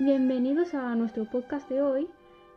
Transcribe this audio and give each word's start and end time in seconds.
Bienvenidos 0.00 0.74
a 0.74 0.94
nuestro 0.94 1.24
podcast 1.24 1.68
de 1.68 1.82
hoy. 1.82 2.06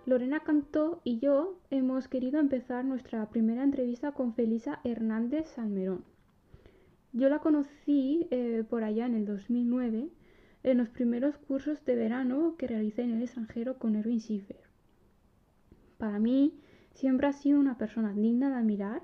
Lorena 0.06 0.42
Cantó 0.42 1.02
y 1.04 1.18
yo 1.18 1.58
hemos 1.72 2.08
querido 2.08 2.40
empezar 2.40 2.86
nuestra 2.86 3.28
primera 3.32 3.64
entrevista 3.64 4.12
con 4.12 4.36
Felisa 4.36 4.80
Hernández 4.84 5.50
Salmerón. 5.50 6.06
Yo 7.14 7.30
la 7.30 7.40
conocí 7.40 8.28
eh, 8.30 8.64
por 8.70 8.84
allá 8.84 9.08
en 9.08 9.16
el 9.16 9.26
2009 9.26 10.10
en 10.62 10.78
los 10.78 10.90
primeros 10.90 11.36
cursos 11.36 11.84
de 11.84 11.96
verano 11.96 12.58
que 12.60 12.68
realicé 12.68 13.02
en 13.02 13.14
el 13.14 13.24
extranjero 13.24 13.80
con 13.80 13.96
Erwin 13.96 14.20
Schiffer. 14.20 14.62
Para 15.98 16.20
mí 16.20 16.54
siempre 16.94 17.26
ha 17.26 17.34
sido 17.34 17.60
una 17.60 17.76
persona 17.76 18.14
digna 18.14 18.52
de 18.52 18.58
admirar 18.58 19.02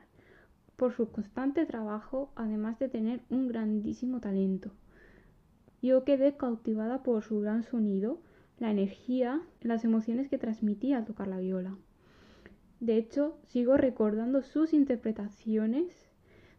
por 0.76 0.94
su 0.94 1.10
constante 1.10 1.66
trabajo, 1.66 2.32
además 2.36 2.78
de 2.78 2.88
tener 2.88 3.22
un 3.32 3.48
grandísimo 3.48 4.20
talento. 4.20 4.74
Yo 5.82 6.04
quedé 6.04 6.38
cautivada 6.38 7.02
por 7.02 7.24
su 7.24 7.40
gran 7.40 7.64
sonido, 7.64 8.20
la 8.60 8.72
energía, 8.72 9.42
las 9.62 9.84
emociones 9.84 10.30
que 10.30 10.38
transmitía 10.38 10.98
al 10.98 11.06
tocar 11.06 11.28
la 11.28 11.40
viola. 11.40 11.78
De 12.80 12.98
hecho, 12.98 13.38
sigo 13.48 13.78
recordando 13.78 14.42
sus 14.42 14.74
interpretaciones 14.74 15.94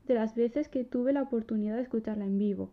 de 0.07 0.15
las 0.15 0.35
veces 0.35 0.69
que 0.69 0.85
tuve 0.85 1.13
la 1.13 1.23
oportunidad 1.23 1.77
de 1.77 1.83
escucharla 1.83 2.25
en 2.25 2.39
vivo. 2.39 2.73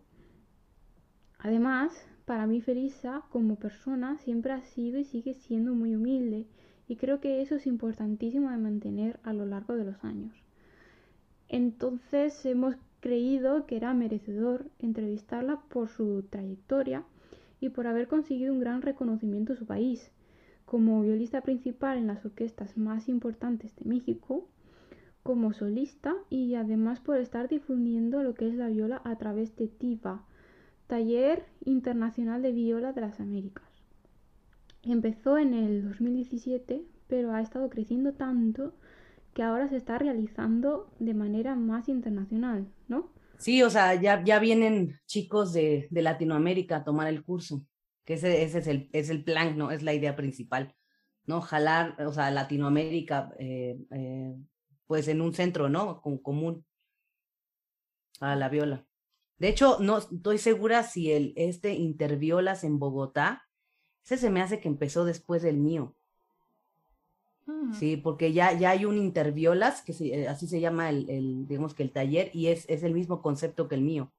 Además, 1.38 1.92
para 2.24 2.46
mí 2.46 2.60
Felisa 2.60 3.22
como 3.30 3.56
persona 3.56 4.18
siempre 4.18 4.52
ha 4.52 4.62
sido 4.62 4.98
y 4.98 5.04
sigue 5.04 5.34
siendo 5.34 5.74
muy 5.74 5.94
humilde 5.94 6.46
y 6.88 6.96
creo 6.96 7.20
que 7.20 7.40
eso 7.40 7.56
es 7.56 7.66
importantísimo 7.66 8.50
de 8.50 8.56
mantener 8.56 9.20
a 9.22 9.32
lo 9.32 9.46
largo 9.46 9.76
de 9.76 9.84
los 9.84 10.02
años. 10.04 10.34
Entonces 11.48 12.44
hemos 12.46 12.76
creído 13.00 13.66
que 13.66 13.76
era 13.76 13.94
merecedor 13.94 14.68
entrevistarla 14.78 15.60
por 15.68 15.88
su 15.88 16.24
trayectoria 16.28 17.04
y 17.60 17.70
por 17.70 17.86
haber 17.86 18.08
conseguido 18.08 18.52
un 18.52 18.60
gran 18.60 18.82
reconocimiento 18.82 19.52
en 19.52 19.58
su 19.58 19.66
país, 19.66 20.10
como 20.64 21.02
violista 21.02 21.40
principal 21.42 21.98
en 21.98 22.08
las 22.08 22.24
orquestas 22.24 22.76
más 22.76 23.08
importantes 23.08 23.74
de 23.76 23.84
México, 23.84 24.48
como 25.22 25.52
solista 25.52 26.14
y 26.30 26.54
además 26.54 27.00
por 27.00 27.18
estar 27.18 27.48
difundiendo 27.48 28.22
lo 28.22 28.34
que 28.34 28.48
es 28.48 28.54
la 28.54 28.68
viola 28.68 29.00
a 29.04 29.16
través 29.16 29.56
de 29.56 29.68
TIVA, 29.68 30.24
Taller 30.86 31.44
Internacional 31.64 32.42
de 32.42 32.52
Viola 32.52 32.92
de 32.92 33.00
las 33.00 33.18
Américas. 33.18 33.64
Empezó 34.82 35.36
en 35.36 35.52
el 35.52 35.82
2017, 35.82 36.84
pero 37.08 37.32
ha 37.32 37.40
estado 37.40 37.68
creciendo 37.70 38.12
tanto 38.12 38.72
que 39.34 39.42
ahora 39.42 39.68
se 39.68 39.76
está 39.76 39.98
realizando 39.98 40.88
de 41.00 41.12
manera 41.12 41.56
más 41.56 41.88
internacional, 41.88 42.68
¿no? 42.88 43.10
Sí, 43.38 43.62
o 43.62 43.70
sea, 43.70 43.94
ya, 43.94 44.22
ya 44.24 44.38
vienen 44.38 44.98
chicos 45.06 45.52
de, 45.52 45.88
de 45.90 46.02
Latinoamérica 46.02 46.76
a 46.76 46.84
tomar 46.84 47.08
el 47.08 47.24
curso, 47.24 47.64
que 48.04 48.14
ese, 48.14 48.42
ese 48.42 48.58
es, 48.58 48.66
el, 48.66 48.88
es 48.92 49.10
el 49.10 49.24
plan, 49.24 49.58
¿no? 49.58 49.70
Es 49.70 49.82
la 49.82 49.94
idea 49.94 50.16
principal, 50.16 50.74
¿no? 51.24 51.40
Jalar, 51.40 52.00
o 52.02 52.12
sea, 52.12 52.30
Latinoamérica, 52.30 53.32
eh, 53.38 53.78
eh, 53.90 54.34
pues 54.86 55.08
en 55.08 55.20
un 55.20 55.34
centro, 55.34 55.68
¿no? 55.68 56.00
Con, 56.00 56.18
común 56.18 56.64
a 58.20 58.36
la 58.36 58.48
viola. 58.48 58.86
De 59.38 59.48
hecho, 59.48 59.78
no 59.80 59.98
estoy 59.98 60.38
segura 60.38 60.82
si 60.82 61.12
el 61.12 61.34
este 61.36 61.74
Interviolas 61.74 62.64
en 62.64 62.78
Bogotá, 62.78 63.46
ese 64.04 64.16
se 64.16 64.30
me 64.30 64.40
hace 64.40 64.60
que 64.60 64.68
empezó 64.68 65.04
después 65.04 65.42
del 65.42 65.58
mío. 65.58 65.94
Mm. 67.46 67.72
Sí, 67.72 67.96
porque 67.96 68.32
ya, 68.32 68.52
ya 68.58 68.70
hay 68.70 68.84
un 68.84 68.96
Interviolas, 68.98 69.82
que 69.82 69.92
se- 69.92 70.28
así 70.28 70.46
se 70.48 70.60
llama 70.60 70.88
el, 70.90 71.08
el, 71.10 71.46
digamos 71.46 71.74
que 71.74 71.82
el 71.82 71.92
taller, 71.92 72.30
y 72.34 72.48
es, 72.48 72.64
es 72.68 72.82
el 72.82 72.94
mismo 72.94 73.22
concepto 73.22 73.68
que 73.68 73.74
el 73.76 73.82
mío. 73.82 74.12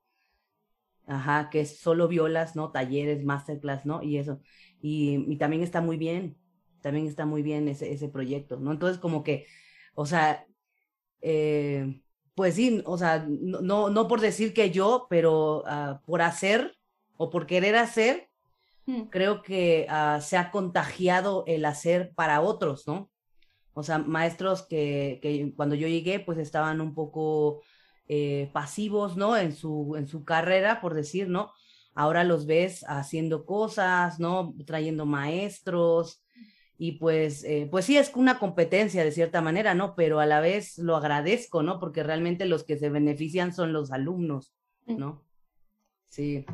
Ajá, 1.05 1.49
que 1.49 1.61
es 1.61 1.79
solo 1.79 2.07
violas, 2.09 2.55
¿no? 2.55 2.71
Talleres, 2.71 3.23
masterclass, 3.23 3.85
¿no? 3.85 4.03
Y 4.03 4.17
eso. 4.17 4.41
Y, 4.81 5.23
y 5.31 5.37
también 5.37 5.63
está 5.63 5.79
muy 5.81 5.97
bien, 5.97 6.37
también 6.81 7.07
está 7.07 7.25
muy 7.25 7.43
bien 7.43 7.67
ese, 7.69 7.91
ese 7.93 8.09
proyecto, 8.09 8.57
¿no? 8.59 8.71
Entonces, 8.73 8.99
como 8.99 9.23
que, 9.23 9.45
o 9.95 10.05
sea, 10.05 10.45
eh, 11.21 12.01
pues 12.35 12.55
sí, 12.55 12.81
o 12.85 12.97
sea, 12.97 13.25
no, 13.29 13.61
no, 13.61 13.89
no 13.89 14.07
por 14.07 14.21
decir 14.21 14.53
que 14.53 14.71
yo, 14.71 15.07
pero 15.09 15.63
ah, 15.67 16.01
por 16.05 16.21
hacer 16.21 16.77
o 17.17 17.29
por 17.29 17.47
querer 17.47 17.75
hacer, 17.77 18.29
Mm. 18.87 19.09
creo 19.09 19.43
que 19.43 19.87
ah, 19.89 20.19
se 20.21 20.37
ha 20.37 20.51
contagiado 20.51 21.43
el 21.47 21.65
hacer 21.65 22.13
para 22.15 22.41
otros, 22.41 22.87
¿no? 22.87 23.09
O 23.77 23.83
sea, 23.83 23.99
maestros 23.99 24.63
que, 24.63 25.19
que 25.21 25.53
cuando 25.55 25.75
yo 25.75 25.87
llegué, 25.87 26.19
pues 26.19 26.39
estaban 26.39 26.81
un 26.81 26.95
poco 26.95 27.61
eh, 28.07 28.49
pasivos, 28.51 29.17
¿no? 29.17 29.37
En 29.37 29.53
su, 29.53 29.93
en 29.95 30.07
su 30.07 30.25
carrera, 30.25 30.81
por 30.81 30.95
decir, 30.95 31.29
¿no? 31.29 31.51
Ahora 31.93 32.23
los 32.23 32.47
ves 32.47 32.83
haciendo 32.87 33.45
cosas, 33.45 34.19
¿no? 34.19 34.55
Trayendo 34.65 35.05
maestros. 35.05 36.23
Y 36.79 36.93
pues, 36.93 37.43
eh, 37.43 37.67
pues 37.69 37.85
sí, 37.85 37.97
es 37.97 38.11
una 38.15 38.39
competencia 38.39 39.03
de 39.03 39.11
cierta 39.11 39.41
manera, 39.41 39.75
¿no? 39.75 39.93
Pero 39.95 40.19
a 40.19 40.25
la 40.25 40.39
vez 40.39 40.79
lo 40.79 40.95
agradezco, 40.95 41.61
¿no? 41.61 41.79
Porque 41.79 42.01
realmente 42.01 42.45
los 42.45 42.63
que 42.63 42.79
se 42.79 42.89
benefician 42.89 43.53
son 43.53 43.73
los 43.73 43.91
alumnos, 43.91 44.55
¿no? 44.87 45.23
Sí. 46.09 46.47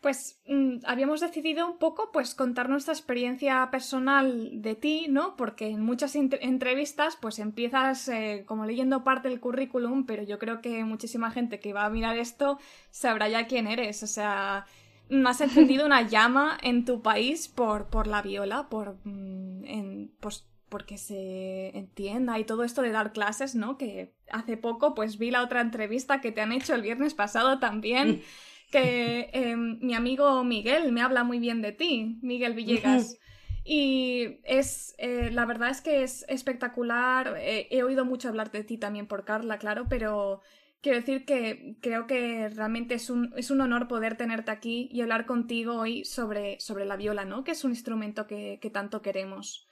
Pues 0.00 0.40
mm, 0.46 0.78
habíamos 0.84 1.20
decidido 1.20 1.66
un 1.66 1.78
poco 1.78 2.10
pues 2.12 2.36
contar 2.36 2.68
nuestra 2.68 2.94
experiencia 2.94 3.68
personal 3.70 4.62
de 4.62 4.76
ti, 4.76 5.06
¿no? 5.08 5.34
Porque 5.34 5.68
en 5.68 5.82
muchas 5.82 6.14
entrevistas 6.14 7.18
pues 7.20 7.40
empiezas 7.40 8.08
eh, 8.08 8.44
como 8.46 8.64
leyendo 8.64 9.02
parte 9.02 9.28
del 9.28 9.40
currículum, 9.40 10.06
pero 10.06 10.22
yo 10.22 10.38
creo 10.38 10.60
que 10.60 10.84
muchísima 10.84 11.32
gente 11.32 11.58
que 11.58 11.72
va 11.72 11.84
a 11.84 11.90
mirar 11.90 12.16
esto 12.16 12.58
sabrá 12.90 13.28
ya 13.28 13.48
quién 13.48 13.66
eres, 13.66 14.04
o 14.04 14.06
sea, 14.06 14.66
mm, 15.10 15.26
has 15.26 15.40
encendido 15.40 15.84
una 15.86 16.02
llama 16.02 16.58
en 16.62 16.84
tu 16.84 17.02
país 17.02 17.48
por, 17.48 17.88
por 17.88 18.06
la 18.06 18.22
viola, 18.22 18.68
por, 18.68 18.98
mm, 19.04 19.64
en, 19.64 20.12
pues, 20.20 20.46
porque 20.68 20.98
se 20.98 21.76
entienda 21.76 22.38
y 22.38 22.44
todo 22.44 22.62
esto 22.62 22.82
de 22.82 22.90
dar 22.90 23.12
clases, 23.12 23.54
¿no? 23.54 23.78
Que 23.78 24.14
hace 24.30 24.56
poco 24.56 24.94
pues 24.94 25.18
vi 25.18 25.30
la 25.30 25.42
otra 25.42 25.60
entrevista 25.60 26.20
que 26.20 26.30
te 26.30 26.40
han 26.40 26.52
hecho 26.52 26.74
el 26.74 26.82
viernes 26.82 27.14
pasado 27.14 27.58
también 27.58 28.22
que 28.70 29.30
eh, 29.32 29.56
mi 29.56 29.94
amigo 29.94 30.44
Miguel 30.44 30.92
me 30.92 31.02
habla 31.02 31.24
muy 31.24 31.38
bien 31.38 31.62
de 31.62 31.72
ti, 31.72 32.18
Miguel 32.22 32.54
Villegas. 32.54 33.18
Y 33.64 34.40
es, 34.44 34.94
eh, 34.98 35.30
la 35.30 35.44
verdad 35.44 35.68
es 35.68 35.80
que 35.80 36.02
es 36.02 36.24
espectacular. 36.28 37.36
Eh, 37.38 37.68
he 37.70 37.82
oído 37.82 38.04
mucho 38.04 38.28
hablar 38.28 38.50
de 38.50 38.64
ti 38.64 38.78
también 38.78 39.06
por 39.06 39.24
Carla, 39.24 39.58
claro, 39.58 39.86
pero 39.88 40.40
quiero 40.80 40.98
decir 40.98 41.24
que 41.26 41.76
creo 41.82 42.06
que 42.06 42.48
realmente 42.48 42.94
es 42.94 43.10
un, 43.10 43.34
es 43.36 43.50
un 43.50 43.60
honor 43.60 43.88
poder 43.88 44.16
tenerte 44.16 44.50
aquí 44.50 44.88
y 44.90 45.02
hablar 45.02 45.26
contigo 45.26 45.74
hoy 45.74 46.04
sobre, 46.04 46.58
sobre 46.60 46.86
la 46.86 46.96
viola, 46.96 47.24
¿no? 47.24 47.44
Que 47.44 47.50
es 47.50 47.64
un 47.64 47.72
instrumento 47.72 48.26
que, 48.26 48.58
que 48.62 48.70
tanto 48.70 49.02
queremos. 49.02 49.68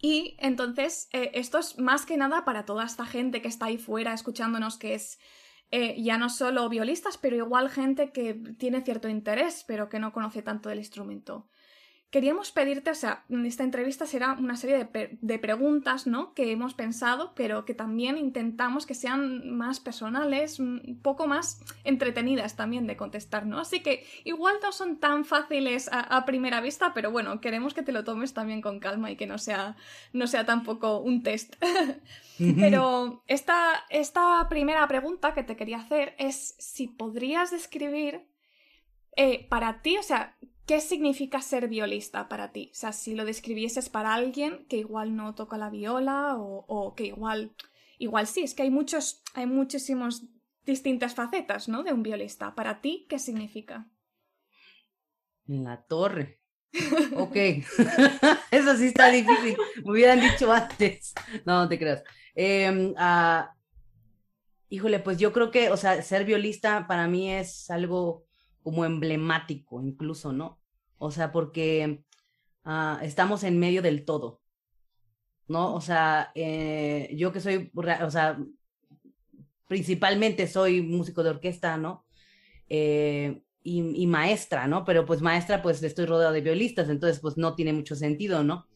Y 0.00 0.36
entonces, 0.38 1.08
eh, 1.12 1.30
esto 1.34 1.58
es 1.58 1.78
más 1.78 2.04
que 2.06 2.16
nada 2.16 2.44
para 2.44 2.64
toda 2.64 2.84
esta 2.84 3.06
gente 3.06 3.40
que 3.40 3.48
está 3.48 3.66
ahí 3.66 3.78
fuera 3.78 4.12
escuchándonos, 4.12 4.76
que 4.76 4.94
es 4.94 5.18
eh, 5.76 6.00
ya 6.00 6.18
no 6.18 6.30
solo 6.30 6.68
violistas, 6.68 7.18
pero 7.18 7.34
igual 7.34 7.68
gente 7.68 8.12
que 8.12 8.34
tiene 8.34 8.82
cierto 8.82 9.08
interés, 9.08 9.64
pero 9.66 9.88
que 9.88 9.98
no 9.98 10.12
conoce 10.12 10.40
tanto 10.40 10.68
del 10.68 10.78
instrumento. 10.78 11.48
Queríamos 12.14 12.52
pedirte, 12.52 12.92
o 12.92 12.94
sea, 12.94 13.24
esta 13.44 13.64
entrevista 13.64 14.06
será 14.06 14.34
una 14.34 14.54
serie 14.54 14.84
de, 14.84 15.18
de 15.20 15.38
preguntas, 15.40 16.06
¿no? 16.06 16.32
Que 16.32 16.52
hemos 16.52 16.72
pensado, 16.72 17.32
pero 17.34 17.64
que 17.64 17.74
también 17.74 18.16
intentamos 18.16 18.86
que 18.86 18.94
sean 18.94 19.50
más 19.50 19.80
personales, 19.80 20.60
un 20.60 21.00
poco 21.02 21.26
más 21.26 21.60
entretenidas 21.82 22.54
también 22.54 22.86
de 22.86 22.96
contestar, 22.96 23.46
¿no? 23.46 23.58
Así 23.58 23.80
que 23.80 24.06
igual 24.22 24.54
no 24.62 24.70
son 24.70 24.98
tan 25.00 25.24
fáciles 25.24 25.88
a, 25.92 26.02
a 26.02 26.24
primera 26.24 26.60
vista, 26.60 26.94
pero 26.94 27.10
bueno, 27.10 27.40
queremos 27.40 27.74
que 27.74 27.82
te 27.82 27.90
lo 27.90 28.04
tomes 28.04 28.32
también 28.32 28.62
con 28.62 28.78
calma 28.78 29.10
y 29.10 29.16
que 29.16 29.26
no 29.26 29.38
sea, 29.38 29.74
no 30.12 30.28
sea 30.28 30.46
tampoco 30.46 31.00
un 31.00 31.24
test. 31.24 31.56
Pero 32.38 33.24
esta, 33.26 33.84
esta 33.90 34.48
primera 34.48 34.86
pregunta 34.86 35.34
que 35.34 35.42
te 35.42 35.56
quería 35.56 35.78
hacer 35.78 36.14
es 36.18 36.54
si 36.60 36.86
podrías 36.86 37.50
describir 37.50 38.28
eh, 39.16 39.46
para 39.48 39.82
ti, 39.82 39.96
o 39.96 40.02
sea, 40.02 40.36
¿qué 40.66 40.80
significa 40.80 41.40
ser 41.42 41.68
violista 41.68 42.28
para 42.28 42.52
ti? 42.52 42.70
O 42.72 42.74
sea, 42.74 42.92
si 42.92 43.14
lo 43.14 43.24
describieses 43.24 43.88
para 43.88 44.14
alguien 44.14 44.66
que 44.68 44.78
igual 44.78 45.16
no 45.16 45.34
toca 45.34 45.58
la 45.58 45.70
viola 45.70 46.36
o, 46.36 46.94
que 46.96 47.06
igual, 47.06 47.54
igual 47.98 48.26
sí, 48.26 48.42
es 48.42 48.54
que 48.54 48.62
hay 48.62 48.70
muchos, 48.70 49.22
hay 49.34 49.46
muchísimos 49.46 50.24
distintas 50.64 51.14
facetas, 51.14 51.68
¿no? 51.68 51.82
De 51.82 51.92
un 51.92 52.02
violista. 52.02 52.54
Para 52.54 52.80
ti, 52.80 53.06
¿qué 53.08 53.18
significa? 53.18 53.88
La 55.46 55.82
torre. 55.82 56.40
Ok. 57.16 57.36
Eso 58.50 58.76
sí 58.76 58.86
está 58.86 59.08
difícil. 59.08 59.56
Me 59.84 59.92
hubieran 59.92 60.20
dicho 60.20 60.52
antes. 60.52 61.14
No, 61.44 61.60
no 61.60 61.68
te 61.68 61.78
creas. 61.78 62.02
Em, 62.34 62.92
ah, 62.96 63.54
híjole, 64.68 64.98
pues 64.98 65.18
yo 65.18 65.32
creo 65.32 65.52
que, 65.52 65.70
o 65.70 65.76
sea, 65.76 66.02
ser 66.02 66.24
violista 66.24 66.86
para 66.88 67.06
mí 67.06 67.30
es 67.30 67.70
algo 67.70 68.24
como 68.64 68.84
emblemático, 68.86 69.80
incluso, 69.82 70.32
¿no? 70.32 70.58
O 70.98 71.10
sea, 71.10 71.30
porque 71.30 72.02
ah, 72.64 72.98
estamos 73.02 73.44
en 73.44 73.58
medio 73.58 73.82
del 73.82 74.04
todo, 74.06 74.40
¿no? 75.48 75.74
O 75.74 75.80
sea, 75.82 76.32
eh, 76.34 77.14
yo 77.14 77.30
que 77.30 77.40
soy, 77.40 77.70
o 77.74 78.10
sea, 78.10 78.38
principalmente 79.68 80.46
soy 80.48 80.80
músico 80.80 81.22
de 81.22 81.30
orquesta, 81.30 81.76
¿no? 81.76 82.06
Eh, 82.68 83.42
y, 83.62 84.06
maestra, 84.06 84.66
¿no? 84.66 84.84
Pero 84.84 85.06
pues 85.06 85.22
maestra, 85.22 85.62
pues 85.62 85.82
estoy 85.82 86.06
rodeado 86.06 86.32
de 86.32 86.42
violistas, 86.42 86.88
entonces 86.88 87.20
pues 87.20 87.36
no 87.38 87.54
tiene 87.54 87.72
mucho 87.72 87.96
sentido, 87.96 88.44
¿no? 88.44 88.66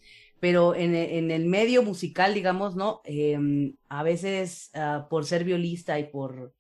Pero 0.41 0.75
en, 0.75 0.95
en 0.95 1.31
el 1.31 1.47
medio 1.47 1.83
musical, 1.83 2.33
digamos, 2.35 2.77
¿no? 2.77 3.01
Em, 3.05 3.77
a 3.89 4.03
veces 4.03 4.71
ah, 4.75 5.07
por 5.11 5.25
ser 5.27 5.45
violista 5.45 5.99
y 5.99 6.05
por, 6.05 6.55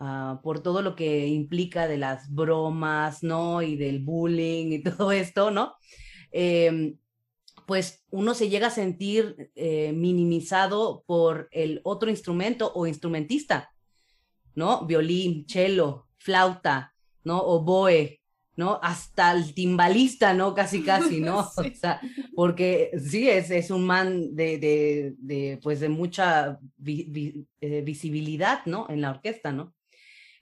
ah, 0.00 0.40
por 0.42 0.60
todo 0.60 0.82
lo 0.82 0.96
que 0.96 1.26
implica 1.28 1.88
de 1.88 1.98
las 1.98 2.32
bromas, 2.32 3.22
¿no? 3.22 3.62
Y 3.62 3.76
del 3.76 4.00
bullying 4.00 4.72
y 4.72 4.82
todo 4.82 5.12
esto, 5.12 5.50
¿no? 5.50 5.74
Em, 6.32 6.98
pues 7.66 8.04
uno 8.10 8.34
se 8.34 8.48
llega 8.48 8.68
a 8.68 8.70
sentir 8.70 9.50
eh, 9.54 9.92
minimizado 9.92 11.04
por 11.06 11.48
el 11.52 11.80
otro 11.84 12.10
instrumento 12.10 12.72
o 12.74 12.86
instrumentista, 12.86 13.72
¿no? 14.54 14.86
Violín, 14.86 15.46
cello, 15.48 16.08
flauta, 16.18 16.94
¿no? 17.22 17.40
Oboe, 17.40 18.20
¿no? 18.56 18.78
Hasta 18.82 19.32
el 19.32 19.54
timbalista, 19.54 20.34
¿no? 20.34 20.54
Casi, 20.54 20.82
casi, 20.82 21.20
¿no? 21.20 21.40
O 21.56 21.74
sea, 21.74 22.00
porque 22.34 22.90
sí, 22.98 23.28
es, 23.28 23.50
es 23.50 23.70
un 23.70 23.86
man 23.86 24.34
de, 24.34 24.58
de, 24.58 25.14
de 25.18 25.58
pues, 25.62 25.80
de 25.80 25.88
mucha 25.88 26.58
eh, 26.84 27.82
visibilidad, 27.82 28.64
¿no? 28.66 28.86
En 28.88 29.00
la 29.00 29.10
orquesta, 29.10 29.52
¿no? 29.52 29.74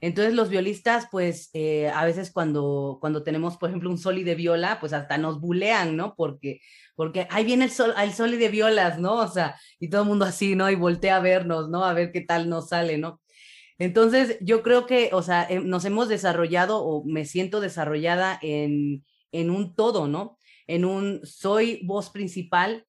Entonces 0.03 0.35
los 0.35 0.49
violistas, 0.49 1.07
pues 1.13 1.49
eh, 1.53 1.89
a 1.89 2.05
veces 2.05 2.33
cuando, 2.33 2.99
cuando 3.01 3.23
tenemos, 3.23 3.57
por 3.57 3.69
ejemplo, 3.69 3.89
un 3.89 3.99
soli 3.99 4.25
de 4.25 4.35
viola, 4.35 4.81
pues 4.81 4.93
hasta 4.93 5.17
nos 5.17 5.41
bulean, 5.41 5.97
¿no? 5.97 6.17
Porque, 6.17 6.61
porque 6.97 7.29
ahí 7.31 7.45
viene 7.45 7.67
el, 7.67 7.71
sol, 7.71 7.95
el 7.97 8.13
soli 8.13 8.37
de 8.37 8.49
violas, 8.49 8.99
¿no? 8.99 9.15
O 9.15 9.29
sea, 9.29 9.55
y 9.79 9.89
todo 9.91 10.03
el 10.03 10.09
mundo 10.09 10.25
así, 10.25 10.57
¿no? 10.57 10.69
Y 10.69 10.75
voltea 10.75 11.17
a 11.17 11.21
vernos, 11.21 11.71
¿no? 11.71 11.85
A 11.85 11.95
ver 11.95 12.11
qué 12.11 12.21
tal 12.21 12.49
nos 12.49 12.71
sale, 12.71 12.99
¿no? 12.99 13.21
Entonces, 13.79 14.39
yo 14.41 14.65
creo 14.65 14.87
que, 14.87 15.11
o 15.13 15.23
sea, 15.23 15.47
eh, 15.49 15.61
nos 15.61 15.85
hemos 15.85 16.09
desarrollado 16.09 16.83
o 16.85 17.05
me 17.05 17.25
siento 17.25 17.61
desarrollada 17.61 18.41
en, 18.43 19.05
en 19.31 19.51
un 19.51 19.77
todo, 19.77 20.09
¿no? 20.09 20.37
En 20.67 20.85
un 20.85 21.21
soy 21.23 21.81
voz 21.85 22.11
principal, 22.11 22.87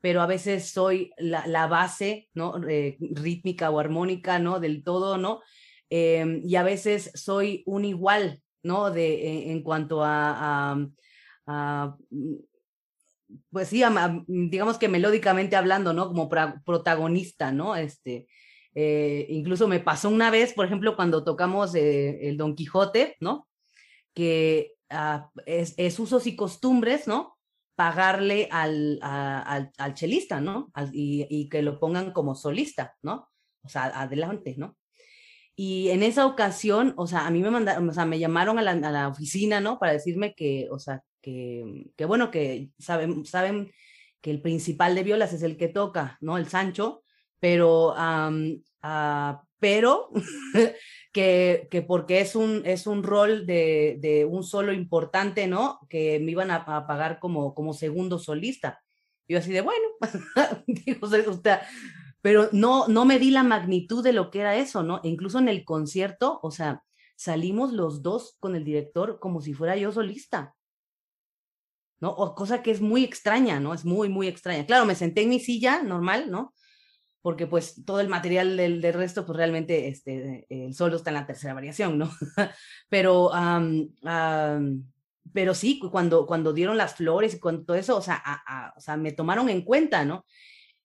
pero 0.00 0.22
a 0.22 0.26
veces 0.26 0.70
soy 0.70 1.10
la, 1.18 1.44
la 1.48 1.66
base, 1.66 2.28
¿no? 2.34 2.54
Eh, 2.68 2.98
rítmica 3.00 3.68
o 3.70 3.80
armónica, 3.80 4.38
¿no? 4.38 4.60
Del 4.60 4.84
todo, 4.84 5.18
¿no? 5.18 5.40
Em, 5.94 6.40
y 6.42 6.56
a 6.56 6.62
veces 6.62 7.10
soy 7.14 7.62
un 7.66 7.84
igual, 7.84 8.40
¿no? 8.62 8.90
De, 8.90 9.50
en, 9.50 9.62
cuanto 9.62 10.02
a, 10.02 10.78
a, 11.46 11.96
pues 13.50 13.68
sí, 13.68 13.82
digamos 14.26 14.78
que 14.78 14.88
melódicamente 14.88 15.54
hablando, 15.54 15.92
¿no? 15.92 16.08
Como 16.08 16.30
protagonista, 16.30 17.52
¿no? 17.52 17.76
Este, 17.76 18.26
eh, 18.74 19.26
incluso 19.28 19.68
me 19.68 19.80
pasó 19.80 20.08
una 20.08 20.30
vez, 20.30 20.54
por 20.54 20.64
ejemplo, 20.64 20.96
cuando 20.96 21.24
tocamos 21.24 21.74
eh, 21.74 22.26
el 22.26 22.38
Don 22.38 22.54
Quijote, 22.54 23.18
¿no? 23.20 23.46
Que 24.14 24.72
ah, 24.88 25.28
es, 25.44 25.98
usos 25.98 26.26
y 26.26 26.36
costumbres, 26.36 27.06
¿no? 27.06 27.36
Pagarle 27.76 28.48
al, 28.50 28.98
al, 29.02 29.92
chelista, 29.92 30.40
¿no? 30.40 30.72
y, 30.90 31.50
que 31.50 31.60
lo 31.60 31.78
pongan 31.78 32.12
como 32.12 32.34
solista, 32.34 32.96
¿no? 33.02 33.28
O 33.62 33.68
sea, 33.68 33.84
adelante, 34.00 34.54
¿no? 34.56 34.78
Y 35.54 35.90
en 35.90 36.02
esa 36.02 36.26
ocasión, 36.26 36.94
o 36.96 37.06
sea, 37.06 37.26
a 37.26 37.30
mí 37.30 37.40
me 37.40 37.50
mandaron, 37.50 37.88
o 37.88 37.92
sea, 37.92 38.06
me 38.06 38.18
llamaron 38.18 38.58
a 38.58 38.62
la, 38.62 38.72
a 38.72 38.90
la 38.90 39.08
oficina, 39.08 39.60
¿no? 39.60 39.78
Para 39.78 39.92
decirme 39.92 40.34
que, 40.34 40.68
o 40.70 40.78
sea, 40.78 41.02
que, 41.20 41.90
que 41.96 42.04
bueno, 42.04 42.30
que 42.30 42.70
saben, 42.78 43.24
saben 43.24 43.72
que 44.20 44.30
el 44.30 44.40
principal 44.40 44.94
de 44.94 45.02
violas 45.02 45.32
es 45.32 45.42
el 45.42 45.56
que 45.56 45.68
toca, 45.68 46.16
¿no? 46.20 46.38
El 46.38 46.48
Sancho, 46.48 47.02
pero, 47.40 47.92
ah, 47.96 49.42
pero 49.58 50.10
que, 51.12 51.68
que, 51.70 51.82
porque 51.82 52.20
es 52.20 52.34
un, 52.34 52.62
es 52.64 52.86
un 52.86 53.02
rol 53.02 53.46
de, 53.46 53.98
de, 54.00 54.24
un 54.24 54.44
solo 54.44 54.72
importante, 54.72 55.46
¿no? 55.46 55.80
Que 55.88 56.18
me 56.20 56.32
iban 56.32 56.50
a, 56.50 56.64
pagar 56.64 57.18
como, 57.18 57.54
como 57.54 57.74
segundo 57.74 58.18
solista. 58.18 58.80
Yo 59.28 59.38
así 59.38 59.52
de, 59.52 59.60
bueno, 59.60 59.86
digo, 60.66 61.06
o 61.06 61.40
sea, 61.42 61.62
pero 62.22 62.48
no, 62.52 62.88
no 62.88 63.04
me 63.04 63.18
di 63.18 63.30
la 63.30 63.42
magnitud 63.42 64.02
de 64.02 64.14
lo 64.14 64.30
que 64.30 64.40
era 64.40 64.56
eso, 64.56 64.82
¿no? 64.82 65.00
Incluso 65.02 65.38
en 65.38 65.48
el 65.48 65.64
concierto, 65.64 66.40
o 66.42 66.50
sea, 66.50 66.82
salimos 67.16 67.72
los 67.72 68.02
dos 68.02 68.36
con 68.40 68.56
el 68.56 68.64
director 68.64 69.18
como 69.20 69.42
si 69.42 69.52
fuera 69.52 69.76
yo 69.76 69.92
solista. 69.92 70.54
¿No? 72.00 72.10
O 72.10 72.34
cosa 72.34 72.62
que 72.62 72.72
es 72.72 72.80
muy 72.80 73.04
extraña, 73.04 73.60
¿no? 73.60 73.74
Es 73.74 73.84
muy, 73.84 74.08
muy 74.08 74.26
extraña. 74.26 74.66
Claro, 74.66 74.86
me 74.86 74.96
senté 74.96 75.22
en 75.22 75.28
mi 75.28 75.38
silla 75.38 75.82
normal, 75.84 76.32
¿no? 76.32 76.52
porque 77.22 77.46
pues 77.46 77.84
todo 77.86 78.00
el 78.00 78.08
material 78.08 78.56
del, 78.56 78.80
del 78.80 78.94
resto, 78.94 79.24
pues 79.24 79.36
realmente 79.36 79.88
este, 79.88 80.44
el 80.50 80.74
solo 80.74 80.96
está 80.96 81.10
en 81.10 81.14
la 81.14 81.26
tercera 81.26 81.54
variación, 81.54 81.96
¿no? 81.96 82.10
pero, 82.88 83.30
pero 85.32 85.54
sí, 85.54 85.78
cuando, 85.78 86.26
cuando 86.26 86.52
dieron 86.52 86.76
las 86.76 86.96
flores 86.96 87.34
y 87.34 87.40
con 87.40 87.64
todo 87.64 87.76
eso, 87.76 87.96
o 87.96 88.02
sea, 88.02 88.20
o 88.76 88.80
sea, 88.80 88.96
me 88.96 89.12
tomaron 89.12 89.48
en 89.48 89.62
cuenta, 89.62 90.04
¿no? 90.04 90.26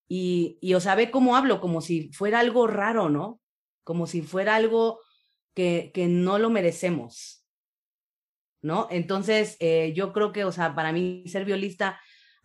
Y, 0.08 0.58
y, 0.62 0.74
o 0.74 0.80
sea, 0.80 0.96
ve 0.96 1.12
cómo 1.12 1.36
hablo, 1.36 1.60
como 1.60 1.82
si 1.82 2.12
fuera 2.14 2.40
algo 2.40 2.68
raro, 2.68 3.10
¿no? 3.10 3.42
Como 3.84 4.08
si 4.08 4.22
fuera 4.22 4.56
algo 4.56 5.00
que, 5.54 5.92
que 5.94 6.08
no 6.08 6.40
lo 6.40 6.50
merecemos, 6.50 7.46
¿no? 8.62 8.88
Entonces, 8.90 9.58
eh, 9.60 9.94
yo 9.96 10.14
creo 10.14 10.32
que, 10.32 10.46
o 10.46 10.52
sea, 10.52 10.76
para 10.76 10.92
mí 10.92 11.24
ser 11.28 11.46
violista 11.46 12.00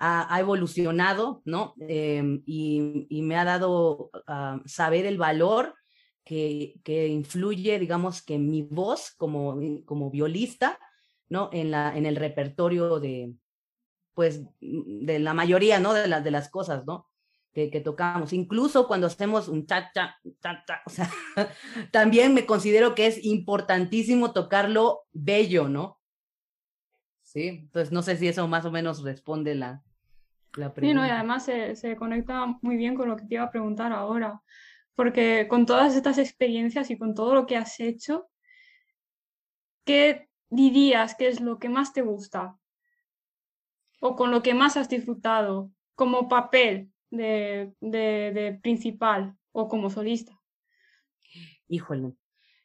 ha, 0.05 0.41
evolucionado, 0.41 1.43
¿no? 1.45 1.75
Em, 1.79 2.43
y, 2.45 3.23
me 3.23 3.37
ha 3.37 3.45
dado 3.45 4.11
a 4.27 4.61
saber 4.65 5.07
el 5.07 5.17
valor 5.17 5.77
que, 6.25 6.81
que, 6.83 7.07
influye, 7.07 7.79
digamos, 7.79 8.23
que 8.23 8.37
mi 8.39 8.63
voz 8.63 9.13
como, 9.17 9.61
como 9.85 10.11
violista, 10.11 10.81
¿no? 11.29 11.51
En, 11.53 11.71
la, 11.71 11.97
en 11.97 12.07
el 12.07 12.17
repertorio 12.17 12.99
de, 12.99 13.35
pues, 14.15 14.43
de 14.61 15.19
la 15.21 15.35
mayoría, 15.35 15.79
¿no? 15.79 15.95
De, 15.95 16.09
las 16.09 16.25
de 16.25 16.31
las 16.33 16.49
cosas, 16.49 16.85
¿no? 16.85 17.12
Que, 17.53 17.71
que, 17.71 17.81
tocamos. 17.81 18.33
Incluso 18.33 18.89
cuando 18.89 19.07
hacemos 19.07 19.49
un 19.49 19.67
cha, 19.67 19.93
cha, 19.93 20.17
cha, 20.41 20.65
cha, 20.67 20.81
o 20.87 20.91
sea, 20.91 21.11
también 21.93 22.33
me 22.33 22.47
considero 22.47 22.95
que 22.95 23.07
es 23.07 23.23
importantísimo 23.25 24.33
tocarlo 24.33 25.03
bello, 25.13 25.69
¿no? 25.69 26.01
Sí, 27.23 27.49
entonces 27.49 27.93
no 27.93 28.01
sé 28.03 28.17
si 28.17 28.29
eso 28.29 28.49
más 28.49 28.65
o 28.65 28.71
menos 28.71 29.03
responde 29.03 29.55
la, 29.55 29.83
Sí, 30.55 30.93
no, 30.93 31.07
y 31.07 31.09
además 31.09 31.47
se, 31.47 31.75
se, 31.77 31.97
conecta 31.97 32.59
muy 32.61 32.77
bien 32.77 32.95
con 32.95 33.09
lo 33.09 33.17
que 33.17 33.25
te 33.25 33.37
iba 33.37 33.45
a 33.45 33.51
preguntar 33.51 33.91
ahora, 33.91 34.43
porque 34.95 35.47
con 35.49 35.65
todas 35.65 35.97
estas 35.97 36.19
experiencias 36.19 36.91
y 36.91 36.99
con 36.99 37.15
todo 37.15 37.35
lo 37.35 37.47
que 37.47 37.57
has 37.57 37.81
hecho, 37.81 38.29
¿qué 39.85 40.29
dirías 40.51 41.15
que 41.15 41.29
es 41.29 41.41
lo 41.41 41.59
que 41.59 41.71
más 41.71 41.95
te 41.95 42.03
gusta? 42.03 42.59
O 44.01 44.15
con 44.15 44.31
lo 44.31 44.43
que 44.43 44.53
más 44.53 44.77
has 44.77 44.91
disfrutado 44.91 45.71
como 45.95 46.29
papel 46.29 46.92
de, 47.13 47.73
de, 47.81 48.33
de 48.33 48.59
principal 48.61 49.37
o 49.53 49.69
como 49.69 49.91
solista. 49.91 50.41
Híjole, 51.69 52.15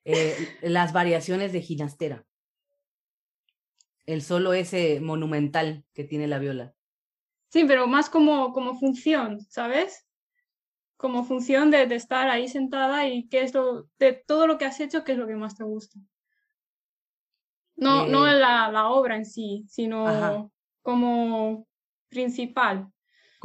eh, 0.06 0.36
las 0.62 0.94
variaciones 0.94 1.52
de 1.52 1.62
ginastera. 1.62 2.26
El 4.06 4.22
solo 4.22 4.54
ese 4.54 5.02
monumental 5.02 5.84
que 5.94 6.06
tiene 6.06 6.28
la 6.28 6.40
viola. 6.40 6.74
Sí, 7.50 7.66
pero 7.66 7.88
más 7.88 8.10
como, 8.10 8.54
como 8.54 8.80
función, 8.80 9.42
¿sabes? 9.50 10.06
Como 10.96 11.26
función 11.26 11.72
de, 11.72 11.88
de, 11.88 11.96
estar 11.96 12.30
ahí 12.30 12.48
sentada 12.48 13.08
y 13.08 13.28
qué 13.28 13.42
es 13.42 13.54
lo, 13.54 13.90
de 14.00 14.14
todo 14.14 14.48
lo 14.48 14.58
que 14.58 14.66
has 14.66 14.80
hecho, 14.80 15.04
qué 15.04 15.12
es 15.12 15.18
lo 15.18 15.28
que 15.28 15.36
más 15.36 15.56
te 15.56 15.64
gusta. 15.64 16.00
No, 17.76 18.06
eh... 18.06 18.10
no 18.10 18.26
la, 18.26 18.72
la, 18.72 18.90
obra 18.90 19.18
en 19.18 19.26
sí, 19.26 19.66
sino 19.68 20.08
Ajá. 20.08 20.50
como 20.82 21.68
principal. 22.10 22.92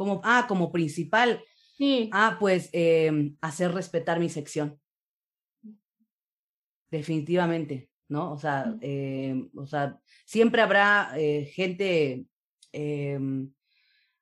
Como, 0.03 0.21
ah, 0.23 0.45
como 0.47 0.71
principal. 0.71 1.43
Sí. 1.77 2.09
Ah, 2.11 2.37
pues 2.39 2.69
eh, 2.73 3.33
hacer 3.41 3.71
respetar 3.71 4.19
mi 4.19 4.29
sección. 4.29 4.79
Definitivamente, 6.91 7.89
¿no? 8.09 8.33
O 8.33 8.37
sea, 8.37 8.75
eh, 8.81 9.49
o 9.55 9.65
sea 9.65 9.99
siempre 10.25 10.61
habrá 10.61 11.11
eh, 11.15 11.45
gente 11.45 12.25
em, 12.71 13.51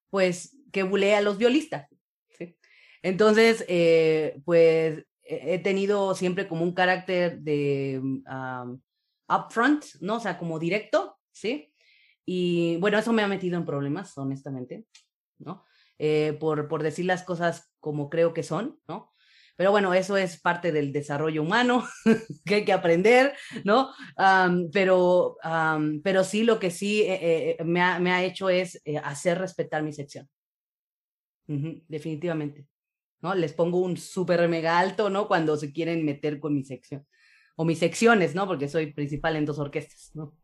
pues, 0.10 0.58
que 0.72 0.84
bulea 0.84 1.18
a 1.18 1.22
los 1.22 1.38
violistas. 1.38 1.88
¿sí? 2.38 2.58
Entonces, 3.02 3.66
eh, 3.68 4.42
pues, 4.46 5.06
he 5.24 5.60
tenido 5.60 6.14
siempre 6.16 6.48
como 6.48 6.64
un 6.64 6.74
carácter 6.74 7.40
de 7.40 8.02
um, 8.02 8.82
upfront, 9.30 9.86
¿no? 10.02 10.18
O 10.18 10.20
sea, 10.20 10.38
como 10.38 10.60
directo, 10.60 11.18
¿sí? 11.32 11.74
Y 12.26 12.78
bueno, 12.78 12.98
eso 12.98 13.14
me 13.14 13.22
ha 13.22 13.28
metido 13.28 13.58
en 13.58 13.66
problemas, 13.66 14.18
honestamente, 14.18 14.86
¿no? 15.40 15.66
Eh, 16.04 16.36
por, 16.40 16.68
por 16.68 16.82
decir 16.82 17.06
las 17.06 17.22
cosas 17.22 17.72
como 17.80 18.10
creo 18.10 18.34
que 18.34 18.42
son, 18.42 18.80
¿no? 18.88 19.14
Pero 19.56 19.70
bueno, 19.70 19.94
eso 19.94 20.18
es 20.18 20.42
parte 20.42 20.72
del 20.72 20.92
desarrollo 20.92 21.44
humano 21.44 21.88
que 22.44 22.56
hay 22.56 22.66
que 22.66 22.74
aprender, 22.74 23.36
¿no? 23.64 23.92
Pero, 24.74 25.38
pero 26.04 26.24
sí, 26.24 26.44
lo 26.44 26.58
que 26.58 26.72
sí 26.72 27.04
eh, 27.04 27.52
eh, 27.60 27.64
me, 27.64 27.82
ha, 27.82 28.00
me, 28.00 28.12
ha, 28.12 28.24
hecho 28.24 28.50
es 28.50 28.82
hacer 29.04 29.38
respetar 29.38 29.84
mi 29.84 29.94
sección. 29.94 30.28
Definitivamente. 31.46 32.66
¿no? 33.22 33.36
Les 33.36 33.54
pongo 33.54 33.78
un 33.78 33.96
súper 33.96 34.50
mega 34.50 34.80
alto, 34.80 35.12
¿no? 35.12 35.28
Cuando 35.28 35.56
se 35.56 35.72
quieren 35.72 36.04
meter 36.04 36.40
con 36.40 36.56
mi 36.56 36.64
sección. 36.64 37.06
o 37.56 37.64
mis 37.64 37.78
secciones, 37.78 38.34
¿no? 38.34 38.48
Porque 38.48 38.68
soy 38.68 38.92
principal 38.92 39.36
en 39.36 39.46
dos 39.46 39.60
orquestas, 39.60 40.10
¿no? 40.16 40.36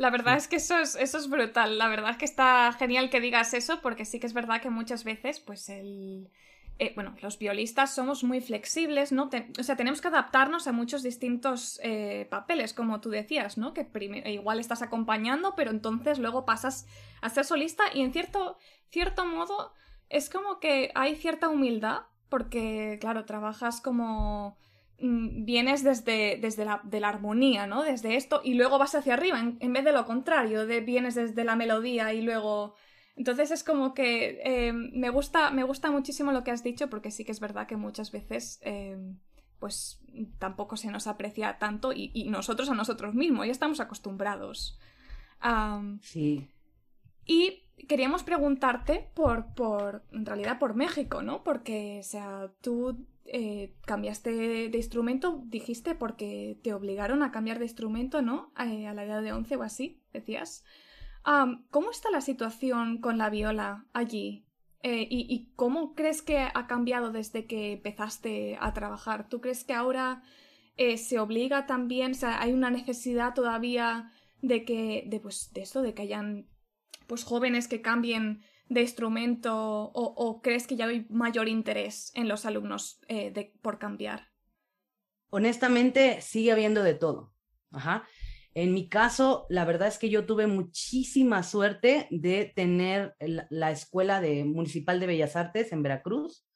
La 0.00 0.08
verdad 0.08 0.38
es 0.38 0.48
que 0.48 0.56
eso 0.56 0.78
es, 0.78 0.94
eso 0.94 1.18
es 1.18 1.28
brutal. 1.28 1.76
La 1.76 1.86
verdad 1.86 2.12
es 2.12 2.16
que 2.16 2.24
está 2.24 2.72
genial 2.72 3.10
que 3.10 3.20
digas 3.20 3.52
eso, 3.52 3.82
porque 3.82 4.06
sí 4.06 4.18
que 4.18 4.26
es 4.26 4.32
verdad 4.32 4.62
que 4.62 4.70
muchas 4.70 5.04
veces, 5.04 5.40
pues 5.40 5.68
el. 5.68 6.30
Eh, 6.78 6.92
bueno, 6.94 7.14
los 7.20 7.38
violistas 7.38 7.94
somos 7.94 8.24
muy 8.24 8.40
flexibles, 8.40 9.12
¿no? 9.12 9.28
o 9.58 9.62
sea, 9.62 9.76
tenemos 9.76 10.00
que 10.00 10.08
adaptarnos 10.08 10.66
a 10.66 10.72
muchos 10.72 11.02
distintos 11.02 11.78
eh, 11.82 12.26
papeles, 12.30 12.72
como 12.72 13.02
tú 13.02 13.10
decías, 13.10 13.58
¿no? 13.58 13.74
Que 13.74 13.86
igual 14.24 14.58
estás 14.58 14.80
acompañando, 14.80 15.54
pero 15.54 15.70
entonces 15.70 16.18
luego 16.18 16.46
pasas 16.46 16.86
a 17.20 17.28
ser 17.28 17.44
solista 17.44 17.84
y 17.92 18.00
en 18.00 18.14
cierto, 18.14 18.56
cierto 18.88 19.26
modo 19.26 19.74
es 20.08 20.30
como 20.30 20.60
que 20.60 20.92
hay 20.94 21.14
cierta 21.14 21.50
humildad, 21.50 22.04
porque, 22.30 22.96
claro, 23.02 23.26
trabajas 23.26 23.82
como 23.82 24.56
vienes 25.00 25.82
desde, 25.82 26.38
desde 26.40 26.64
la, 26.64 26.80
de 26.84 27.00
la 27.00 27.08
armonía, 27.08 27.66
¿no? 27.66 27.82
Desde 27.82 28.16
esto 28.16 28.40
y 28.44 28.54
luego 28.54 28.78
vas 28.78 28.94
hacia 28.94 29.14
arriba, 29.14 29.40
en, 29.40 29.72
vez 29.72 29.84
de 29.84 29.92
lo 29.92 30.04
contrario, 30.04 30.66
de 30.66 30.80
vienes 30.80 31.14
desde 31.14 31.44
la 31.44 31.56
melodía 31.56 32.12
y 32.12 32.22
luego... 32.22 32.74
Entonces 33.16 33.50
es 33.50 33.64
como 33.64 33.92
que 33.92 34.40
eh, 34.44 34.72
me, 34.72 35.10
gusta, 35.10 35.50
me 35.50 35.64
gusta 35.64 35.90
muchísimo 35.90 36.32
lo 36.32 36.42
que 36.42 36.52
has 36.52 36.62
dicho 36.62 36.88
porque 36.88 37.10
sí 37.10 37.24
que 37.24 37.32
es 37.32 37.40
verdad 37.40 37.66
que 37.66 37.76
muchas 37.76 38.12
veces 38.12 38.60
eh, 38.62 38.96
pues 39.58 40.00
tampoco 40.38 40.76
se 40.76 40.90
nos 40.90 41.06
aprecia 41.06 41.58
tanto 41.58 41.92
y, 41.92 42.24
nosotros 42.30 42.70
a 42.70 42.74
nosotros 42.74 43.14
mismos 43.14 43.46
ya 43.46 43.52
estamos 43.52 43.80
acostumbrados. 43.80 44.78
sí. 46.02 46.48
Y 47.26 47.62
queríamos 47.86 48.22
preguntarte 48.22 49.10
por, 49.14 49.54
por, 49.54 50.02
en 50.12 50.26
realidad 50.26 50.58
por 50.58 50.74
México, 50.74 51.22
¿no? 51.22 51.44
Porque, 51.44 51.98
o 52.00 52.02
sea, 52.02 52.50
tú 52.60 53.06
eh, 53.32 53.76
cambiaste 53.86 54.68
de 54.68 54.76
instrumento, 54.76 55.40
dijiste, 55.46 55.94
porque 55.94 56.58
te 56.64 56.74
obligaron 56.74 57.22
a 57.22 57.30
cambiar 57.30 57.60
de 57.60 57.66
instrumento, 57.66 58.22
¿no? 58.22 58.52
Eh, 58.58 58.88
a 58.88 58.94
la 58.94 59.04
edad 59.04 59.22
de 59.22 59.32
11 59.32 59.54
o 59.54 59.62
así, 59.62 60.02
decías. 60.12 60.64
¿Cómo 61.70 61.92
está 61.92 62.10
la 62.10 62.22
situación 62.22 62.98
con 62.98 63.18
la 63.18 63.30
viola 63.30 63.86
allí? 63.92 64.46
Eh, 64.82 65.06
y, 65.08 65.52
cómo 65.54 65.94
crees 65.94 66.22
que 66.22 66.38
ha 66.38 66.66
cambiado 66.66 67.12
desde 67.12 67.46
que 67.46 67.74
empezaste 67.74 68.58
a 68.60 68.72
trabajar? 68.72 69.28
¿Tú 69.28 69.40
crees 69.40 69.62
que 69.62 69.74
ahora 69.74 70.22
se 70.96 71.20
obliga 71.20 71.66
también, 71.66 72.12
o 72.12 72.14
sea, 72.14 72.40
hay 72.40 72.52
una 72.52 72.70
necesidad 72.70 73.34
todavía 73.34 74.12
de 74.40 74.64
que, 74.64 75.04
de, 75.06 75.20
pues, 75.20 75.52
de 75.52 75.60
esto, 75.60 75.82
de 75.82 75.94
que 75.94 76.02
hayan 76.02 76.48
pues 77.06 77.22
jóvenes 77.22 77.68
que 77.68 77.82
cambien 77.82 78.42
de 78.70 78.82
instrumento 78.82 79.90
o, 79.92 80.40
crees 80.42 80.66
que 80.66 80.76
ya 80.76 80.86
hay 80.86 81.04
mayor 81.10 81.48
interés 81.48 82.12
en 82.14 82.28
los 82.28 82.46
alumnos 82.46 83.00
eh, 83.08 83.32
de, 83.32 83.52
por 83.60 83.78
cambiar? 83.78 84.28
Honestamente, 85.30 86.20
sigue 86.22 86.52
habiendo 86.52 86.82
de 86.82 86.94
todo. 86.94 87.34
Ajá. 87.72 88.06
En 88.54 88.72
mi 88.72 88.88
caso, 88.88 89.46
la 89.48 89.64
verdad 89.64 89.88
es 89.88 89.98
que 89.98 90.08
yo 90.08 90.24
tuve 90.24 90.46
muchísima 90.46 91.42
suerte 91.42 92.06
de 92.10 92.52
tener 92.54 93.16
la 93.18 93.70
Escuela 93.72 94.20
de, 94.20 94.44
Municipal 94.44 95.00
de 95.00 95.06
Bellas 95.06 95.36
Artes 95.36 95.72
en 95.72 95.82
Veracruz, 95.82 96.46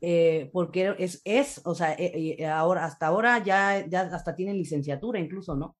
eh, 0.00 0.50
porque 0.52 0.94
es, 0.98 1.20
es, 1.24 1.60
o 1.64 1.74
sea, 1.74 1.94
eh, 1.98 2.46
ahora, 2.46 2.84
hasta 2.84 3.06
ahora 3.06 3.42
ya, 3.42 3.86
ya 3.86 4.00
hasta 4.00 4.34
tienen 4.34 4.56
licenciatura 4.56 5.18
incluso, 5.20 5.56
¿no? 5.56 5.76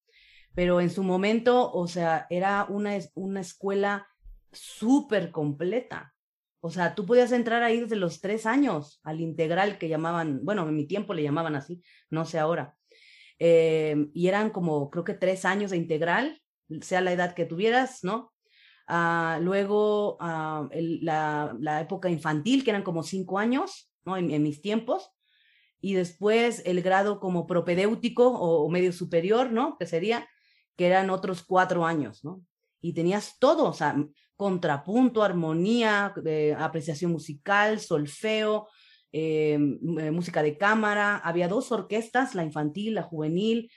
Pero 0.54 0.80
en 0.80 0.90
su 0.90 1.02
momento, 1.02 1.72
o 1.72 1.86
sea, 1.86 2.26
era 2.30 2.66
una, 2.68 2.98
una 3.14 3.40
escuela 3.40 4.06
súper 4.54 5.30
completa. 5.30 6.14
O 6.60 6.70
sea, 6.70 6.94
tú 6.94 7.04
podías 7.04 7.30
entrar 7.32 7.62
ahí 7.62 7.80
desde 7.80 7.96
los 7.96 8.22
tres 8.22 8.46
años 8.46 8.98
al 9.04 9.20
integral 9.20 9.76
que 9.76 9.90
llamaban, 9.90 10.40
bueno, 10.42 10.66
en 10.66 10.74
mi 10.74 10.86
tiempo 10.86 11.12
le 11.12 11.22
llamaban 11.22 11.54
así, 11.56 11.82
no 12.08 12.24
sé 12.24 12.38
ahora. 12.38 12.74
Em, 13.38 14.10
y 14.14 14.28
eran 14.28 14.48
como, 14.48 14.88
creo 14.90 15.04
que 15.04 15.12
tres 15.12 15.44
años 15.44 15.72
de 15.72 15.76
integral, 15.76 16.40
sea 16.80 17.02
la 17.02 17.12
edad 17.12 17.34
que 17.34 17.44
tuvieras, 17.44 18.02
¿no? 18.02 18.32
Ah, 18.86 19.38
luego 19.42 20.16
ah, 20.20 20.68
la, 20.72 21.80
época 21.82 22.08
infantil, 22.08 22.64
que 22.64 22.70
eran 22.70 22.82
como 22.82 23.02
cinco 23.02 23.38
años, 23.38 23.92
¿no? 24.06 24.16
En, 24.16 24.42
mis 24.42 24.62
tiempos. 24.62 25.10
Y 25.82 25.92
después 25.92 26.62
el 26.64 26.80
grado 26.80 27.20
como 27.20 27.46
propedéutico 27.46 28.28
o, 28.28 28.64
o 28.64 28.70
medio 28.70 28.94
superior, 28.94 29.52
¿no? 29.52 29.76
Que 29.78 29.84
sería, 29.84 30.26
que 30.76 30.86
eran 30.86 31.10
otros 31.10 31.42
cuatro 31.42 31.84
años, 31.84 32.24
¿no? 32.24 32.42
Y 32.80 32.94
tenías 32.94 33.38
todo, 33.38 33.68
o 33.68 33.72
sea, 33.74 33.96
contrapunto, 34.36 35.22
armonía, 35.22 36.12
eh, 36.24 36.54
apreciación 36.58 37.12
musical, 37.12 37.80
solfeo, 37.80 38.68
eh, 39.12 39.52
eh, 39.52 40.10
música 40.10 40.42
de 40.42 40.58
cámara. 40.58 41.16
Había 41.18 41.48
dos 41.48 41.70
orquestas, 41.72 42.34
la 42.34 42.44
infantil, 42.44 42.94
la 42.94 43.02
juvenil, 43.02 43.70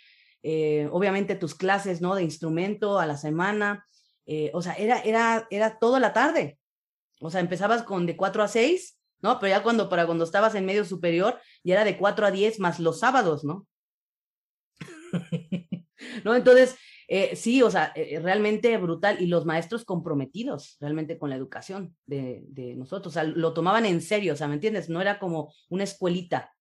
obviamente 0.91 1.35
tus 1.35 1.55
clases 1.55 1.99
¿no? 1.99 2.15
de 2.15 2.23
instrumento 2.23 2.99
a 2.99 3.05
la 3.05 3.17
semana. 3.17 3.85
o 4.53 4.61
sea, 4.61 4.73
era, 4.73 5.01
era, 5.01 5.45
era 5.49 5.77
toda 5.77 5.99
la 5.99 6.13
tarde. 6.13 6.57
O 7.19 7.29
sea, 7.29 7.41
empezabas 7.41 7.83
con 7.83 8.05
de 8.05 8.15
4 8.15 8.43
a 8.43 8.47
6, 8.47 8.97
¿no? 9.21 9.39
Pero 9.39 9.49
ya 9.49 9.63
cuando, 9.63 9.89
para 9.89 10.05
cuando 10.05 10.23
estabas 10.23 10.55
en 10.55 10.65
medio 10.65 10.85
superior, 10.85 11.39
ya 11.63 11.73
era 11.73 11.83
de 11.83 11.97
4 11.97 12.27
a 12.27 12.31
10 12.31 12.59
más 12.59 12.79
los 12.79 12.99
sábados, 12.99 13.43
¿no? 13.43 13.67
¿No? 16.23 16.35
Entonces, 16.35 16.77
eh, 17.09 17.37
sí, 17.37 17.61
o 17.63 17.71
sea, 17.71 17.93
eh, 17.95 18.19
realmente 18.19 18.75
brutal 18.77 19.21
y 19.21 19.27
los 19.27 19.45
maestros 19.45 19.85
comprometidos 19.85 20.75
realmente 20.81 21.17
con 21.17 21.29
la 21.29 21.37
educación 21.37 21.95
de, 22.05 22.43
de, 22.49 22.75
nosotros, 22.75 23.13
o 23.13 23.13
sea, 23.13 23.23
lo 23.23 23.53
tomaban 23.53 23.85
en 23.85 24.01
serio, 24.01 24.33
o 24.33 24.35
sea, 24.35 24.49
¿me 24.49 24.55
entiendes? 24.55 24.89
No 24.89 24.99
era 24.99 25.17
como 25.17 25.53
una 25.69 25.85
escuelita, 25.85 26.53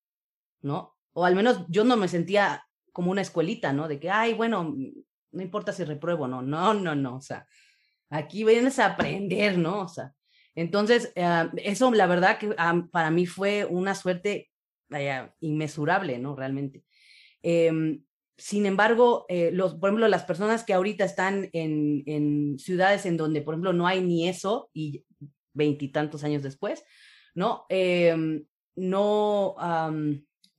¿no? 0.62 0.96
O 1.12 1.24
al 1.24 1.34
menos 1.34 1.64
yo 1.68 1.82
no 1.82 1.96
me 1.96 2.06
sentía 2.06 2.64
como 2.92 3.10
una 3.10 3.22
escuelita, 3.22 3.72
¿no? 3.72 3.88
De 3.88 3.98
que, 3.98 4.08
ay, 4.08 4.34
bueno, 4.34 4.76
no 5.32 5.42
importa 5.42 5.72
si 5.72 5.82
repruebo, 5.82 6.28
no, 6.28 6.42
no, 6.42 6.74
no, 6.74 6.94
no, 6.94 7.16
o 7.16 7.20
sea, 7.20 7.44
aquí 8.08 8.44
vienes 8.44 8.78
a 8.78 8.86
aprender, 8.86 9.58
¿no? 9.58 9.80
O 9.80 9.88
sea, 9.88 10.12
entonces, 10.54 11.12
eh, 11.16 11.48
eso 11.56 11.92
la 11.92 12.06
verdad 12.06 12.38
que 12.38 12.54
ah, 12.56 12.86
para 12.92 13.10
mí 13.10 13.26
fue 13.26 13.64
una 13.64 13.96
suerte 13.96 14.50
inmesurable, 15.40 16.18
¿no? 16.18 16.36
Realmente. 16.36 16.84
Eh, 17.42 17.98
sin 18.38 18.66
embargo, 18.66 19.25
eh, 19.28 19.50
los, 19.52 19.75
por 19.75 19.88
ejemplo, 19.88 20.09
las 20.09 20.25
personas 20.25 20.64
que 20.64 20.75
ahorita 20.75 21.05
están 21.05 21.49
en, 21.52 22.02
en 22.07 22.59
ciudades 22.59 23.07
en 23.07 23.16
donde, 23.16 23.40
por 23.40 23.55
ejemplo, 23.55 23.73
no 23.73 23.87
hay 23.87 24.02
ni 24.02 24.28
eso 24.28 24.71
y 24.75 25.05
veintitantos 25.55 26.23
años 26.23 26.43
después, 26.43 26.85
¿no? 27.35 27.64
Em, 27.69 28.45
no, 28.76 29.57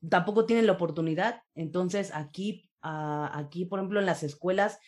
tampoco 0.09 0.45
tienen 0.45 0.65
la 0.65 0.73
oportunidad. 0.73 1.43
Entonces, 1.53 2.11
aquí, 2.13 2.69
ah, 2.81 3.31
aquí, 3.33 3.65
por 3.65 3.79
ejemplo, 3.79 3.99
en 3.99 4.07
las 4.07 4.23
escuelas, 4.23 4.79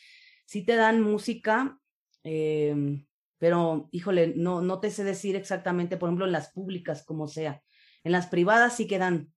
sí 0.45 0.65
te 0.65 0.75
dan 0.75 1.01
música, 1.01 1.79
em, 2.23 3.05
pero, 3.37 3.87
híjole, 3.91 4.33
no, 4.35 4.61
no 4.61 4.79
te 4.79 4.89
sé 4.89 5.03
decir 5.03 5.35
exactamente, 5.35 5.95
por 5.97 6.09
ejemplo, 6.09 6.25
en 6.25 6.31
las 6.31 6.51
públicas, 6.51 7.03
como 7.05 7.27
sea. 7.27 7.61
En 8.03 8.11
las 8.11 8.27
privadas 8.27 8.75
sí 8.75 8.87
quedan 8.87 9.31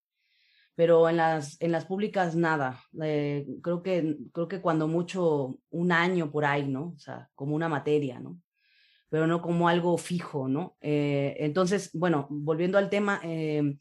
pero 0.74 1.08
en 1.08 1.18
las, 1.18 1.60
en 1.60 1.72
las 1.72 1.84
públicas 1.84 2.34
nada. 2.34 2.80
Eh, 3.02 3.46
creo, 3.62 3.82
que, 3.82 4.16
creo 4.32 4.48
que 4.48 4.60
cuando 4.60 4.88
mucho 4.88 5.58
un 5.70 5.92
año 5.92 6.30
por 6.30 6.44
ahí, 6.44 6.66
¿no? 6.66 6.94
O 6.96 6.98
sea, 6.98 7.28
como 7.34 7.54
una 7.54 7.68
materia, 7.68 8.20
¿no? 8.20 8.38
Pero 9.08 9.26
no 9.26 9.42
como 9.42 9.68
algo 9.68 9.98
fijo, 9.98 10.48
¿no? 10.48 10.76
Eh, 10.80 11.36
entonces, 11.40 11.90
bueno, 11.92 12.26
volviendo 12.30 12.78
al 12.78 12.88
tema, 12.88 13.20
em, 13.22 13.78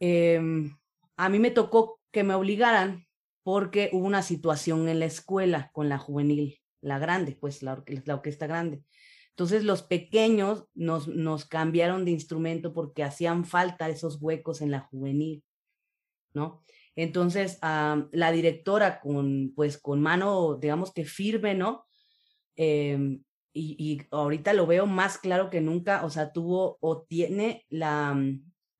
em, 0.00 0.76
a 1.16 1.28
mí 1.28 1.38
me 1.38 1.50
tocó 1.50 2.00
que 2.10 2.24
me 2.24 2.34
obligaran 2.34 3.06
porque 3.42 3.88
hubo 3.92 4.06
una 4.06 4.22
situación 4.22 4.88
en 4.88 5.00
la 5.00 5.06
escuela 5.06 5.70
con 5.72 5.88
la 5.88 5.98
juvenil, 5.98 6.60
la 6.82 6.98
grande, 6.98 7.36
pues 7.40 7.62
la, 7.62 7.82
la 8.04 8.14
orquesta 8.14 8.46
grande. 8.46 8.84
Entonces 9.30 9.64
los 9.64 9.82
pequeños 9.82 10.66
nos, 10.74 11.08
nos 11.08 11.46
cambiaron 11.46 12.04
de 12.04 12.10
instrumento 12.10 12.74
porque 12.74 13.02
hacían 13.02 13.46
falta 13.46 13.88
esos 13.88 14.20
huecos 14.20 14.60
en 14.60 14.70
la 14.70 14.80
juvenil. 14.80 15.42
¿No? 16.34 16.62
Entonces, 16.96 17.58
la 17.62 18.32
directora 18.32 19.00
con, 19.00 19.52
pues, 19.54 19.78
con 19.78 20.00
mano, 20.00 20.56
digamos 20.56 20.92
que 20.92 21.04
firme, 21.04 21.54
¿no? 21.54 21.86
Em, 22.56 23.22
y, 23.52 24.02
ahorita 24.10 24.52
lo 24.52 24.66
veo 24.66 24.86
más 24.86 25.18
claro 25.18 25.50
que 25.50 25.60
nunca, 25.60 26.04
o 26.04 26.10
sea, 26.10 26.32
tuvo 26.32 26.78
o 26.80 27.02
tiene 27.02 27.64
la, 27.68 28.16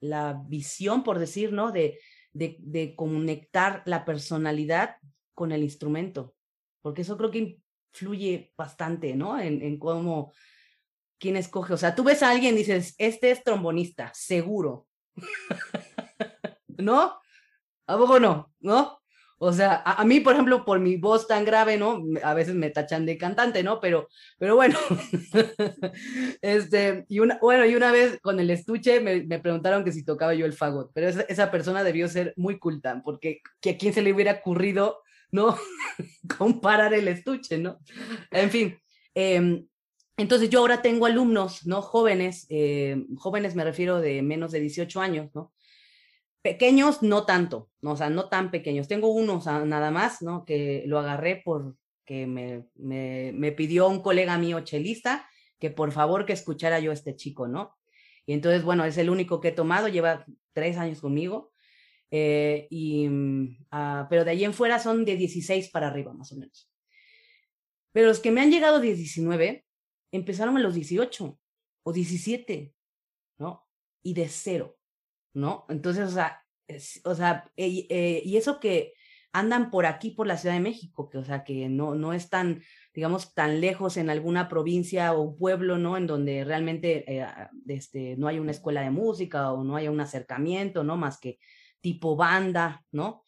la 0.00 0.42
visión, 0.47 1.02
por 1.02 1.19
decir, 1.19 1.52
¿no? 1.52 1.73
De, 1.73 1.99
de, 2.33 2.57
de 2.61 2.95
conectar 2.95 3.83
la 3.87 4.04
personalidad 4.04 4.97
con 5.35 5.52
el 5.52 5.62
instrumento, 5.62 6.35
porque 6.83 7.02
eso 7.02 7.16
creo 7.16 7.30
que 7.30 7.61
influye 7.92 8.52
bastante, 8.57 9.14
¿no? 9.16 9.40
En, 9.40 9.62
en 9.62 9.78
cómo, 9.78 10.33
quién 11.19 11.37
escoge, 11.37 11.75
o 11.75 11.76
sea, 11.76 11.95
tú 11.95 12.02
ves 12.02 12.23
a 12.23 12.30
alguien 12.30 12.54
y 12.54 12.59
dices, 12.59 12.95
este 12.99 13.30
es 13.30 13.45
trombonista, 13.45 14.11
seguro, 14.14 14.87
¿no? 16.78 17.20
¿A 17.90 17.99
poco 17.99 18.20
no? 18.20 18.52
¿No? 18.61 19.00
O 19.42 19.52
sea, 19.52 19.82
a, 19.85 20.04
mí, 20.04 20.20
por 20.20 20.35
ejemplo, 20.35 20.66
por 20.66 20.78
mi 20.80 20.97
voz 20.97 21.26
tan 21.26 21.47
grave, 21.47 21.78
¿no? 21.78 22.04
A 22.23 22.35
veces 22.35 22.54
me 22.54 22.68
tachan 22.68 23.06
de 23.06 23.16
cantante, 23.16 23.62
¿no? 23.62 23.80
Pero, 23.80 24.09
pero 24.38 24.54
bueno, 24.54 24.78
este, 26.42 27.06
y 27.09 27.20
una, 27.20 27.38
bueno, 27.40 27.64
y 27.64 27.75
una 27.75 27.90
vez 27.90 28.20
con 28.20 28.38
el 28.38 28.50
estuche 28.50 29.00
me, 29.00 29.23
me 29.23 29.38
preguntaron 29.38 29.82
que 29.82 29.92
si 29.92 30.04
tocaba 30.04 30.35
yo 30.35 30.44
el 30.44 30.52
fagot, 30.52 30.90
pero 30.92 31.09
esa, 31.09 31.50
persona 31.50 31.82
debió 31.82 32.06
ser 32.06 32.35
muy 32.37 32.59
culta, 32.59 33.00
porque 33.02 33.40
que 33.62 33.70
a 33.70 33.78
quién 33.78 33.94
se 33.94 34.02
le 34.02 34.12
hubiera 34.12 34.32
ocurrido, 34.32 35.02
¿no? 35.32 35.56
Comparar 36.38 36.92
el 36.92 37.09
estuche, 37.09 37.56
¿no? 37.56 37.78
En 38.30 38.50
fin, 38.50 38.78
eh, 39.14 39.64
entonces 40.18 40.50
yo 40.50 40.61
ahora 40.61 40.82
tengo 40.82 41.06
alumnos, 41.06 41.66
¿no? 41.66 41.80
Jóvenes, 41.80 42.47
eh, 42.50 43.06
jóvenes 43.16 43.54
me 43.54 43.64
refiero 43.64 44.02
de 44.02 44.20
menos 44.20 44.52
de 44.52 44.61
18 44.61 45.00
años, 45.00 45.30
¿no? 45.35 45.50
Pequeños, 46.42 47.02
no 47.02 47.26
tanto, 47.26 47.70
o 47.82 47.97
sea, 47.97 48.09
no 48.11 48.28
tan 48.28 48.50
pequeños. 48.50 48.88
Tengo 48.88 49.09
unos 49.09 49.47
nada 49.47 49.90
más, 49.90 50.23
¿no? 50.23 50.44
Que 50.44 50.85
lo 50.87 50.99
agarré 50.99 51.42
porque 51.44 52.26
me, 52.26 52.66
me, 52.76 53.32
me 53.35 53.52
pidió 53.52 53.88
un 53.88 54.00
colega 54.00 54.38
mío 54.38 54.61
chelista 54.61 55.28
que 55.61 55.70
por 55.70 55.92
favor 55.92 56.25
que 56.25 56.32
escuchara 56.32 56.80
yo 56.80 56.90
a 56.90 56.94
este 56.94 57.14
chico, 57.14 57.47
¿no? 57.47 57.76
Y 58.26 58.32
entonces, 58.32 58.64
bueno, 58.64 58.85
es 58.85 58.97
el 58.99 59.11
único 59.11 59.40
que 59.40 59.49
he 59.49 59.52
tomado, 59.52 59.88
lleva 59.88 60.25
tres 60.52 60.76
años 60.78 61.00
conmigo. 61.00 61.52
Eh, 62.11 62.66
y, 62.70 63.09
uh, 63.09 64.06
pero 64.09 64.25
de 64.25 64.32
ahí 64.32 64.44
en 64.44 64.54
fuera 64.54 64.78
son 64.78 65.04
de 65.04 65.16
16 65.16 65.70
para 65.70 65.88
arriba, 65.88 66.12
más 66.12 66.32
o 66.32 66.37
menos. 66.37 66.68
Pero 67.92 68.09
los 68.09 68.20
que 68.20 68.30
me 68.30 68.40
han 68.40 68.50
llegado 68.50 68.80
de 68.80 68.94
19, 68.94 69.64
empezaron 70.12 70.56
a 70.56 70.61
los 70.61 70.75
18 70.75 71.38
o 71.82 71.92
17, 71.92 72.75
¿no? 73.38 73.66
Y 74.02 74.14
de 74.14 74.28
cero, 74.28 74.78
¿no? 75.35 75.67
Entonces, 75.69 76.09
o 76.09 76.13
sea, 76.13 76.45
o 77.05 77.15
sea, 77.15 77.51
eh, 77.57 78.23
y 78.25 78.37
eso 78.37 78.61
que 78.61 78.95
andan 79.33 79.71
por 79.71 79.87
aquí, 79.87 80.11
por 80.11 80.27
la 80.27 80.37
Ciudad 80.37 80.55
de 80.55 80.61
México, 80.61 81.09
que, 81.09 81.19
o 81.19 81.25
sea, 81.25 81.45
que 81.45 81.69
no, 81.69 81.95
no 81.95 82.13
es 82.13 82.31
tan, 82.31 82.63
digamos, 82.93 83.33
tan 83.35 83.61
lejos 83.61 83.97
en 83.97 84.11
alguna 84.11 84.49
provincia 84.49 85.13
o 85.13 85.37
pueblo, 85.37 85.79
¿no? 85.79 85.97
En 85.97 86.07
donde 86.07 86.45
realmente 86.45 87.05
eh, 87.07 87.27
este, 87.69 88.17
no 88.17 88.27
hay 88.27 88.39
una 88.39 88.51
escuela 88.51 88.83
de 88.83 88.91
música 88.91 89.53
o 89.53 89.63
no 89.63 89.77
hay 89.77 89.89
un 89.89 90.01
acercamiento, 90.01 90.83
¿no? 90.83 90.97
Más 90.97 91.19
que 91.19 91.39
tipo 91.81 92.17
banda, 92.17 92.85
¿no? 92.91 93.23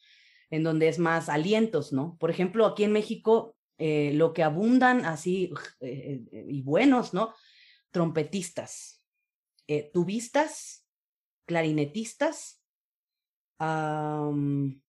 En 0.51 0.65
donde 0.65 0.89
es 0.89 0.99
más 0.99 1.29
alientos, 1.29 1.93
¿no? 1.93 2.17
Por 2.19 2.31
ejemplo, 2.31 2.67
aquí 2.67 2.85
en 2.85 2.93
México 2.93 3.57
eh, 3.79 4.13
lo 4.15 4.33
que 4.33 4.43
abundan 4.43 5.05
así 5.05 5.53
y 5.81 6.63
buenos, 6.63 7.15
¿no? 7.15 7.33
Trompetistas, 7.91 9.05
tubistas, 9.93 10.82
clarinetistas, 11.47 12.63
um, 13.59 14.81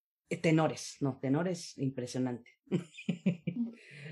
tenores, 0.41 0.97
no, 0.99 1.19
tenores, 1.21 1.77
impresionante. 1.77 2.49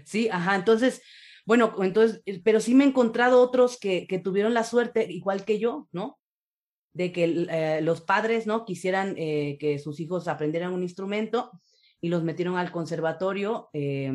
sí, 0.05 0.29
ajá, 0.29 0.55
entonces, 0.55 1.01
bueno, 1.45 1.75
entonces, 1.81 2.21
pero 2.43 2.59
sí 2.59 2.75
me 2.75 2.83
he 2.83 2.87
encontrado 2.87 3.41
otros 3.41 3.79
que, 3.79 4.07
que 4.07 4.19
tuvieron 4.19 4.53
la 4.53 4.63
suerte, 4.63 5.11
igual 5.11 5.45
que 5.45 5.59
yo, 5.59 5.87
¿no? 5.91 6.19
De 6.93 7.11
que 7.11 7.47
eh, 7.49 7.81
los 7.81 8.01
padres, 8.01 8.45
¿no? 8.45 8.65
Quisieran 8.65 9.15
eh, 9.17 9.57
que 9.59 9.79
sus 9.79 9.99
hijos 9.99 10.27
aprendieran 10.27 10.73
un 10.73 10.83
instrumento 10.83 11.51
y 12.01 12.09
los 12.09 12.23
metieron 12.23 12.57
al 12.57 12.71
conservatorio 12.71 13.69
eh, 13.73 14.11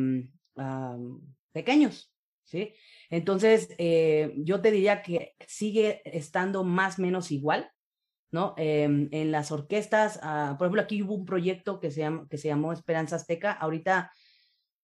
um, 0.55 1.21
pequeños, 1.51 2.13
¿sí? 2.43 2.73
Entonces, 3.09 3.69
eh, 3.77 4.33
yo 4.37 4.61
te 4.61 4.71
diría 4.71 5.01
que 5.01 5.35
sigue 5.47 6.01
estando 6.05 6.63
más 6.63 6.99
o 6.99 7.01
menos 7.01 7.31
igual, 7.31 7.71
¿no? 8.31 8.53
Eh, 8.57 8.83
en 8.83 9.31
las 9.31 9.51
orquestas, 9.51 10.17
uh, 10.17 10.57
por 10.57 10.65
ejemplo, 10.65 10.81
aquí 10.81 11.01
hubo 11.01 11.15
un 11.15 11.25
proyecto 11.25 11.79
que 11.79 11.91
se, 11.91 12.01
llama, 12.01 12.27
que 12.29 12.37
se 12.37 12.49
llamó 12.49 12.73
Esperanza 12.73 13.15
Azteca, 13.15 13.51
ahorita 13.51 14.11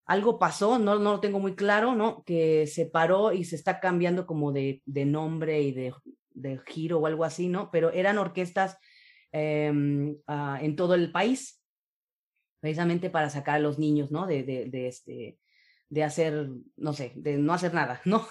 algo 0.06 0.38
pasó, 0.40 0.80
no, 0.80 1.00
no 1.00 1.14
lo 1.14 1.20
tengo 1.20 1.40
muy 1.40 1.56
claro, 1.56 1.96
¿no? 1.96 2.24
Que 2.24 2.68
se 2.68 2.86
paró 2.86 3.32
y 3.32 3.46
se 3.46 3.56
está 3.56 3.80
cambiando 3.80 4.26
como 4.26 4.52
de, 4.52 4.82
de 4.86 5.06
nombre 5.06 5.62
y 5.62 5.72
de, 5.72 5.94
de, 6.32 6.60
giro 6.66 7.00
o 7.00 7.06
algo 7.06 7.24
así, 7.24 7.48
¿no? 7.48 7.72
Pero 7.72 7.92
eran 7.92 8.18
orquestas 8.18 8.78
eh, 9.32 9.72
uh, 9.72 10.56
en 10.62 10.76
todo 10.76 10.96
el 10.96 11.12
país, 11.12 11.62
precisamente 12.60 13.10
para 13.10 13.30
sacar 13.30 13.56
a 13.56 13.60
los 13.60 13.80
niños, 13.80 14.12
¿no? 14.12 14.28
De, 14.28 14.44
de 14.44 14.88
este, 14.88 15.38
de 15.90 16.04
hacer, 16.04 16.50
no 16.76 16.94
sé, 16.94 17.14
de 17.16 17.38
no 17.38 17.54
hacer 17.54 17.74
nada, 17.74 18.02
¿no? 18.06 18.28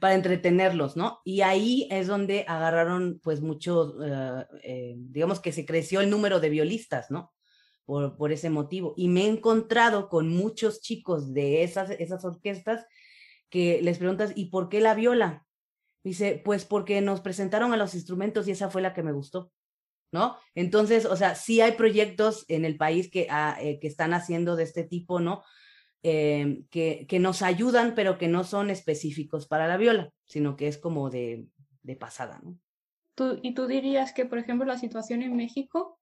Para 0.00 0.14
entretenerlos, 0.14 0.96
¿no? 0.96 1.20
Y 1.24 1.42
ahí 1.42 1.88
es 1.90 2.06
donde 2.06 2.44
agarraron, 2.48 3.20
pues, 3.22 3.40
mucho, 3.40 3.94
uh, 3.96 4.44
eh, 4.62 4.94
digamos 4.96 5.40
que 5.40 5.52
se 5.52 5.64
creció 5.64 6.00
el 6.00 6.10
número 6.10 6.40
de 6.40 6.50
violistas, 6.50 7.10
¿no? 7.10 7.32
Por, 7.84 8.16
por, 8.16 8.32
ese 8.32 8.50
motivo. 8.50 8.94
Y 8.96 9.08
me 9.08 9.24
he 9.24 9.28
encontrado 9.28 10.08
con 10.08 10.28
muchos 10.28 10.80
chicos 10.80 11.32
de 11.32 11.62
esas, 11.62 11.90
esas 11.90 12.24
orquestas 12.24 12.86
que 13.48 13.80
les 13.82 13.98
preguntas, 13.98 14.32
¿y 14.34 14.46
por 14.46 14.68
qué 14.68 14.80
la 14.80 14.94
viola? 14.94 15.46
Dice, 16.04 16.40
pues 16.44 16.64
porque 16.64 17.00
nos 17.00 17.20
presentaron 17.20 17.72
a 17.72 17.76
los 17.76 17.94
instrumentos 17.94 18.46
y 18.46 18.50
esa 18.50 18.68
fue 18.68 18.82
la 18.82 18.92
que 18.94 19.02
me 19.02 19.12
gustó. 19.12 19.52
¿no? 20.12 20.38
Entonces, 20.54 21.04
o 21.04 21.16
sea, 21.16 21.34
sí 21.34 21.60
hay 21.60 21.72
proyectos 21.72 22.44
en 22.48 22.64
el 22.64 22.76
país 22.76 23.10
que, 23.10 23.26
ah, 23.30 23.56
eh, 23.60 23.78
que 23.80 23.88
están 23.88 24.14
haciendo 24.14 24.56
de 24.56 24.64
este 24.64 24.84
tipo, 24.84 25.20
¿no? 25.20 25.42
Eh, 26.04 26.62
que, 26.70 27.06
que, 27.08 27.18
nos 27.18 27.42
ayudan, 27.42 27.94
pero 27.96 28.18
que 28.18 28.28
no 28.28 28.44
son 28.44 28.70
específicos 28.70 29.48
para 29.48 29.66
la 29.66 29.76
viola, 29.76 30.12
sino 30.26 30.56
que 30.56 30.68
es 30.68 30.78
como 30.78 31.10
de, 31.10 31.48
de 31.82 31.96
pasada, 31.96 32.40
¿no? 32.42 32.56
¿Tú, 33.16 33.40
¿Y 33.42 33.52
tú 33.52 33.66
dirías 33.66 34.12
que, 34.12 34.24
por 34.24 34.38
ejemplo, 34.38 34.64
la 34.64 34.78
situación 34.78 35.22
en 35.22 35.34
México 35.34 35.98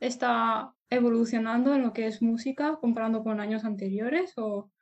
está 0.00 0.74
evolucionando 0.90 1.74
en 1.74 1.82
lo 1.82 1.92
que 1.92 2.08
es 2.08 2.22
música 2.22 2.76
comparando 2.80 3.22
con 3.22 3.38
años 3.38 3.64
anteriores? 3.64 4.32
O... 4.36 4.72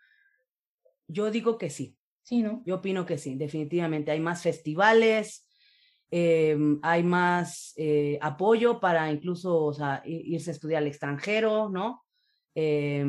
Yo 1.09 1.31
digo 1.31 1.59
que 1.59 1.69
sí. 1.69 1.99
Sí, 2.23 2.41
¿no? 2.41 2.63
Yo 2.65 2.77
opino 2.77 3.05
que 3.05 3.19
sí, 3.19 3.35
definitivamente. 3.35 4.11
Hay 4.11 4.21
más 4.21 4.43
festivales, 4.43 5.47
eh, 6.11 6.57
hay 6.81 7.03
más 7.03 7.75
eh, 7.77 8.19
apoyo 8.23 8.81
para 8.81 9.13
incluso 9.13 9.63
o 9.63 9.75
sea, 9.75 10.03
irse 10.07 10.51
a 10.51 10.55
estudiar 10.55 10.81
al 10.81 10.89
extranjero, 10.89 11.69
¿no? 11.69 12.03
Eh, 12.55 13.05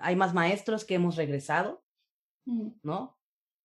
hay 0.00 0.16
más 0.16 0.34
maestros 0.34 0.84
que 0.84 0.94
hemos 0.94 1.16
regresado, 1.16 1.82
¿no? 2.82 3.18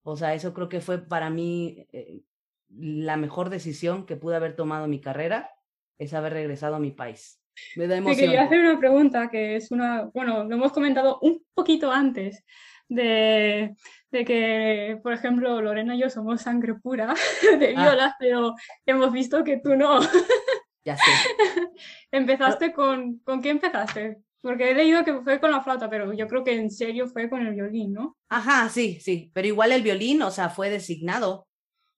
O 0.03 0.15
sea, 0.15 0.33
eso 0.33 0.53
creo 0.53 0.69
que 0.69 0.81
fue 0.81 0.99
para 0.99 1.29
mí 1.29 1.87
eh, 1.91 2.21
la 2.69 3.17
mejor 3.17 3.49
decisión 3.49 4.05
que 4.05 4.15
pude 4.15 4.35
haber 4.35 4.55
tomado 4.55 4.85
en 4.85 4.91
mi 4.91 5.01
carrera, 5.01 5.51
es 5.97 6.13
haber 6.13 6.33
regresado 6.33 6.75
a 6.75 6.79
mi 6.79 6.91
país. 6.91 7.41
Me 7.75 7.87
da 7.87 7.97
emoción. 7.97 8.17
Te 8.17 8.25
quería 8.25 8.43
hacer 8.43 8.59
una 8.59 8.79
pregunta 8.79 9.29
que 9.29 9.55
es 9.55 9.71
una, 9.71 10.05
bueno, 10.13 10.43
lo 10.43 10.55
hemos 10.55 10.71
comentado 10.73 11.19
un 11.21 11.43
poquito 11.53 11.91
antes, 11.91 12.43
de, 12.87 13.75
de, 14.11 14.25
que, 14.25 14.99
por 15.01 15.13
ejemplo, 15.13 15.61
Lorena 15.61 15.95
y 15.95 15.99
yo 15.99 16.09
somos 16.09 16.41
sangre 16.41 16.75
pura 16.75 17.13
de 17.59 17.67
violas, 17.67 18.11
ah. 18.11 18.15
pero 18.19 18.55
hemos 18.85 19.11
visto 19.11 19.43
que 19.43 19.57
tú 19.57 19.75
no. 19.75 19.99
Ya 20.83 20.97
sé. 20.97 21.03
¿Empezaste 22.11 22.73
con, 22.73 23.19
con 23.19 23.41
qué 23.41 23.49
empezaste? 23.49 24.19
Porque 24.41 24.71
he 24.71 24.75
leído 24.75 25.03
que 25.03 25.21
fue 25.21 25.39
con 25.39 25.51
la 25.51 25.61
flauta, 25.61 25.89
pero 25.89 26.13
yo 26.13 26.27
creo 26.27 26.43
que 26.43 26.53
en 26.53 26.69
serio 26.69 27.07
fue 27.07 27.29
con 27.29 27.45
el 27.45 27.55
violín, 27.55 27.93
¿no? 27.93 28.17
Ajá, 28.29 28.69
sí, 28.69 28.99
sí, 29.01 29.31
pero 29.33 29.47
igual 29.47 29.71
el 29.71 29.81
violín, 29.81 30.21
o 30.21 30.31
sea, 30.31 30.49
fue 30.49 30.69
designado. 30.69 31.47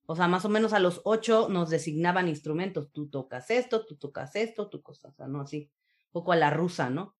O 0.05 0.15
sea, 0.15 0.29
más 0.29 0.45
o 0.45 0.49
menos 0.49 0.71
a 0.71 0.79
los 0.79 1.01
ocho 1.03 1.49
nos 1.49 1.69
designaban 1.69 2.29
instrumentos. 2.29 2.89
Tú 2.93 3.09
tocas 3.09 3.49
esto, 3.51 3.85
tú 3.85 3.97
tocas 3.97 4.35
esto, 4.37 4.69
tú 4.69 4.81
cosas, 4.81 5.11
o 5.11 5.15
sea, 5.15 5.27
¿no? 5.27 5.41
Así, 5.41 5.69
un 6.07 6.11
poco 6.13 6.31
a 6.31 6.37
la 6.37 6.49
rusa, 6.49 6.89
¿no? 6.89 7.17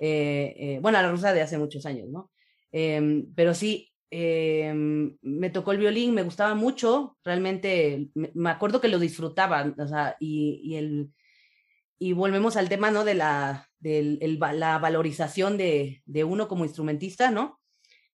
Eh, 0.00 0.54
eh, 0.56 0.78
bueno, 0.80 0.98
a 0.98 1.02
la 1.02 1.10
rusa 1.10 1.32
de 1.32 1.42
hace 1.42 1.58
muchos 1.58 1.86
años, 1.86 2.08
¿no? 2.08 2.32
Eh, 2.72 3.24
pero 3.34 3.54
sí, 3.54 3.92
me 4.10 5.50
tocó 5.50 5.72
el 5.72 5.78
violín, 5.78 6.14
me 6.14 6.22
gustaba 6.22 6.54
mucho, 6.54 7.16
realmente, 7.22 8.10
me, 8.14 8.30
me 8.34 8.50
acuerdo 8.50 8.80
que 8.80 8.88
lo 8.88 8.98
disfrutaba, 8.98 9.72
o 9.78 9.86
sea, 9.86 10.16
y, 10.18 10.60
y 10.64 10.76
el, 10.76 11.12
y 11.98 12.12
volvemos 12.14 12.56
al 12.56 12.68
tema, 12.68 12.90
¿no? 12.90 13.04
De 13.04 13.14
la, 13.14 13.67
de 13.80 13.98
el, 14.20 14.38
la 14.54 14.78
valorización 14.78 15.56
de, 15.56 16.02
de, 16.04 16.24
uno 16.24 16.48
como 16.48 16.64
instrumentista, 16.64 17.30
¿no? 17.30 17.60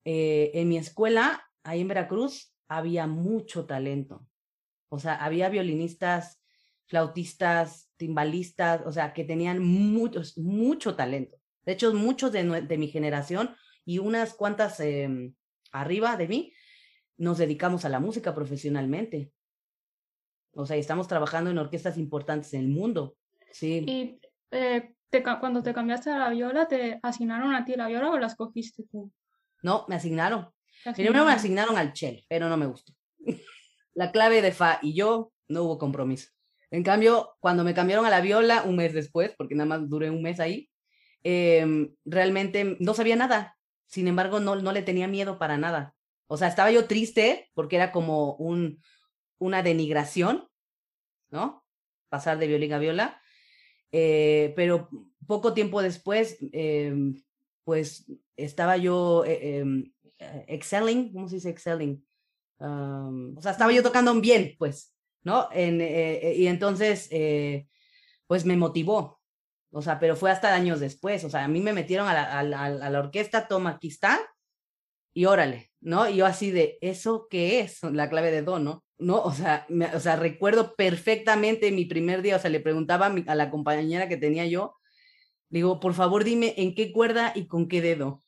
Eh, 0.05 0.51
en 0.55 0.69
mi 0.69 0.77
escuela, 0.77 1.49
ahí 1.63 1.81
en 1.81 1.89
Veracruz, 1.89 2.55
había 2.69 3.07
mucho 3.07 3.67
talento. 3.67 4.27
O 4.89 4.99
sea, 4.99 5.15
había 5.17 5.49
violinistas, 5.49 6.43
flautistas, 6.87 7.91
timbalistas, 7.97 8.83
o 8.87 8.93
sea, 8.93 9.13
que 9.13 9.25
tenían 9.25 9.63
muchos, 9.63 10.37
mucho 10.37 10.95
talento. 10.95 11.39
De 11.65 11.73
hecho, 11.73 11.93
muchos 11.95 12.33
de, 12.33 12.63
de 12.63 12.79
mi 12.79 12.89
generación 12.89 13.55
y 13.85 13.99
unas 13.99 14.35
cuantas 14.35 14.79
eh, 14.81 15.33
arriba 15.73 16.17
de 16.17 16.29
mí, 16.29 16.53
nos 17.17 17.39
dedicamos 17.39 17.85
a 17.85 17.89
la 17.89 18.01
música 18.01 18.35
profesionalmente. 18.35 19.33
O 20.53 20.67
sea, 20.67 20.77
estamos 20.77 21.09
trabajando 21.09 21.51
en 21.51 21.59
orquestas 21.59 21.99
importantes 21.99 22.55
en 22.55 22.61
el 22.61 22.69
mundo. 22.69 23.17
Sí. 23.51 23.85
Y 23.87 24.21
eh, 24.51 24.94
te, 25.15 25.39
cuando 25.39 25.63
te 25.63 25.73
cambiaste 25.73 26.11
a 26.11 26.19
la 26.19 26.31
viola, 26.31 26.67
¿te 26.67 26.99
asignaron 27.03 27.55
a 27.55 27.65
ti 27.65 27.75
la 27.77 27.87
viola 27.87 28.11
o 28.11 28.19
la 28.19 28.27
escogiste 28.27 28.85
tú? 28.91 29.13
No, 29.63 29.85
me 29.89 29.95
asignaron. 29.95 30.51
Primero 30.95 31.25
me 31.25 31.33
asignaron 31.33 31.79
al 31.79 31.93
chel, 31.93 32.25
pero 32.29 32.49
no 32.49 32.57
me 32.57 32.67
gustó. 32.67 32.93
la 33.95 34.11
clave 34.11 34.43
de 34.43 34.53
fa 34.53 34.81
y 34.83 34.95
yo 34.95 35.33
no 35.49 35.63
hubo 35.63 35.79
compromiso. 35.79 36.31
En 36.71 36.83
cambio, 36.83 37.37
cuando 37.39 37.63
me 37.63 37.75
cambiaron 37.75 38.05
a 38.07 38.11
la 38.11 38.21
viola 38.21 38.65
un 38.65 38.77
mes 38.77 38.93
después, 38.93 39.33
porque 39.39 39.55
nada 39.55 39.69
más 39.69 39.89
duré 39.89 40.11
un 40.11 40.23
mes 40.23 40.41
ahí, 40.41 40.69
em, 41.23 41.95
realmente 42.05 42.77
no 42.81 42.95
sabía 42.95 43.15
nada. 43.15 43.57
Sin 43.87 44.09
embargo, 44.09 44.41
no, 44.41 44.57
no 44.57 44.73
le 44.73 44.83
tenía 44.83 45.07
miedo 45.07 45.39
para 45.39 45.57
nada. 45.57 45.95
O 46.27 46.37
sea, 46.37 46.49
estaba 46.49 46.73
yo 46.73 46.87
triste 46.87 47.51
porque 47.55 47.77
era 47.77 47.93
como 47.93 48.35
un, 48.35 48.83
una 49.39 49.63
denigración, 49.63 50.49
¿no? 51.31 51.65
Pasar 52.09 52.39
de 52.39 52.49
violín 52.49 52.73
a 52.73 52.79
viola. 52.79 53.21
Eh, 53.97 54.53
pero 54.57 54.89
poco 55.25 55.55
tiempo 55.55 55.81
después, 55.81 56.37
em, 56.51 57.23
pues 57.63 58.11
estaba 58.37 58.77
yo 58.77 59.25
eh, 59.25 59.59
em, 59.59 59.93
eh, 60.19 60.45
excelling, 60.49 61.13
¿cómo 61.13 61.29
se 61.29 61.37
dice 61.37 61.51
excelling? 61.51 62.05
o 62.59 63.41
sea, 63.41 63.53
estaba 63.53 63.73
yo 63.73 63.83
tocando 63.83 64.13
bien, 64.21 64.57
pues, 64.59 64.95
¿no? 65.23 65.49
En, 65.53 65.81
y 65.81 66.47
entonces, 66.47 67.11
pues 68.27 68.45
me 68.47 68.57
motivó, 68.57 69.21
o 69.71 69.83
sea, 69.83 70.01
pero 70.01 70.17
fue 70.17 70.31
hasta 70.31 70.55
años 70.55 70.81
después, 70.81 71.25
o 71.25 71.31
sea, 71.31 71.45
a 71.45 71.49
mí 71.49 71.61
me 71.61 71.75
metieron 71.75 72.09
a 72.09 72.15
la, 72.15 72.33
a 72.33 72.65
a 72.65 72.91
la 72.91 72.99
orquesta, 72.99 73.47
toma, 73.47 73.71
aquí 73.71 73.89
está, 73.89 74.19
y 75.15 75.25
órale, 75.27 75.71
¿no? 75.81 76.09
Y 76.09 76.17
yo 76.17 76.27
así 76.27 76.51
de, 76.51 76.79
¿eso 76.83 77.29
qué 77.31 77.61
es? 77.61 77.83
La 77.85 78.11
clave 78.11 78.31
de 78.31 78.43
do, 78.43 78.59
¿no? 78.59 78.85
¿no? 78.99 79.23
O 79.23 79.33
sea, 79.33 79.67
o 79.95 80.01
sea, 80.01 80.17
recuerdo 80.17 80.75
perfectamente 80.77 81.73
mi 81.73 81.85
primer 81.85 82.23
día, 82.23 82.37
o 82.37 82.39
sea, 82.39 82.51
le 82.51 82.61
preguntaba 82.61 83.07
a, 83.27 83.35
la 83.35 83.51
compañera 83.51 84.09
que 84.09 84.17
tenía 84.17 84.47
yo, 84.47 84.77
digo, 85.49 85.81
por 85.81 85.95
favor 85.95 86.25
dime 86.25 86.55
en 86.59 86.75
qué 86.75 86.93
cuerda 86.93 87.33
y 87.35 87.47
con 87.47 87.69
qué 87.69 87.81
dedo. 87.81 88.23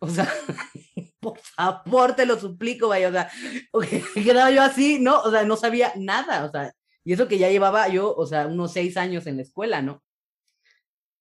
O 0.00 0.08
sea, 0.08 0.28
por 1.20 1.38
favor, 1.38 2.16
te 2.16 2.26
lo 2.26 2.38
suplico, 2.38 2.88
vaya, 2.88 3.08
o 3.08 3.12
sea, 3.12 3.30
quedaba 4.14 4.50
yo 4.50 4.62
así, 4.62 4.98
¿no? 5.00 5.20
O 5.20 5.30
sea, 5.30 5.44
no 5.44 5.56
sabía 5.56 5.92
nada, 5.96 6.44
o 6.44 6.50
sea, 6.50 6.72
y 7.04 7.12
eso 7.12 7.28
que 7.28 7.38
ya 7.38 7.50
llevaba 7.50 7.88
yo, 7.88 8.14
o 8.14 8.26
sea, 8.26 8.46
unos 8.46 8.72
seis 8.72 8.96
años 8.96 9.26
en 9.26 9.36
la 9.36 9.42
escuela, 9.42 9.82
¿no? 9.82 10.02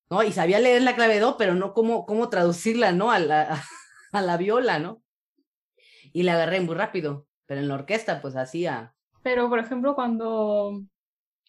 ¿No? 0.09 0.23
Y 0.23 0.33
sabía 0.33 0.59
leer 0.59 0.81
la 0.81 0.95
clave 0.95 1.19
do, 1.19 1.37
pero 1.37 1.55
no 1.55 1.73
cómo, 1.73 2.05
cómo 2.05 2.29
traducirla, 2.29 2.91
¿no? 2.91 3.11
A 3.11 3.17
a 3.17 3.63
la 4.19 4.35
viola, 4.35 4.79
¿no? 4.79 5.01
Y 6.11 6.23
la 6.23 6.33
agarré 6.33 6.59
muy 6.59 6.75
rápido 6.75 7.27
pero 7.51 7.59
en 7.59 7.67
la 7.67 7.73
orquesta 7.73 8.21
pues 8.21 8.37
hacía. 8.37 8.95
Pero 9.23 9.49
por 9.49 9.59
ejemplo 9.59 9.93
cuando, 9.93 10.81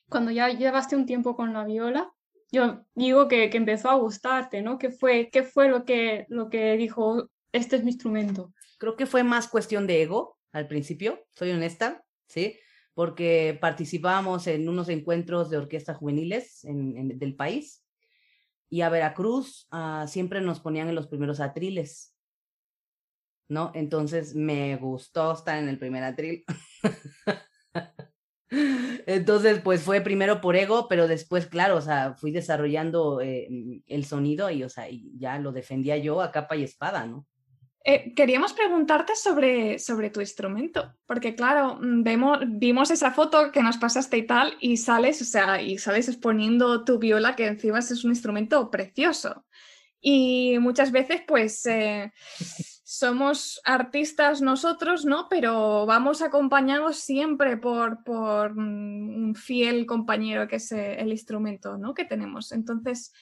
cuando 0.08 0.32
ya 0.32 0.48
llevaste 0.48 0.96
un 0.96 1.06
tiempo 1.06 1.36
con 1.36 1.52
la 1.52 1.64
viola, 1.64 2.12
yo 2.50 2.84
digo 2.96 3.28
que, 3.28 3.50
que 3.50 3.56
empezó 3.56 3.88
a 3.88 3.94
gustarte, 3.94 4.62
¿no? 4.62 4.78
¿Qué 4.78 4.90
fue, 4.90 5.30
qué 5.30 5.44
fue 5.44 5.68
lo, 5.68 5.84
que, 5.84 6.26
lo 6.28 6.50
que 6.50 6.76
dijo, 6.76 7.30
este 7.52 7.76
es 7.76 7.84
mi 7.84 7.92
instrumento? 7.92 8.52
Creo 8.78 8.96
que 8.96 9.06
fue 9.06 9.22
más 9.22 9.46
cuestión 9.46 9.86
de 9.86 10.02
ego 10.02 10.36
al 10.50 10.66
principio, 10.66 11.24
soy 11.30 11.52
honesta, 11.52 12.02
¿sí? 12.26 12.58
Porque 12.94 13.56
participábamos 13.60 14.48
en 14.48 14.68
unos 14.68 14.88
encuentros 14.88 15.50
de 15.50 15.58
orquestas 15.58 15.98
juveniles 15.98 16.64
en, 16.64 17.16
del 17.16 17.36
país 17.36 17.84
y 18.68 18.80
a 18.80 18.88
Veracruz 18.88 19.68
uh, 19.70 20.08
siempre 20.08 20.40
nos 20.40 20.58
ponían 20.58 20.88
en 20.88 20.96
los 20.96 21.06
primeros 21.06 21.38
atriles. 21.38 22.11
¿No? 23.52 23.70
Entonces 23.74 24.34
me 24.34 24.76
gustó 24.76 25.32
estar 25.32 25.58
en 25.58 25.68
el 25.68 25.78
primer 25.78 26.02
atril. 26.02 26.44
Entonces, 29.06 29.60
pues 29.60 29.82
fue 29.82 30.00
primero 30.00 30.40
por 30.40 30.56
ego, 30.56 30.86
pero 30.88 31.08
después, 31.08 31.46
claro, 31.46 31.76
o 31.76 31.80
sea, 31.80 32.14
fui 32.14 32.32
desarrollando 32.32 33.20
eh, 33.20 33.48
el 33.86 34.04
sonido 34.04 34.50
y, 34.50 34.62
o 34.62 34.68
sea, 34.68 34.90
y 34.90 35.12
ya 35.18 35.38
lo 35.38 35.52
defendía 35.52 35.96
yo 35.96 36.20
a 36.20 36.32
capa 36.32 36.56
y 36.56 36.64
espada, 36.64 37.06
¿no? 37.06 37.26
Eh, 37.84 38.14
queríamos 38.14 38.52
preguntarte 38.52 39.16
sobre, 39.16 39.78
sobre 39.80 40.10
tu 40.10 40.20
instrumento, 40.20 40.94
porque 41.04 41.34
claro, 41.34 41.78
mm, 41.80 42.02
vemos, 42.04 42.38
vimos 42.46 42.90
esa 42.92 43.10
foto 43.10 43.50
que 43.50 43.62
nos 43.62 43.76
pasaste 43.76 44.18
y 44.18 44.26
tal, 44.26 44.54
y 44.60 44.76
sales, 44.76 45.20
o 45.20 45.24
sea, 45.24 45.60
y 45.60 45.78
sales 45.78 46.08
exponiendo 46.08 46.84
tu 46.84 46.98
viola, 46.98 47.34
que 47.34 47.46
encima 47.46 47.80
es 47.80 48.04
un 48.04 48.12
instrumento 48.12 48.70
precioso. 48.70 49.44
Y 50.00 50.58
muchas 50.60 50.92
veces, 50.92 51.22
pues, 51.26 51.64
eh, 51.66 52.12
somos 53.02 53.60
artistas 53.64 54.42
nosotros, 54.42 55.04
¿no? 55.04 55.26
Pero 55.28 55.86
vamos 55.86 56.22
acompañados 56.22 56.98
siempre 56.98 57.56
por, 57.56 58.04
por 58.04 58.52
un 58.52 59.34
fiel 59.34 59.86
compañero 59.86 60.46
que 60.46 60.56
es 60.56 60.70
eh, 60.70 61.00
el 61.00 61.10
instrumento, 61.10 61.78
¿no? 61.78 61.94
Que 61.94 62.04
tenemos. 62.04 62.52
Entonces, 62.52 63.12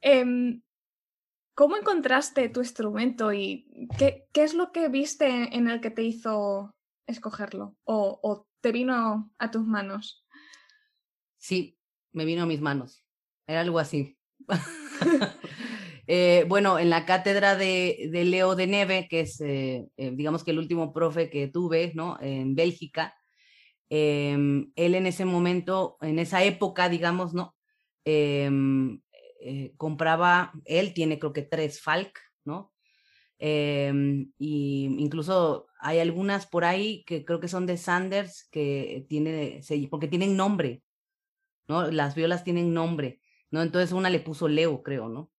em, 0.00 0.62
¿cómo 1.54 1.76
encontraste 1.76 2.48
tu 2.48 2.58
instrumento 2.58 3.32
y 3.32 3.68
qué, 3.96 4.26
qué, 4.32 4.42
es 4.42 4.54
lo 4.54 4.72
que 4.72 4.88
viste 4.88 5.56
en 5.56 5.68
el 5.68 5.80
que 5.80 5.92
te 5.92 6.02
hizo 6.02 6.74
escogerlo? 7.06 7.76
¿O, 7.84 8.18
o 8.24 8.48
te 8.60 8.72
vino 8.72 9.32
a 9.38 9.50
tus 9.52 9.64
manos? 9.64 10.26
Sí, 11.36 11.78
me 12.10 12.24
vino 12.24 12.42
a 12.42 12.46
mis 12.46 12.60
manos. 12.60 13.04
Era 13.46 13.60
algo 13.60 13.78
así. 13.78 14.18
Eh, 16.06 16.44
bueno, 16.48 16.78
en 16.78 16.90
la 16.90 17.04
cátedra 17.06 17.56
de, 17.56 18.10
Leo 18.12 18.54
de 18.56 18.66
Neve, 18.66 19.06
que 19.08 19.20
es, 19.20 19.40
eh, 19.40 19.88
eh, 19.96 20.12
digamos 20.14 20.44
que 20.44 20.50
el 20.52 20.58
último 20.58 20.92
profe 20.92 21.30
que 21.30 21.48
tuve, 21.48 21.92
¿no? 21.94 22.18
En 22.20 22.54
Bélgica, 22.54 23.14
em, 23.88 24.72
él 24.76 24.94
en 24.94 25.06
ese 25.06 25.24
momento, 25.24 25.96
en 26.00 26.18
esa 26.18 26.44
época, 26.44 26.88
digamos, 26.88 27.34
¿no? 27.34 27.54
Em, 28.04 29.00
compraba, 29.76 30.52
él 30.66 30.92
tiene 30.94 31.18
creo 31.18 31.32
que 31.32 31.42
tres 31.42 31.80
Falk, 31.80 32.18
¿no? 32.44 32.72
Em, 33.38 34.32
y 34.38 34.84
incluso 34.98 35.66
hay 35.80 35.98
algunas 35.98 36.46
por 36.46 36.64
ahí 36.64 37.04
que 37.06 37.24
creo 37.24 37.40
que 37.40 37.48
son 37.48 37.66
de 37.66 37.78
Sanders, 37.78 38.48
que 38.50 39.06
tiene, 39.08 39.60
porque 39.90 40.08
tienen 40.08 40.36
nombre, 40.36 40.82
¿no? 41.68 41.90
Las 41.90 42.14
violas 42.14 42.44
tienen 42.44 42.74
nombre, 42.74 43.20
¿no? 43.50 43.62
Entonces 43.62 43.92
una 43.92 44.10
le 44.10 44.20
puso 44.20 44.48
Leo, 44.48 44.82
creo, 44.82 45.08
¿no? 45.08 45.30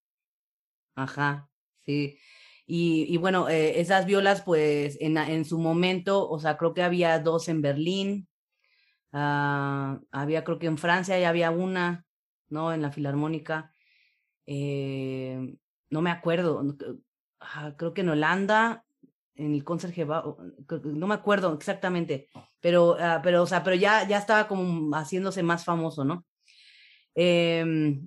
Ajá, 0.96 1.50
sí. 1.86 2.18
Y, 2.66 3.06
y 3.14 3.18
bueno, 3.18 3.50
eh, 3.50 3.80
esas 3.82 4.06
violas, 4.06 4.42
pues 4.44 4.98
en, 5.02 5.18
en, 5.18 5.46
su 5.46 5.60
momento, 5.60 6.30
o 6.30 6.40
sea, 6.40 6.58
creo 6.58 6.74
que 6.74 6.84
había 6.84 7.20
dos 7.20 7.50
en 7.50 7.62
Berlín, 7.62 8.30
uh, 9.14 10.00
había 10.12 10.44
creo 10.44 10.60
que 10.60 10.68
en 10.68 10.78
Francia 10.78 11.20
ya 11.20 11.30
había 11.30 11.52
una, 11.52 12.06
¿no? 12.50 12.74
En 12.74 12.82
la 12.82 12.92
Filarmónica. 12.92 13.74
Eh, 14.46 15.56
no 15.90 16.02
me 16.02 16.12
acuerdo, 16.12 16.62
uh, 16.62 17.76
creo 17.78 17.94
que 17.94 18.02
en 18.02 18.10
Holanda, 18.10 18.86
en 19.36 19.54
el 19.54 19.64
Concertgebouw, 19.66 20.38
no 20.86 21.08
me 21.08 21.16
acuerdo 21.16 21.54
exactamente, 21.54 22.30
pero, 22.62 22.94
uh, 22.94 23.22
pero, 23.24 23.44
o 23.44 23.48
sea, 23.48 23.64
pero 23.64 23.76
ya, 23.76 24.08
ya 24.08 24.18
estaba 24.18 24.48
como 24.48 24.96
haciéndose 24.96 25.44
más 25.44 25.66
famoso, 25.66 26.06
¿no? 26.06 26.26
Eh, 27.16 28.00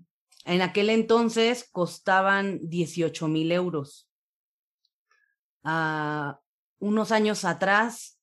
en 0.45 0.63
aquel 0.63 0.91
entonces 0.91 1.69
costaban 1.73 2.61
18 2.63 3.29
mil 3.29 3.51
euros. 3.51 4.09
Uh, 5.63 6.35
unos 6.79 7.13
años 7.13 7.45
atrás 7.45 8.21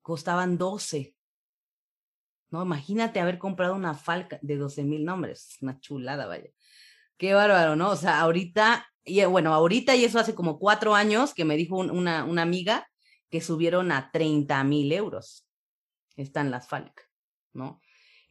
costaban 0.00 0.56
12. 0.56 1.14
No, 2.50 2.62
imagínate 2.62 3.20
haber 3.20 3.38
comprado 3.38 3.74
una 3.74 3.94
falca 3.94 4.38
de 4.42 4.56
12 4.56 4.84
mil 4.84 5.04
nombres, 5.04 5.58
una 5.60 5.78
chulada, 5.80 6.26
vaya. 6.26 6.50
Qué 7.18 7.34
bárbaro, 7.34 7.76
¿no? 7.76 7.90
O 7.90 7.96
sea, 7.96 8.20
ahorita, 8.20 8.86
y 9.04 9.24
bueno, 9.24 9.54
ahorita 9.54 9.94
y 9.94 10.04
eso 10.04 10.18
hace 10.18 10.34
como 10.34 10.58
cuatro 10.58 10.94
años 10.94 11.34
que 11.34 11.44
me 11.44 11.56
dijo 11.56 11.76
una, 11.76 12.24
una 12.24 12.42
amiga 12.42 12.88
que 13.30 13.40
subieron 13.40 13.92
a 13.92 14.10
30 14.10 14.64
mil 14.64 14.92
euros. 14.92 15.46
Están 16.16 16.50
las 16.50 16.68
falcas, 16.68 17.06
¿no? 17.52 17.80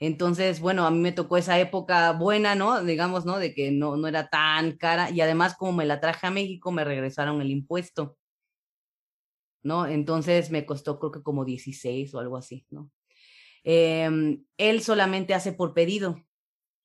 Entonces, 0.01 0.59
bueno, 0.59 0.87
a 0.87 0.89
mí 0.89 0.97
me 0.97 1.11
tocó 1.11 1.37
esa 1.37 1.59
época 1.59 2.11
buena, 2.13 2.55
¿no? 2.55 2.83
Digamos, 2.83 3.23
¿no? 3.23 3.37
De 3.37 3.53
que 3.53 3.69
no, 3.69 3.97
no 3.97 4.07
era 4.07 4.29
tan 4.29 4.75
cara 4.75 5.11
y 5.11 5.21
además 5.21 5.55
como 5.55 5.73
me 5.73 5.85
la 5.85 5.99
traje 6.01 6.25
a 6.25 6.31
México, 6.31 6.71
me 6.71 6.83
regresaron 6.83 7.39
el 7.39 7.51
impuesto, 7.51 8.17
¿no? 9.61 9.85
Entonces 9.85 10.49
me 10.49 10.65
costó 10.65 10.97
creo 10.97 11.11
que 11.11 11.21
como 11.21 11.45
16 11.45 12.15
o 12.15 12.19
algo 12.19 12.35
así, 12.35 12.65
¿no? 12.71 12.89
Em, 13.63 14.43
él 14.57 14.81
solamente 14.81 15.35
hace 15.35 15.53
por 15.53 15.75
pedido, 15.75 16.25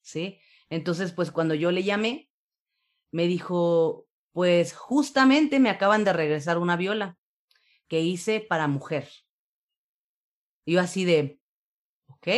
¿sí? 0.02 0.38
Entonces, 0.68 1.12
pues 1.12 1.30
cuando 1.30 1.54
yo 1.54 1.70
le 1.70 1.84
llamé, 1.84 2.28
me 3.12 3.26
dijo, 3.28 4.06
pues 4.32 4.74
justamente 4.74 5.58
me 5.58 5.70
acaban 5.70 6.04
de 6.04 6.12
regresar 6.12 6.58
una 6.58 6.76
viola 6.76 7.16
que 7.88 8.02
hice 8.02 8.40
para 8.40 8.68
mujer. 8.68 9.08
yo 10.66 10.80
así 10.80 11.06
de, 11.06 11.40
ok, 12.08 12.28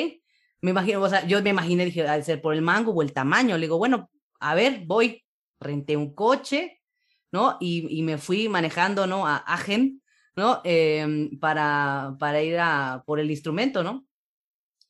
me 0.61 0.71
imagino, 0.71 1.01
o 1.01 1.09
sea, 1.09 1.27
yo 1.27 1.42
me 1.42 1.51
imaginé, 1.51 1.85
dije, 1.85 2.07
al 2.07 2.25
ser 2.25 2.40
por 2.40 2.55
el 2.55 2.62
mango 2.62 2.92
o 2.92 3.03
el 3.03 3.12
tamaño. 3.12 3.57
Le 3.57 3.66
digo, 3.66 3.79
bueno, 3.79 4.11
a 4.40 4.55
ver, 4.55 4.83
voy, 4.87 5.25
renté 5.61 5.97
un 5.97 6.14
coche, 6.14 6.81
¿no? 7.31 7.57
Y, 7.61 7.87
y 7.99 8.03
me 8.03 8.18
fui 8.18 8.49
manejando, 8.49 9.07
¿no? 9.07 9.27
A 9.27 9.37
Agen, 9.37 10.03
¿no? 10.37 10.61
Eh, 10.64 11.31
para, 11.40 12.16
para 12.18 12.42
ir 12.42 12.59
a 12.59 13.03
por 13.07 13.21
el 13.21 13.31
instrumento, 13.31 13.83
¿no? 13.83 14.07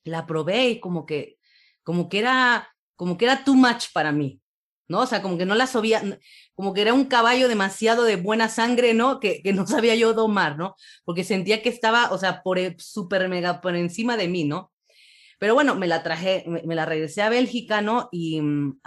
La 0.05 0.27
probé 0.27 0.71
y 0.71 0.81
como 0.81 1.05
que, 1.05 1.39
como 1.83 2.09
que 2.09 2.21
era, 2.21 2.75
como 2.97 3.19
que 3.19 3.27
era 3.27 3.45
too 3.45 3.55
much 3.55 3.87
para 3.93 4.13
mí, 4.13 4.41
¿no? 4.89 5.01
O 5.01 5.07
sea, 5.07 5.21
como 5.21 5.37
que 5.37 5.47
no 5.47 5.55
la 5.55 5.67
sabía, 5.67 6.03
como 6.55 6.73
que 6.73 6.83
era 6.83 6.95
un 6.95 7.05
caballo 7.07 7.49
demasiado 7.49 8.05
de 8.05 8.17
buena 8.17 8.49
sangre, 8.49 8.95
¿no? 8.95 9.21
Que, 9.21 9.43
que 9.43 9.53
no 9.53 9.67
sabía 9.67 9.95
yo 9.95 10.15
domar, 10.15 10.57
¿no? 10.57 10.77
Porque 11.05 11.25
sentía 11.25 11.63
que 11.63 11.69
estaba, 11.69 12.11
o 12.13 12.19
sea, 12.19 12.43
por 12.43 12.59
súper 12.79 13.29
mega 13.29 13.61
por 13.61 13.77
encima 13.77 14.17
de 14.17 14.29
mí, 14.29 14.45
¿no? 14.45 14.73
Pero 15.39 15.55
bueno, 15.55 15.75
me 15.77 15.87
la 15.87 16.03
traje, 16.03 16.45
me, 16.47 16.75
la 16.75 16.85
regresé 16.85 17.23
a 17.23 17.29
Bélgica, 17.29 17.81
¿no? 17.81 18.09
Y, 18.11 18.41
mm, 18.41 18.81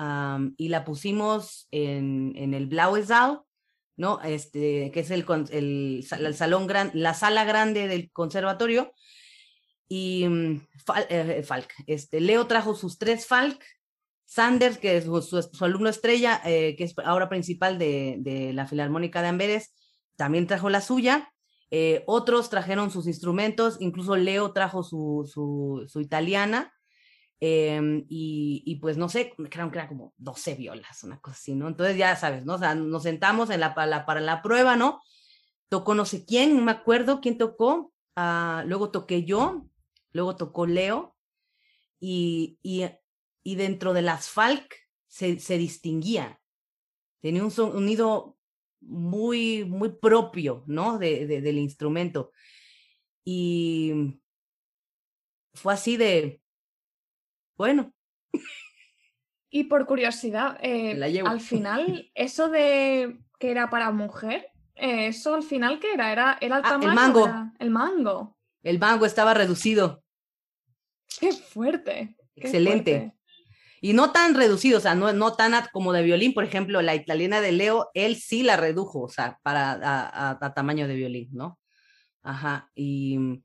y 0.57 0.67
la 0.67 0.83
pusimos 0.83 1.67
en, 1.71 2.33
en 2.35 2.53
el 2.53 2.67
Blauesaal, 2.67 3.41
¿no? 3.95 4.19
Este, 4.21 4.91
que 4.91 4.99
es 4.99 5.11
el, 5.11 5.25
el, 5.51 6.05
el 6.19 6.35
salón 6.35 6.67
gran, 6.67 6.91
la 6.93 7.13
sala 7.13 7.45
grande 7.45 7.87
del 7.87 8.11
conservatorio. 8.11 8.93
Y 9.87 10.27
mm, 10.27 10.67
eh, 11.09 11.43
Falk, 11.43 11.73
este, 11.87 12.19
Leo 12.19 12.47
trajo 12.47 12.75
sus 12.75 12.97
tres 12.97 13.27
Falk, 13.27 13.63
Sanders, 14.25 14.77
que 14.77 14.95
es 14.95 15.03
su, 15.03 15.47
alumno 15.59 15.89
estrella, 15.89 16.41
eh, 16.45 16.75
que 16.77 16.85
es 16.85 16.95
ahora 17.03 17.27
principal 17.27 17.77
de, 17.77 18.15
de, 18.19 18.53
la 18.53 18.65
Filarmónica 18.65 19.21
de 19.21 19.27
Amberes, 19.27 19.73
también 20.15 20.47
trajo 20.47 20.69
la 20.69 20.79
suya. 20.79 21.30
Eh, 21.73 22.03
otros 22.05 22.49
trajeron 22.49 22.91
sus 22.91 23.07
instrumentos, 23.07 23.77
incluso 23.79 24.17
Leo 24.17 24.51
trajo 24.51 24.83
su, 24.83 25.29
su, 25.31 25.85
su 25.87 26.01
italiana. 26.01 26.73
Em, 27.43 28.05
y, 28.07 28.77
pues 28.81 28.97
no 28.97 29.09
sé, 29.09 29.33
creo 29.49 29.71
que 29.71 29.77
eran 29.79 29.87
como 29.87 30.13
12 30.17 30.53
violas, 30.53 31.03
una 31.03 31.19
cosa 31.19 31.37
así, 31.37 31.55
¿no? 31.55 31.67
Entonces 31.67 31.97
ya 31.97 32.15
sabes, 32.15 32.45
¿no? 32.45 32.53
O 32.53 32.59
sea, 32.59 32.75
nos 32.75 33.01
sentamos 33.01 33.49
en 33.49 33.61
la, 33.61 33.73
para, 33.73 34.21
la, 34.21 34.41
prueba, 34.43 34.75
¿no? 34.75 35.01
Tocó 35.67 35.95
no 35.95 36.05
sé 36.05 36.23
quién, 36.23 36.55
no 36.55 36.61
me 36.61 36.71
acuerdo 36.71 37.19
quién 37.19 37.39
tocó, 37.39 37.91
ah, 38.15 38.63
luego 38.67 38.91
toqué 38.91 39.23
yo, 39.23 39.65
luego 40.11 40.35
tocó 40.35 40.67
Leo, 40.67 41.15
y, 41.99 42.59
y, 42.61 42.85
y 43.41 43.55
dentro 43.55 43.93
de 43.93 44.03
las 44.03 44.29
Falk 44.29 44.75
se, 45.07 45.39
se 45.39 45.57
distinguía. 45.57 46.39
Tenía 47.21 47.43
un 47.43 47.51
sonido 47.51 48.37
muy, 48.81 49.65
muy 49.65 49.89
propio, 49.89 50.63
¿no? 50.67 50.97
De, 50.97 51.25
del 51.25 51.57
instrumento. 51.57 52.31
Y 53.23 54.19
fue 55.53 55.73
así 55.73 55.97
de, 55.97 56.41
bueno. 57.57 57.93
Y 59.49 59.65
por 59.65 59.85
curiosidad, 59.85 60.57
eh, 60.61 60.99
al 61.25 61.41
final, 61.41 62.09
eso 62.15 62.49
de 62.49 63.19
que 63.37 63.51
era 63.51 63.69
para 63.69 63.91
mujer, 63.91 64.47
eh, 64.75 65.07
eso 65.07 65.35
al 65.35 65.43
final 65.43 65.79
qué 65.79 65.93
era? 65.93 66.11
¿Era, 66.11 66.37
era 66.41 66.57
el 66.57 66.63
tamaño? 66.63 66.89
Ah, 66.89 66.91
el 66.91 66.95
mango. 66.95 67.27
El 67.59 67.69
mango. 67.69 68.37
El 68.63 68.79
mango 68.79 69.05
estaba 69.05 69.33
reducido. 69.33 70.03
Qué 71.19 71.33
fuerte. 71.33 72.15
Excelente. 72.35 73.13
Y 73.83 73.93
no 73.93 74.11
tan 74.11 74.35
reducido, 74.35 74.77
o 74.77 74.81
sea, 74.81 74.93
no, 74.93 75.11
no 75.11 75.35
tan 75.35 75.53
como 75.73 75.91
de 75.91 76.03
violín, 76.03 76.35
por 76.35 76.43
ejemplo, 76.43 76.83
la 76.83 76.93
italiana 76.93 77.41
de 77.41 77.51
Leo, 77.51 77.89
él 77.95 78.15
sí 78.15 78.43
la 78.43 78.55
redujo, 78.55 79.01
o 79.01 79.09
sea, 79.09 79.39
para 79.41 80.37
a, 80.39 80.53
tamaño 80.53 80.87
de 80.87 80.93
violín, 80.93 81.29
¿no? 81.33 81.59
Ajá, 82.21 82.69
y, 82.75 83.43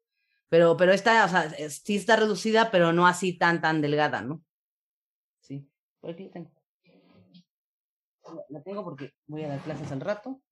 pero, 0.51 0.77
pero 0.77 0.92
esta, 0.92 1.25
o 1.25 1.29
sea, 1.29 1.49
sí 1.70 1.96
está 1.96 2.16
reducida, 2.16 2.70
pero 2.70 2.92
no 2.92 3.07
así 3.07 3.38
tan, 3.38 3.62
tan 3.62 3.81
delgada, 3.81 4.20
¿no? 4.20 4.42
Sí, 5.40 5.66
por 6.01 6.11
aquí 6.11 6.25
la 6.25 6.31
tengo. 6.31 6.53
La 8.51 8.62
tengo 8.62 8.85
porque 8.85 9.14
voy 9.27 9.44
a 9.44 9.49
dar 9.49 9.61
clases 9.61 9.90
al 9.90 10.03
rato. 10.03 10.42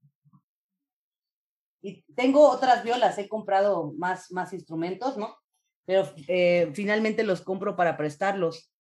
Y 1.83 2.03
tengo 2.15 2.49
otras 2.49 2.83
violas, 2.85 3.19
he 3.19 3.29
comprado 3.29 3.93
más, 3.99 4.33
más 4.33 4.55
instrumentos, 4.55 5.19
¿no? 5.19 5.37
Pero 5.85 6.11
eh, 6.27 6.71
finalmente 6.73 7.23
los 7.23 7.43
compro 7.43 7.77
para 7.77 7.99
prestarlos 7.99 8.74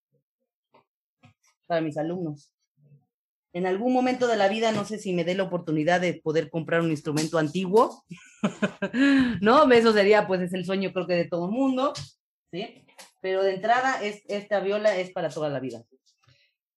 para 1.67 1.81
mis 1.81 1.97
alumnos. 1.97 2.53
En 3.53 3.67
algún 3.67 3.93
momento 3.93 4.27
de 4.27 4.37
la 4.37 4.49
vida, 4.49 4.73
no 4.73 4.85
sé 4.85 4.99
si 4.99 5.13
me 5.13 5.25
dé 5.25 5.35
la 5.37 5.45
oportunidad 5.45 6.01
de 6.01 6.15
poder 6.15 6.51
comprar 6.51 6.81
un 6.81 6.91
instrumento 6.91 7.39
antiguo, 7.39 8.05
¿no? 9.41 9.71
Eso 9.71 9.93
sería, 9.93 10.27
pues, 10.27 10.41
es 10.41 10.53
el 10.55 10.65
sueño 10.65 10.93
creo 10.93 11.07
que 11.07 11.15
de 11.15 11.29
todo 11.29 11.47
el 11.47 11.53
mundo, 11.53 11.93
¿sí? 12.51 12.85
Pero 13.21 13.43
de 13.43 13.55
entrada, 13.55 14.03
es, 14.03 14.23
esta 14.27 14.61
viola 14.61 14.97
es 14.97 15.13
para 15.13 15.29
toda 15.29 15.49
la 15.49 15.61
vida. 15.61 15.85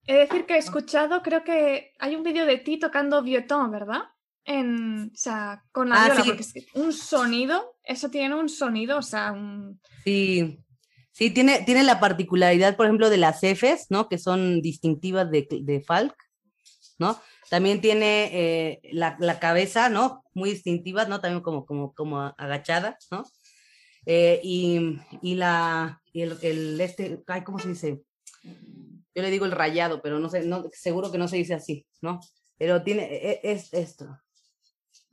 He 0.06 0.13
de 0.13 0.19
decir 0.19 0.45
que 0.45 0.54
he 0.54 0.60
escuchado, 0.60 1.21
creo 1.21 1.43
que 1.43 1.93
hay 2.00 2.15
un 2.15 2.23
vídeo 2.23 2.45
de 2.45 2.58
ti 2.60 2.80
tocando 2.80 3.23
violón, 3.23 3.71
¿verdad? 3.71 4.04
En, 4.45 5.12
o 5.13 5.15
sea, 5.17 5.65
con 5.71 5.89
la 5.89 6.04
ah, 6.04 6.06
viola, 6.06 6.23
porque 6.23 6.43
es 6.43 6.54
un 6.76 6.93
sonido, 6.93 7.76
eso 7.84 8.10
tiene 8.10 8.36
un 8.36 8.47
sonido, 8.47 9.00
o 9.00 9.02
sea, 9.02 9.34
un... 9.34 9.82
Sí, 10.06 10.63
Sí, 11.17 11.32
tiene, 11.32 11.63
tiene 11.63 11.82
la 11.82 11.99
particularidad, 11.99 12.77
por 12.77 12.86
ejemplo, 12.86 13.10
de 13.10 13.17
las 13.17 13.39
Fs, 13.41 13.88
¿no? 13.89 14.08
Que 14.08 14.19
son 14.19 14.62
distintivas 14.62 15.32
de, 15.32 15.47
de 15.49 15.82
Falk, 15.82 16.15
¿no? 16.99 17.19
También 17.49 17.82
tiene 17.82 18.30
eh, 18.34 18.82
la, 18.91 19.17
la, 19.19 19.39
cabeza, 19.39 19.89
¿no? 19.89 20.23
Muy 20.36 20.51
distintiva, 20.51 21.06
¿no? 21.06 21.19
También 21.19 21.41
como, 21.41 21.65
como, 21.65 21.95
como 21.95 22.21
agachada, 22.21 22.99
¿no? 23.10 23.23
Eh, 24.06 24.39
y, 24.43 24.99
y, 25.23 25.34
la, 25.34 26.03
el, 26.13 26.38
el, 26.43 26.80
este, 26.80 27.23
ay, 27.25 27.43
¿cómo 27.43 27.58
se 27.58 27.69
dice? 27.69 28.03
Yo 28.43 29.23
le 29.23 29.32
digo 29.32 29.45
el 29.45 29.53
rayado, 29.53 30.03
pero 30.03 30.19
no 30.19 30.30
sé, 30.30 30.45
no, 30.45 30.65
seguro 30.71 31.12
que 31.12 31.17
no 31.17 31.27
se 31.27 31.38
dice 31.38 31.56
así, 31.56 31.88
¿no? 31.99 32.19
Pero 32.60 32.84
tiene, 32.84 33.06
e, 33.12 33.39
es, 33.41 33.73
esto, 33.73 34.06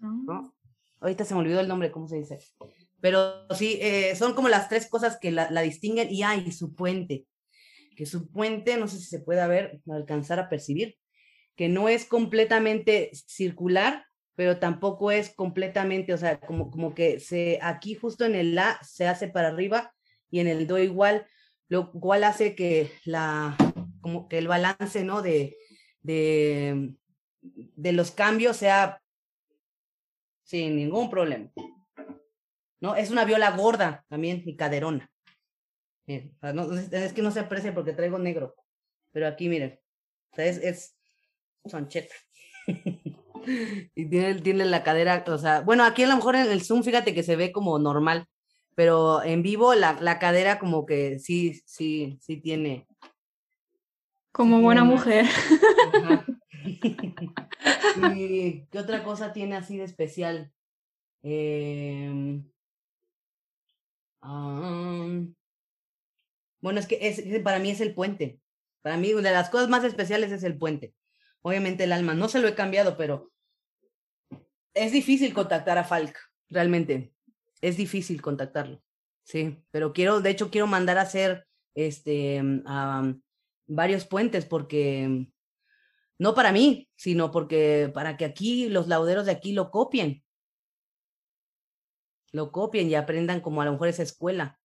¿no? 0.01 0.27
Ah. 0.29 0.53
Ahorita 1.01 1.25
se 1.25 1.33
me 1.33 1.41
olvidó 1.41 1.61
el 1.61 1.69
nombre, 1.69 1.91
¿cómo 1.91 2.09
se 2.09 2.17
dice? 2.17 2.41
Pero 3.05 3.47
sí, 3.51 3.79
eh, 3.83 4.17
son 4.17 4.33
como 4.33 4.49
las 4.49 4.71
tres 4.71 4.89
cosas 4.89 5.19
que 5.21 5.31
la, 5.31 5.61
distinguen 5.61 6.11
y 6.11 6.23
hay 6.23 6.51
su 6.53 6.75
puente, 6.75 7.27
que 7.97 8.07
su 8.07 8.31
puente, 8.31 8.79
no 8.79 8.89
sé 8.89 8.97
si 8.97 9.05
se 9.05 9.21
puede 9.21 9.47
ver, 9.47 9.83
alcanzar 9.93 10.39
a 10.39 10.49
percibir, 10.49 10.97
que 11.55 11.69
no 11.69 11.91
es 11.91 12.07
completamente 12.07 13.11
circular, 13.13 14.07
pero 14.37 14.59
tampoco 14.59 15.11
es 15.11 15.29
completamente, 15.35 16.15
o 16.15 16.17
sea, 16.17 16.41
como, 16.41 16.71
como 16.71 16.95
que 16.95 17.21
se, 17.21 17.59
aquí 17.61 17.95
justo 17.95 18.25
en 18.25 18.35
el 18.35 18.55
La 18.55 18.81
se 18.83 19.07
hace 19.07 19.29
para 19.29 19.49
arriba 19.49 19.93
y 20.31 20.41
en 20.41 20.47
el 20.47 20.67
Do 20.67 20.79
igual, 20.79 21.27
lo 21.69 21.93
cual 21.93 22.25
hace 22.25 22.55
que 22.55 22.91
la, 23.05 23.55
como 24.01 24.29
que 24.31 24.39
el 24.39 24.49
balance, 24.49 25.05
¿no? 25.05 25.21
De, 25.21 25.59
de 26.01 27.93
los 27.93 28.13
cambios 28.13 28.57
sea 28.57 29.03
sin 30.43 30.77
ningún 30.77 31.11
problema. 31.11 31.51
¿No? 32.85 32.95
Es 32.97 33.11
una 33.11 33.25
viola 33.25 33.51
gorda 33.53 34.05
también 34.11 34.43
y 34.45 34.57
caderona. 34.57 35.11
es 36.07 37.13
que 37.15 37.23
no 37.23 37.31
se 37.31 37.41
aprecia 37.41 37.73
porque 37.73 37.95
traigo 37.95 38.19
negro, 38.19 38.55
pero 39.11 39.27
aquí 39.27 39.49
miren, 39.49 39.81
es, 40.37 40.59
es 40.59 40.95
soncheta. 41.65 42.15
y 43.95 44.05
tiene, 44.05 44.35
tiene 44.43 44.67
la 44.67 44.83
cadera, 44.83 45.25
o 45.27 45.39
sea, 45.39 45.63
bueno, 45.63 45.83
aquí 45.83 46.03
a 46.03 46.09
lo 46.09 46.17
mejor 46.17 46.37
en 46.37 46.51
el 46.51 46.63
Zoom, 46.63 46.83
fíjate 46.83 47.15
que 47.15 47.23
se 47.23 47.37
ve 47.37 47.53
como 47.53 47.79
normal, 47.79 48.27
pero 48.75 49.23
en 49.23 49.43
vivo 49.43 49.75
la, 49.75 49.97
la 50.03 50.19
cadera 50.19 50.59
como 50.59 50.85
que 50.85 51.19
sí, 51.19 51.63
sí, 51.65 52.19
sí 52.21 52.37
tiene. 52.37 52.87
Como 54.31 54.61
buena 54.61 54.85
mujer. 54.85 55.25
¿Y 58.15 58.67
qué 58.67 58.79
otra 58.79 59.03
cosa 59.05 59.33
tiene 59.33 59.57
así 59.57 59.79
de 59.79 59.85
especial? 59.85 60.53
Eh, 61.23 62.43
bueno, 66.61 66.81
es 66.81 66.87
que 66.87 67.41
para 67.45 67.59
mí 67.59 67.71
es 67.71 67.81
el 67.81 67.95
puente. 67.95 68.41
Para 68.83 68.97
mí, 68.97 69.13
una 69.13 69.29
de 69.29 69.35
las 69.35 69.51
cosas 69.51 69.69
más 69.69 69.85
especiales 69.85 70.33
es 70.33 70.43
el 70.45 70.57
puente. 70.59 70.95
Obviamente 71.43 71.85
el 71.85 71.93
alma, 71.93 72.15
no 72.15 72.29
se 72.29 72.41
lo 72.41 72.49
he 72.49 72.55
cambiado, 72.55 72.97
pero 72.97 73.31
es 74.73 74.93
difícil 74.93 75.35
contactar 75.35 75.79
a 75.79 75.85
Falk, 75.85 76.19
realmente. 76.49 77.13
Es 77.61 77.77
difícil 77.77 78.23
contactarlo. 78.23 78.83
Sí, 79.25 79.63
pero 79.71 79.93
quiero, 79.93 80.21
de 80.21 80.31
hecho, 80.31 80.51
quiero 80.51 80.67
mandar 80.67 80.99
a 80.99 81.03
hacer 81.03 81.47
este, 81.75 82.43
varios 83.67 84.07
puentes 84.07 84.47
porque, 84.47 85.29
no 86.19 86.35
para 86.35 86.53
mí, 86.53 86.89
sino 86.97 87.31
porque 87.31 87.91
para 87.93 88.17
que 88.17 88.25
aquí 88.25 88.69
los 88.69 88.89
lauderos 88.89 89.27
de 89.27 89.33
aquí 89.33 89.53
lo 89.53 89.71
copien 89.71 90.24
lo 92.35 92.51
copien 92.51 92.91
y 92.91 92.97
aprendan 92.97 93.41
como 93.41 93.63
a 93.63 93.65
lo 93.65 93.73
mejor 93.73 93.87
esa 93.87 94.03
escuela, 94.03 94.59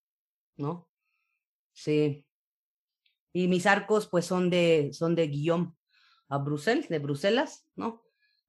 ¿no? 0.58 0.90
Sí. 1.72 2.26
Y 3.32 3.48
mis 3.48 3.68
arcos 3.68 4.08
pues 4.08 4.26
son 4.26 4.50
de, 4.50 4.90
son 4.92 5.14
de 5.14 5.28
Guillaume 5.28 5.74
a 6.30 6.40
Bruselas, 6.40 6.90
de 6.90 6.98
Bruselas, 6.98 7.70
¿no? 7.76 8.02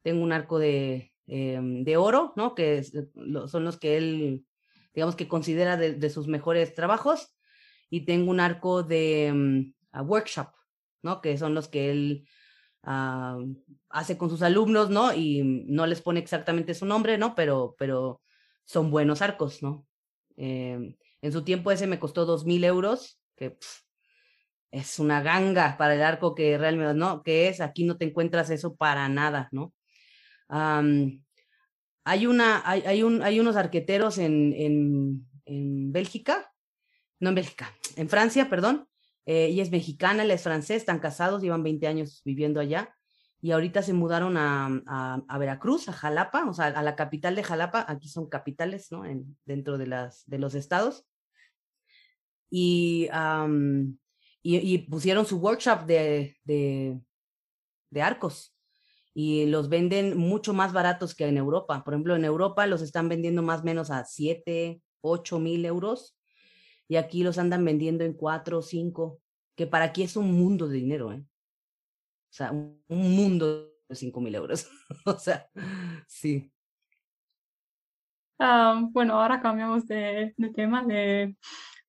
Tengo 0.03 0.23
un 0.23 0.33
arco 0.33 0.59
de, 0.59 1.13
em, 1.27 1.85
de 1.85 1.99
oro, 1.99 2.33
¿no? 2.35 2.55
Que 2.55 2.83
son 2.83 3.63
los 3.63 3.79
que 3.79 3.99
él, 3.99 4.47
digamos 4.95 5.17
que 5.17 5.29
considera 5.29 5.77
de, 5.77 6.11
sus 6.11 6.27
mejores 6.27 6.75
trabajos. 6.75 7.37
Y 7.91 8.07
tengo 8.07 8.31
un 8.31 8.41
arco 8.41 8.83
de 8.83 9.27
em, 9.27 9.75
workshop, 9.93 10.49
¿no? 11.03 11.21
Que 11.21 11.37
son 11.37 11.55
los 11.55 11.69
que 11.69 11.91
él 11.91 12.27
ah, 12.85 13.39
hace 13.91 14.17
con 14.17 14.31
sus 14.31 14.41
alumnos, 14.41 14.89
¿no? 14.89 15.13
Y 15.13 15.43
no 15.67 15.87
les 15.87 16.01
pone 16.01 16.21
exactamente 16.21 16.73
su 16.73 16.87
nombre, 16.87 17.19
¿no? 17.19 17.35
Pero, 17.35 17.75
pero 17.79 18.23
son 18.71 18.91
buenos 18.91 19.21
arcos, 19.21 19.63
¿no? 19.63 19.87
Em, 20.37 20.97
en 21.23 21.33
su 21.33 21.43
tiempo 21.43 21.71
ese 21.71 21.87
me 21.87 21.99
costó 21.99 22.25
dos 22.25 22.45
mil 22.45 22.63
euros, 22.65 23.21
que 23.37 23.59
es 24.71 24.99
una 24.99 25.23
ganga 25.23 25.77
para 25.77 25.95
el 25.95 26.03
arco 26.03 26.35
que 26.35 26.57
realmente, 26.57 26.95
¿no? 26.95 27.23
Que 27.23 27.49
es, 27.49 27.61
aquí 27.61 27.85
no 27.85 27.97
te 27.97 28.05
encuentras 28.05 28.51
eso 28.51 28.77
para 28.77 29.09
nada, 29.09 29.49
¿no? 29.53 29.75
hay, 32.05 32.27
una, 32.27 32.61
hay, 32.69 32.83
hay, 32.83 33.05
un, 33.05 33.23
hay 33.23 33.39
unos 33.39 33.55
arqueteros 33.55 34.19
en, 34.19 34.53
en, 34.53 35.27
en 35.45 35.93
Bélgica 35.93 36.51
no 37.21 37.29
en 37.29 37.35
Bélgica, 37.35 37.73
en 37.97 38.09
Francia, 38.09 38.49
perdón. 38.49 38.89
Eh, 39.27 39.47
ella 39.47 39.63
es 39.63 39.71
mexicana, 39.71 40.23
él 40.23 40.31
es 40.31 40.43
francés, 40.43 40.79
están 40.79 40.99
casados, 40.99 41.43
llevan 41.43 41.63
20 41.63 41.87
años 41.87 42.23
viviendo 42.25 42.59
allá 42.59 42.97
y 43.43 43.53
ahorita 43.53 43.83
se 43.83 43.95
mudaron 43.95 44.37
a, 44.37 44.67
a, 45.27 45.39
Veracruz, 45.39 45.89
a 45.89 45.93
Jalapa, 45.93 46.45
o 46.49 46.53
sea, 46.53 46.67
a 46.67 46.83
la 46.83 46.95
capital 46.95 47.35
de 47.35 47.43
Jalapa, 47.43 47.87
aquí 47.89 48.09
son 48.09 48.29
capitales, 48.29 48.93
¿no? 48.93 49.07
En, 49.07 49.39
dentro 49.47 49.79
de, 49.79 49.87
las, 49.87 50.25
de 50.27 50.39
los 50.39 50.55
estados. 50.55 51.07
Y, 52.51 53.09
y, 54.43 54.79
pusieron 54.79 55.25
su 55.25 55.39
workshop 55.39 55.87
de, 55.87 56.37
de, 56.45 57.01
de, 57.91 58.03
arcos 58.03 58.55
y 59.15 59.47
los 59.47 59.69
venden 59.69 60.19
mucho 60.19 60.53
más 60.53 60.73
baratos 60.73 61.15
que 61.15 61.27
en 61.27 61.39
Europa. 61.39 61.83
Por 61.85 61.95
ejemplo, 61.95 62.17
en 62.17 62.25
Europa 62.25 62.67
los 62.67 62.83
están 62.83 63.09
vendiendo 63.09 63.43
más 63.43 63.61
o 63.61 63.65
menos 63.65 63.91
a 63.91 64.05
7, 64.05 64.83
8 65.01 65.39
mil 65.39 65.65
euros 65.65 66.19
y 66.89 66.97
aquí 66.97 67.23
los 67.23 67.39
andan 67.39 67.65
vendiendo 67.65 68.05
en 68.05 68.15
4 68.15 68.61
5, 68.61 69.21
que 69.55 69.67
para 69.67 69.87
aquí 69.87 70.03
es 70.03 70.17
un 70.17 70.33
mundo 70.33 70.69
de 70.69 70.77
dinero, 70.77 71.13
¿eh? 71.13 71.25
O 72.31 72.33
sea, 72.33 72.53
un, 72.53 72.81
mundo 72.89 73.73
de 73.89 73.95
5 73.97 74.21
mil 74.21 74.35
euros. 74.35 74.69
o 75.05 75.19
sea, 75.19 75.49
sí. 76.07 76.53
Ah, 78.39 78.81
bueno, 78.91 79.21
ahora 79.21 79.41
cambiamos 79.41 79.87
de, 79.87 80.33
de 80.37 80.51
tema, 80.51 80.85
de, 80.85 81.37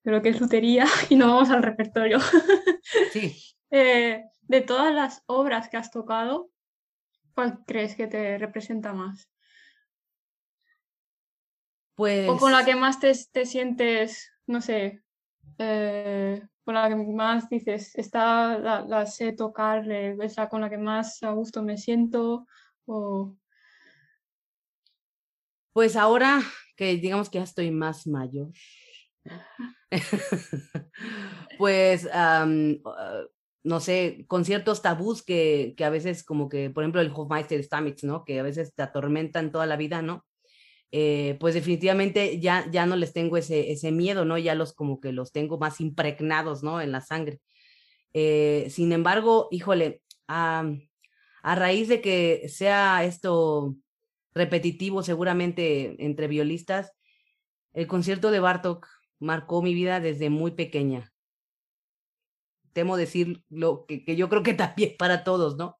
de, 0.03 0.11
lo 0.11 0.21
que 0.21 0.29
es 0.29 0.41
lutería 0.41 0.85
y 1.09 1.15
nos 1.15 1.29
vamos 1.29 1.49
al 1.49 1.63
repertorio. 1.63 2.19
sí. 3.11 3.35
Eh, 3.73 4.25
de 4.41 4.59
todas 4.59 4.93
las 4.93 5.23
obras 5.27 5.69
que 5.69 5.77
has 5.77 5.91
tocado, 5.91 6.51
¿cuál 7.33 7.63
crees 7.65 7.95
que 7.95 8.05
te 8.05 8.37
representa 8.37 8.91
más? 8.91 9.31
Pues... 11.95 12.27
O 12.27 12.35
con 12.35 12.51
la 12.51 12.65
que 12.65 12.75
más 12.75 12.99
te, 12.99 13.13
te 13.31 13.45
sientes, 13.45 14.29
no 14.47 14.59
sé, 14.59 15.03
eh, 15.57 16.41
con 16.63 16.75
la 16.75 16.89
que 16.89 16.95
más 16.95 17.49
dices, 17.49 17.95
esta 17.95 18.57
la, 18.57 19.05
sé 19.05 19.33
tocar, 19.33 19.89
eh, 19.91 20.15
es 20.21 20.37
la 20.37 20.49
con 20.49 20.61
la 20.61 20.69
que 20.69 20.77
más 20.77 21.21
a 21.23 21.31
gusto 21.31 21.63
me 21.63 21.77
siento? 21.77 22.47
O... 22.85 23.35
Pues 25.73 25.95
ahora 25.95 26.41
que 26.75 26.97
digamos 26.97 27.29
que 27.29 27.39
ya 27.39 27.43
estoy 27.43 27.71
más 27.71 28.07
mayor, 28.07 28.51
pues 31.57 32.09
ah, 32.11 32.45
no 33.63 33.79
sé, 33.79 34.25
con 34.27 34.45
ciertos 34.45 34.81
tabús 34.81 35.23
que, 35.23 35.75
que, 35.77 35.85
a 35.85 35.89
veces 35.89 36.23
como 36.23 36.49
que, 36.49 36.69
por 36.69 36.83
ejemplo, 36.83 37.01
el 37.01 37.11
Hofmeister 37.13 37.63
Stamets, 37.63 38.03
¿no? 38.03 38.25
Que 38.25 38.39
a 38.39 38.43
veces 38.43 38.73
te 38.73 38.81
atormentan 38.81 39.51
toda 39.51 39.67
la 39.67 39.77
vida, 39.77 40.01
¿no? 40.01 40.25
Eh, 40.93 41.37
pues 41.39 41.53
definitivamente 41.53 42.39
ya, 42.39 42.69
ya 42.69 42.85
no 42.85 42.97
les 42.97 43.13
tengo 43.13 43.37
ese, 43.37 43.71
ese 43.71 43.91
miedo, 43.91 44.25
¿no? 44.25 44.37
Ya 44.37 44.55
los 44.55 44.73
como 44.73 44.99
que 44.99 45.13
los 45.13 45.31
tengo 45.31 45.57
más 45.57 45.79
impregnados, 45.79 46.63
¿no? 46.63 46.81
En 46.81 46.91
la 46.91 47.01
sangre. 47.01 47.39
Eh, 48.13 48.67
sin 48.69 48.91
embargo, 48.91 49.47
híjole, 49.51 50.01
a, 50.27 50.69
a 51.43 51.55
raíz 51.55 51.87
de 51.87 52.01
que 52.01 52.49
sea 52.49 53.05
esto 53.05 53.75
repetitivo 54.33 55.03
seguramente 55.03 55.95
entre 56.05 56.27
violistas, 56.27 56.91
el 57.73 57.87
concierto 57.87 58.31
de 58.31 58.39
Bartok 58.41 58.87
marcó 59.19 59.61
mi 59.61 59.73
vida 59.73 60.01
desde 60.01 60.29
muy 60.29 60.51
pequeña. 60.51 61.13
Temo 62.73 62.97
decir 62.97 63.43
lo 63.49 63.85
que, 63.85 64.03
que 64.03 64.15
yo 64.15 64.29
creo 64.29 64.43
que 64.43 64.53
también 64.53 64.95
para 64.97 65.23
todos, 65.23 65.57
¿no? 65.57 65.77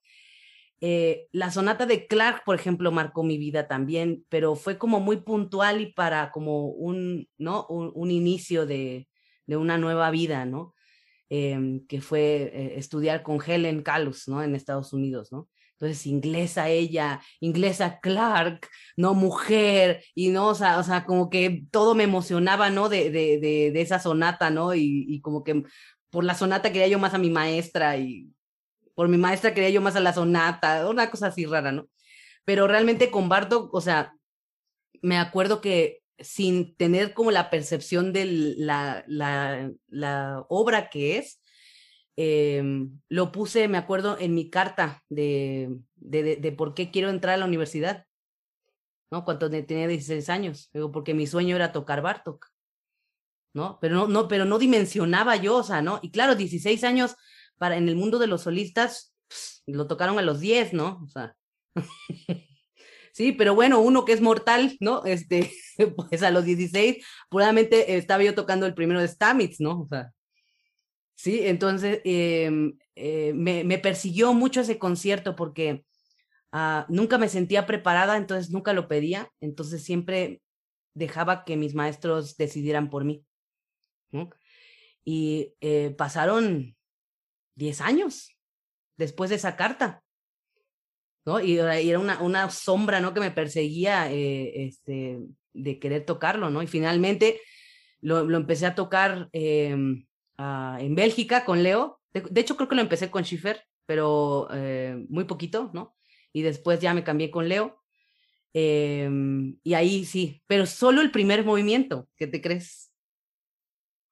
Eh, 0.84 1.28
la 1.32 1.52
sonata 1.52 1.86
de 1.86 2.08
Clark, 2.08 2.44
por 2.44 2.56
ejemplo, 2.56 2.92
marcó 2.92 3.24
mi 3.24 3.38
vida 3.38 3.68
también, 3.68 4.26
pero 4.30 4.56
fue 4.56 4.80
como 4.80 5.00
muy 5.00 5.18
puntual 5.18 5.80
y 5.80 5.94
para 5.94 6.32
como 6.32 6.70
un, 6.70 7.30
¿no? 7.38 7.68
un, 7.68 8.10
inicio 8.10 8.66
de, 8.66 9.08
de, 9.46 9.58
una 9.58 9.78
nueva 9.78 10.10
vida, 10.10 10.46
¿no? 10.46 10.74
Em, 11.30 11.86
que 11.88 12.02
fue 12.02 12.52
eh, 12.54 12.74
estudiar 12.78 13.22
con 13.22 13.40
Helen 13.46 13.84
Calus, 13.84 14.28
¿no? 14.28 14.42
En 14.44 14.56
Estados 14.56 14.92
Unidos, 14.92 15.32
¿no? 15.32 15.50
Entonces, 15.74 16.06
inglesa 16.08 16.70
ella, 16.70 17.22
inglesa 17.40 18.00
Clark, 18.02 18.68
¿no? 18.98 19.14
Mujer, 19.14 20.04
y 20.16 20.30
no, 20.30 20.48
o 20.48 20.56
sea, 20.56 20.80
o 20.80 20.84
sea 20.84 21.06
como 21.06 21.30
que 21.30 21.64
todo 21.72 21.96
me 21.96 22.04
emocionaba, 22.04 22.72
¿no? 22.72 22.90
De, 22.90 23.12
de, 23.12 23.40
de, 23.40 23.72
de 23.72 23.82
esa 23.82 24.00
sonata, 24.00 24.50
¿no? 24.50 24.74
Y, 24.76 25.06
y 25.08 25.22
como 25.22 25.44
que 25.44 25.64
por 26.10 26.24
la 26.24 26.36
sonata 26.36 26.72
quería 26.72 26.88
yo 26.88 27.00
más 27.00 27.14
a 27.14 27.18
mi 27.20 27.30
maestra 27.30 27.98
y 27.98 28.32
por 28.96 29.08
mi 29.08 29.18
maestra 29.18 29.54
quería 29.54 29.70
yo 29.70 29.82
más 29.82 29.96
a 29.96 30.00
la 30.00 30.14
sonata, 30.14 30.88
una 30.88 31.10
cosa 31.10 31.28
así 31.28 31.46
rara, 31.46 31.72
¿no? 31.72 31.88
Pero 32.46 32.68
realmente 32.68 33.12
con 33.12 33.30
Bartok, 33.30 33.74
o 33.74 33.82
sea, 33.82 34.14
me 35.02 35.18
acuerdo 35.18 35.62
que 35.62 36.02
sin 36.20 36.76
tener 36.76 37.14
como 37.14 37.32
la 37.32 37.50
percepción 37.50 38.14
de 38.14 38.26
la, 38.58 39.04
la, 39.08 39.72
la 39.88 40.46
obra 40.50 40.90
que 40.90 41.18
es, 41.18 41.42
em, 42.16 43.00
lo 43.10 43.32
puse, 43.32 43.68
me 43.68 43.78
acuerdo, 43.78 44.18
en 44.20 44.36
mi 44.36 44.50
carta 44.50 45.04
de, 45.10 45.78
de, 45.96 46.36
de, 46.36 46.52
por 46.52 46.74
qué 46.74 46.92
quiero 46.92 47.10
entrar 47.10 47.36
a 47.36 47.38
la 47.38 47.46
universidad, 47.46 48.06
¿no? 49.12 49.26
Cuando 49.26 49.50
tenía 49.50 49.88
16 49.88 50.30
años, 50.30 50.70
digo, 50.74 50.92
porque 50.92 51.14
mi 51.14 51.28
sueño 51.28 51.56
era 51.56 51.72
tocar 51.72 52.02
Bartok, 52.02 52.48
¿no? 53.54 53.80
Pero 53.82 53.96
no, 53.96 54.08
no, 54.08 54.28
pero 54.28 54.46
no 54.46 54.60
dimensionaba 54.60 55.36
yo, 55.36 55.58
o 55.58 55.64
sea, 55.64 55.82
¿no? 55.82 56.00
Y 56.02 56.12
claro, 56.12 56.36
16 56.36 56.84
años 56.84 57.16
para 57.58 57.78
en 57.78 57.90
el 57.90 57.96
mundo 57.96 58.20
de 58.20 58.28
los 58.28 58.44
solistas, 58.44 59.14
lo 59.66 59.88
tocaron 59.88 60.20
a 60.20 60.22
los 60.22 60.40
10, 60.40 60.74
¿no? 60.74 61.00
O 61.04 61.08
sea. 61.08 61.36
sí, 63.14 63.32
pero 63.32 63.56
bueno, 63.56 63.80
uno 63.80 64.06
que 64.06 64.14
es 64.14 64.22
mortal, 64.22 64.78
¿no? 64.80 65.06
Este, 65.06 65.52
pues 65.96 66.24
a 66.24 66.32
los 66.32 66.46
16, 66.46 67.06
puramente 67.30 67.96
estaba 67.96 68.24
yo 68.24 68.36
tocando 68.36 68.66
el 68.66 68.74
primero 68.74 69.00
de 69.00 69.08
Stamitz, 69.08 69.60
¿no? 69.60 69.82
O 69.82 69.88
sea. 69.88 70.12
Sí, 71.16 71.42
entonces 71.44 72.02
em, 72.04 72.78
eh, 72.96 73.32
me, 73.36 73.64
me, 73.64 73.78
persiguió 73.78 74.34
mucho 74.34 74.62
ese 74.62 74.80
concierto 74.80 75.36
porque 75.36 75.86
uh, 76.52 76.84
nunca 76.88 77.20
me 77.20 77.30
sentía 77.30 77.68
preparada, 77.68 78.18
entonces 78.18 78.50
nunca 78.50 78.74
lo 78.74 78.88
pedía, 78.88 79.30
entonces 79.40 79.84
siempre 79.84 80.42
dejaba 80.96 81.46
que 81.46 81.58
mis 81.58 81.76
maestros 81.76 82.38
decidieran 82.38 82.90
por 82.90 83.06
mí. 83.06 83.24
¿no? 84.12 84.30
Y 85.04 85.56
eh, 85.62 85.94
pasaron 85.98 86.76
10 87.56 87.82
años 87.82 88.38
después 88.98 89.30
de 89.30 89.38
esa 89.38 89.56
carta. 89.56 90.04
¿no? 91.26 91.40
Y, 91.40 91.58
era 91.58 92.00
una, 92.00 92.50
sombra, 92.50 93.00
¿no? 93.00 93.14
Que 93.14 93.20
me 93.20 93.32
perseguía 93.32 94.12
eh, 94.12 94.66
este, 94.66 95.20
de 95.54 95.80
querer 95.80 96.06
tocarlo, 96.06 96.50
¿no? 96.50 96.64
Y 96.64 96.68
finalmente 96.68 97.42
lo, 98.02 98.36
empecé 98.36 98.66
a 98.66 98.76
tocar 98.76 99.30
em, 99.32 100.06
en 100.38 100.96
Bélgica 100.96 101.46
con 101.46 101.64
Leo. 101.64 102.00
De, 102.14 102.42
hecho, 102.42 102.58
creo 102.58 102.68
que 102.68 102.76
lo 102.76 102.82
empecé 102.82 103.12
con 103.12 103.24
Schiffer, 103.24 103.64
pero 103.86 104.48
eh, 104.52 105.06
muy 105.10 105.26
poquito, 105.26 105.70
¿no? 105.74 105.96
Y 106.34 106.42
después 106.42 106.80
ya 106.80 106.94
me 106.94 107.04
cambié 107.04 107.30
con 107.30 107.48
Leo. 107.48 107.82
Em, 108.54 109.58
y 109.64 109.76
ahí 109.76 110.04
sí, 110.06 110.42
pero 110.48 110.66
solo 110.66 111.02
el 111.02 111.12
primer 111.12 111.46
movimiento, 111.46 112.10
¿qué 112.18 112.28
te 112.28 112.42
crees? 112.42 112.92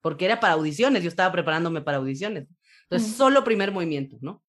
Porque 0.01 0.25
era 0.25 0.39
para 0.39 0.53
audiciones, 0.53 1.03
yo 1.03 1.09
estaba 1.09 1.31
preparándome 1.31 1.81
para 1.81 1.97
audiciones. 1.97 2.47
Entonces, 2.89 3.15
solo 3.15 3.43
primer 3.43 3.71
movimiento, 3.71 4.17
¿no? 4.21 4.43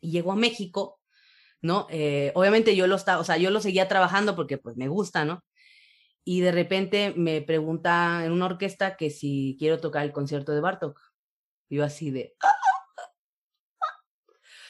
Y 0.00 0.10
llegó 0.10 0.32
a 0.32 0.36
México, 0.36 1.00
¿no? 1.62 1.86
Eh, 1.90 2.32
obviamente 2.34 2.74
yo 2.74 2.86
lo 2.86 2.96
estaba, 2.96 3.20
o 3.20 3.24
sea, 3.24 3.36
yo 3.36 3.50
lo 3.50 3.60
seguía 3.60 3.88
trabajando 3.88 4.34
porque 4.34 4.58
pues 4.58 4.76
me 4.76 4.88
gusta, 4.88 5.24
¿no? 5.24 5.44
Y 6.24 6.40
de 6.40 6.52
repente 6.52 7.14
me 7.16 7.42
pregunta 7.42 8.24
en 8.24 8.32
una 8.32 8.46
orquesta 8.46 8.96
que 8.96 9.10
si 9.10 9.56
quiero 9.58 9.80
tocar 9.80 10.04
el 10.04 10.12
concierto 10.12 10.52
de 10.52 10.60
Bartok. 10.60 11.00
Yo 11.68 11.84
así 11.84 12.10
de... 12.10 12.34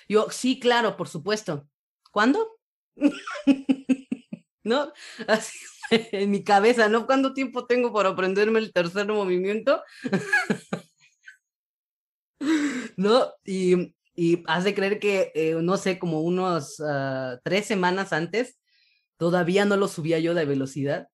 Yo, 0.08 0.28
sí, 0.30 0.58
claro, 0.60 0.96
por 0.96 1.08
supuesto. 1.08 1.68
¿Cuándo? 2.10 2.58
¿No? 4.64 4.92
Así 5.26 5.58
en 6.12 6.30
mi 6.30 6.44
cabeza, 6.44 6.88
¿no? 6.88 7.06
¿Cuánto 7.06 7.34
tiempo 7.34 7.66
tengo 7.66 7.92
para 7.92 8.10
aprenderme 8.10 8.60
el 8.60 8.72
tercer 8.72 9.06
movimiento? 9.06 9.82
¿no? 13.00 13.32
Y, 13.46 13.94
y 14.14 14.42
hace 14.46 14.74
creer 14.74 15.00
que, 15.00 15.32
eh, 15.34 15.54
no 15.54 15.78
sé, 15.78 15.98
como 15.98 16.20
unos 16.20 16.78
uh, 16.80 17.38
tres 17.42 17.64
semanas 17.64 18.12
antes, 18.12 18.59
todavía 19.16 19.64
no 19.64 19.78
lo 19.78 19.88
subía 19.88 20.18
yo 20.18 20.34
de 20.34 20.44
velocidad. 20.44 21.09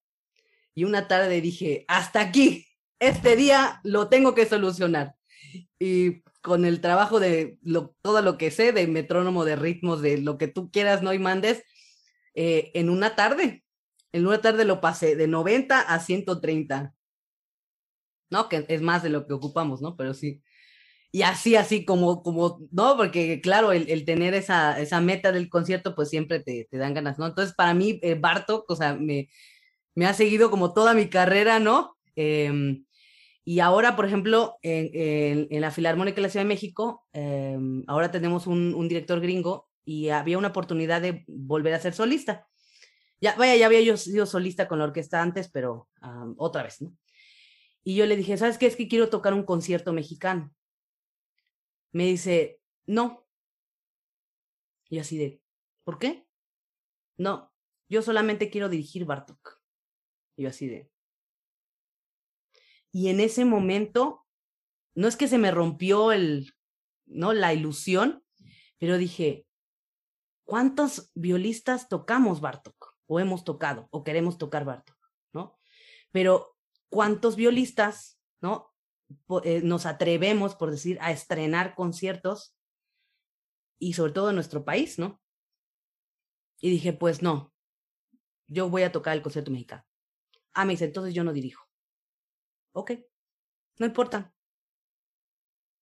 Y 0.75 0.83
una 0.83 1.07
tarde 1.07 1.41
dije, 1.41 1.85
hasta 1.87 2.21
aquí, 2.21 2.67
este 2.99 3.37
día 3.37 3.81
lo 3.85 4.09
tengo 4.09 4.35
que 4.35 4.47
solucionar. 4.47 5.15
Y 5.79 6.23
con 6.43 6.65
el 6.65 6.81
trabajo 6.81 7.21
de 7.21 7.57
lo, 7.63 7.95
todo 8.03 8.21
lo 8.21 8.37
que 8.37 8.51
sé, 8.51 8.73
de 8.73 8.89
metrónomo, 8.89 9.45
de 9.45 9.55
ritmos, 9.55 10.03
de 10.03 10.19
lo 10.19 10.39
que 10.39 10.49
tú 10.49 10.73
quieras, 10.73 11.03
¿no? 11.03 11.13
Y 11.13 11.21
mandes, 11.21 11.63
eh, 12.35 12.73
en 12.75 12.91
una 12.91 13.15
tarde, 13.15 13.65
en 14.11 14.27
una 14.27 14.41
tarde 14.41 14.65
lo 14.65 14.81
pasé 14.81 15.15
de 15.15 15.29
90 15.29 15.81
a 15.81 16.01
130. 16.01 16.95
¿No? 18.29 18.49
Que 18.49 18.67
es 18.69 18.83
más 18.83 19.05
de 19.05 19.11
lo 19.11 19.29
que 19.29 19.35
ocupamos, 19.35 19.81
¿no? 19.81 19.97
Pero 19.97 20.13
sí 20.13 20.43
y 21.13 21.23
así, 21.23 21.57
así 21.57 21.85
como, 21.85 22.23
como, 22.23 22.61
¿no? 22.73 22.97
Porque 22.97 23.41
claro, 23.41 23.73
el, 23.73 23.89
el 23.91 24.05
tener 24.05 24.35
esa, 24.35 24.79
esa 24.81 25.01
meta 25.01 25.33
del 25.33 25.49
concierto, 25.49 25.95
pues 25.95 26.11
siempre 26.11 26.41
te, 26.41 26.67
te 26.71 26.79
dan 26.79 26.95
ganas, 26.95 27.19
¿no? 27.19 27.27
Entonces, 27.27 27.55
para 27.55 27.75
mí, 27.75 27.99
eh, 28.03 28.15
Bartok, 28.17 28.71
o 28.71 28.77
sea, 28.77 28.95
me, 28.95 29.29
me 29.95 30.07
ha 30.07 30.15
seguido 30.15 30.51
como 30.51 30.75
toda 30.75 30.95
mi 30.95 31.09
carrera, 31.09 31.59
¿no? 31.61 31.97
Eh, 32.17 32.83
Y 33.49 33.61
ahora, 33.61 33.95
por 33.95 34.07
ejemplo, 34.07 34.57
en, 34.63 34.91
en, 35.51 35.61
la 35.61 35.71
Filarmónica 35.71 36.17
de 36.17 36.23
la 36.23 36.29
Ciudad 36.31 36.45
de 36.45 36.49
México, 36.49 37.07
em, 37.13 37.85
ahora 37.87 38.11
tenemos 38.11 38.47
un, 38.49 38.75
un, 38.75 38.89
director 38.89 39.21
gringo 39.21 39.69
y 39.85 40.09
había 40.09 40.37
una 40.39 40.49
oportunidad 40.49 41.01
de 41.01 41.25
volver 41.29 41.73
a 41.75 41.81
ser 41.81 41.95
solista. 41.95 42.49
Ya, 43.21 43.37
vaya, 43.37 43.55
ya 43.57 43.67
había 43.67 43.81
yo 43.83 43.97
sido 43.97 44.27
solista 44.27 44.67
con 44.69 44.79
la 44.81 44.87
orquesta 44.87 45.23
antes, 45.23 45.49
pero 45.49 45.89
otra 46.39 46.65
vez, 46.65 46.83
¿no? 46.83 46.93
Y 47.85 47.95
yo 47.95 48.07
le 48.07 48.17
dije, 48.17 48.37
¿sabes 48.37 48.59
qué? 48.59 48.67
Es 48.67 48.77
que 48.77 48.89
quiero 48.89 49.09
tocar 49.11 49.33
un 49.33 49.45
concierto 49.45 49.93
mexicano. 49.93 50.51
Me 51.97 52.05
dice, 52.05 52.61
no. 52.85 53.27
Y 54.91 54.99
así 54.99 55.17
de, 55.17 55.43
¿por 55.83 55.99
qué? 55.99 56.29
No, 57.17 57.55
yo 57.89 58.03
solamente 58.03 58.51
quiero 58.51 58.69
dirigir 58.69 59.07
Bartok. 59.07 59.63
Y 60.37 60.43
yo 60.43 60.51
así 60.51 60.69
de, 60.69 60.93
y 62.93 63.09
en 63.09 63.21
ese 63.21 63.47
momento, 63.47 64.27
no 64.95 65.09
es 65.09 65.17
que 65.17 65.27
se 65.27 65.39
me 65.39 65.51
rompió 65.51 66.13
el, 66.13 66.53
¿no? 67.07 67.33
La 67.33 67.55
ilusión, 67.55 68.23
pero 68.77 68.99
dije, 68.99 69.47
¿cuántos 70.45 71.11
violistas 71.15 71.89
tocamos 71.89 72.43
Bartok? 72.43 72.95
O 73.07 73.21
hemos 73.21 73.43
tocado, 73.43 73.89
o 73.91 74.05
queremos 74.05 74.37
tocar 74.37 74.67
Bartok, 74.67 74.99
¿no? 75.33 75.59
Pero, 76.13 76.59
¿cuántos 76.91 77.37
violistas, 77.37 78.21
¿no? 78.43 78.76
Eh, 79.45 79.63
nos 79.63 79.87
atrevemos, 79.87 80.55
por 80.55 80.71
decir, 80.71 80.99
a 81.01 81.13
estrenar 81.13 81.75
conciertos 81.75 82.57
y 83.79 83.93
sobre 83.93 84.13
todo 84.13 84.31
en 84.31 84.35
nuestro 84.35 84.65
país, 84.65 84.99
¿no? 84.99 85.21
Y 86.61 86.71
dije, 86.71 86.93
pues 86.93 87.23
no, 87.23 87.53
yo 88.49 88.69
voy 88.71 88.83
a 88.83 88.93
tocar 88.93 89.17
el 89.17 89.23
concierto 89.23 89.51
mexicano. 89.51 89.85
Ah, 90.55 90.65
me 90.65 90.73
dice, 90.73 90.87
entonces 90.87 91.15
yo 91.15 91.23
no 91.23 91.33
dirijo 91.33 91.67
ok, 92.77 92.93
no 93.79 93.87
importa. 93.87 94.33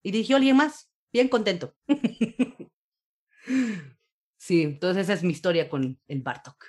Y 0.02 0.12
dirigió 0.12 0.36
alguien 0.36 0.56
más, 0.56 0.92
bien 1.12 1.28
contento. 1.28 1.74
sí, 4.38 4.62
entonces 4.62 5.04
esa 5.04 5.14
es 5.14 5.24
mi 5.24 5.32
historia 5.32 5.68
con 5.68 6.00
el 6.06 6.22
Bartok. 6.22 6.64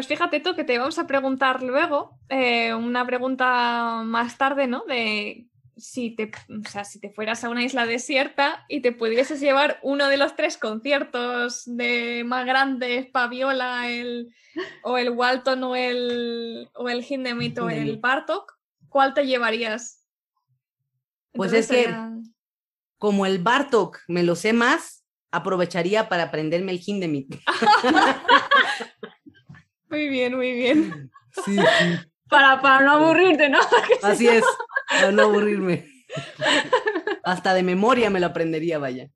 Pues 0.00 0.08
fíjate 0.08 0.40
tú 0.40 0.54
que 0.54 0.64
te 0.64 0.78
vamos 0.78 0.98
a 0.98 1.06
preguntar 1.06 1.62
luego, 1.62 2.18
eh, 2.30 2.72
una 2.72 3.04
pregunta 3.04 4.00
más 4.02 4.38
tarde, 4.38 4.66
¿no? 4.66 4.82
De 4.86 5.46
si 5.76 6.16
te, 6.16 6.30
o 6.48 6.66
sea, 6.66 6.84
si 6.84 6.98
te 7.00 7.10
fueras 7.10 7.44
a 7.44 7.50
una 7.50 7.62
isla 7.62 7.84
desierta 7.84 8.64
y 8.66 8.80
te 8.80 8.92
pudieses 8.92 9.40
llevar 9.40 9.78
uno 9.82 10.08
de 10.08 10.16
los 10.16 10.36
tres 10.36 10.56
conciertos 10.56 11.64
de 11.66 12.24
más 12.24 12.46
grandes, 12.46 13.08
Paviola, 13.08 13.90
el, 13.90 14.34
o 14.84 14.96
el 14.96 15.10
Walton 15.10 15.62
o 15.64 15.76
el, 15.76 16.70
o 16.72 16.88
el 16.88 17.04
Hindemith 17.06 17.58
o 17.58 17.68
el 17.68 17.98
Bartok, 17.98 18.54
¿cuál 18.88 19.12
te 19.12 19.26
llevarías? 19.26 20.06
Pues 21.32 21.52
es 21.52 21.68
que, 21.68 21.94
como 22.96 23.26
el 23.26 23.38
Bartok 23.38 23.98
me 24.08 24.22
lo 24.22 24.34
sé 24.34 24.54
más, 24.54 25.04
aprovecharía 25.30 26.08
para 26.08 26.22
aprenderme 26.22 26.72
el 26.72 26.80
Hindemith. 26.82 27.34
muy 29.90 30.08
bien, 30.08 30.36
muy 30.36 30.52
bien. 30.52 31.10
Sí, 31.44 31.56
sí. 31.56 31.98
Para, 32.28 32.60
para 32.62 32.84
no 32.84 32.92
aburrirte, 32.92 33.48
¿no? 33.48 33.58
Así 34.02 34.28
es, 34.28 34.44
para 34.88 35.10
no 35.10 35.22
aburrirme. 35.22 35.84
Hasta 37.24 37.54
de 37.54 37.62
memoria 37.62 38.08
me 38.08 38.20
lo 38.20 38.26
aprendería, 38.26 38.78
vaya. 38.78 39.10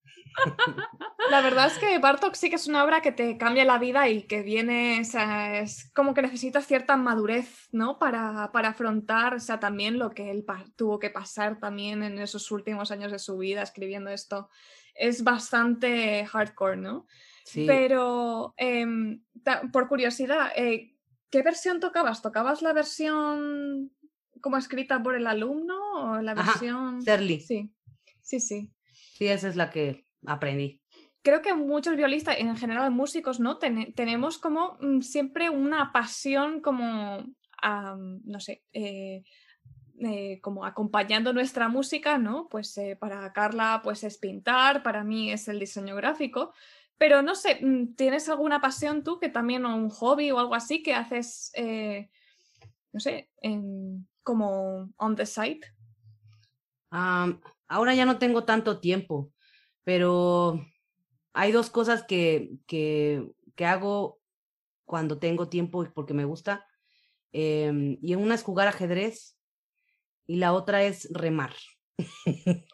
La 1.31 1.41
verdad 1.41 1.69
es 1.69 1.79
que 1.79 1.99
Bartok 1.99 2.35
sí 2.35 2.51
que 2.51 2.57
es 2.57 2.67
una 2.67 2.85
obra 2.85 3.01
que 3.01 3.13
te 3.13 3.39
cambia 3.39 3.65
la 3.65 3.79
vida 3.79 4.09
y 4.09 4.23
que 4.23 4.43
viene, 4.43 5.01
o 5.01 5.05
sea, 5.05 5.61
es 5.61 5.91
como 5.95 6.13
que 6.13 6.23
necesitas 6.23 6.67
cierta 6.67 6.97
madurez, 6.97 7.69
¿no? 7.73 7.99
Para, 7.99 8.51
para 8.53 8.71
afrontar, 8.71 9.35
o 9.35 9.41
sea, 9.41 9.59
también 9.61 9.99
lo 9.99 10.11
que 10.11 10.31
él 10.31 10.45
tuvo 10.77 10.99
que 10.99 11.11
pasar 11.11 11.59
también 11.61 12.03
en 12.03 12.19
esos 12.19 12.51
últimos 12.51 12.91
años 12.91 13.13
de 13.13 13.19
su 13.19 13.39
vida 13.39 13.63
escribiendo 13.63 14.11
esto. 14.11 14.51
Es 14.95 15.25
bastante 15.25 16.27
hardcore, 16.27 16.77
¿no? 16.77 17.07
Sí. 17.45 17.65
Pero, 17.67 18.55
em, 18.57 19.23
por 19.73 19.89
curiosidad, 19.89 20.51
eh, 20.57 20.97
¿qué 21.31 21.43
versión 21.43 21.79
tocabas? 21.79 22.23
¿Tocabas 22.23 22.63
la 22.63 22.73
versión 22.73 23.93
como 24.41 24.57
escrita 24.57 25.03
por 25.03 25.15
el 25.15 25.27
alumno 25.27 25.77
o 25.95 26.21
la 26.21 26.35
versión... 26.35 26.99
Ajá, 27.07 27.19
Sí, 27.41 27.71
sí, 28.21 28.41
sí. 28.41 28.73
Sí, 29.15 29.29
esa 29.29 29.49
es 29.49 29.57
la 29.57 29.71
que 29.71 30.07
aprendí. 30.27 30.81
Creo 31.23 31.41
que 31.41 31.55
muchos 31.55 31.97
violistas, 31.97 32.39
en 32.39 32.57
general 32.57 32.91
músicos, 32.91 33.41
¿no? 33.41 33.59
tenemos 33.59 34.39
como 34.39 34.77
mm, 34.81 35.01
siempre 35.01 35.49
una 35.49 35.93
pasión 35.93 36.61
como, 36.61 37.25
no 37.63 38.41
sé, 38.41 38.63
eh, 38.73 39.23
eh, 40.01 40.41
como 40.43 40.65
acompañando 40.67 41.33
nuestra 41.33 41.69
música, 41.69 42.19
¿no? 42.19 42.49
Pues 42.49 42.77
eh, 42.79 42.97
para 42.99 43.33
Carla 43.33 43.81
pues 43.85 44.03
es 44.03 44.19
pintar, 44.19 44.83
para 44.83 45.05
mí 45.05 45.31
es 45.31 45.47
el 45.47 45.61
diseño 45.61 45.95
gráfico, 45.95 46.53
pero 46.99 47.23
no 47.23 47.35
sé, 47.35 47.59
mm, 47.61 47.95
¿tienes 47.95 48.29
alguna 48.29 48.61
pasión 48.61 49.03
tú 49.03 49.19
que 49.19 49.29
también 49.29 49.65
o 49.65 49.75
un 49.77 49.91
hobby 49.91 50.31
o 50.31 50.39
algo 50.39 50.55
así 50.55 50.83
que 50.83 50.95
haces, 50.95 51.53
no 52.93 53.01
sé, 53.01 53.31
como 54.23 54.93
on 54.97 55.17
the 55.17 55.27
side? 55.27 55.61
ahora 56.91 57.93
ya 57.93 58.05
no 58.05 58.19
tengo 58.19 58.45
tanto 58.45 58.79
tiempo, 58.79 59.33
pero 59.83 60.65
hay 61.33 61.51
dos 61.51 61.69
cosas 61.69 62.05
que, 62.05 62.53
que, 62.69 63.29
que 63.57 63.67
hago 63.67 64.21
cuando 64.85 65.19
tengo 65.19 65.49
tiempo 65.49 65.87
porque 65.95 66.15
me 66.15 66.25
gusta. 66.25 66.67
Eh, 67.33 67.99
y 68.01 68.15
una 68.15 68.37
es 68.37 68.43
jugar 68.43 68.69
ajedrez 68.69 69.37
y 70.27 70.37
la 70.37 70.53
otra 70.53 70.85
es 70.85 71.09
remar. 71.13 71.55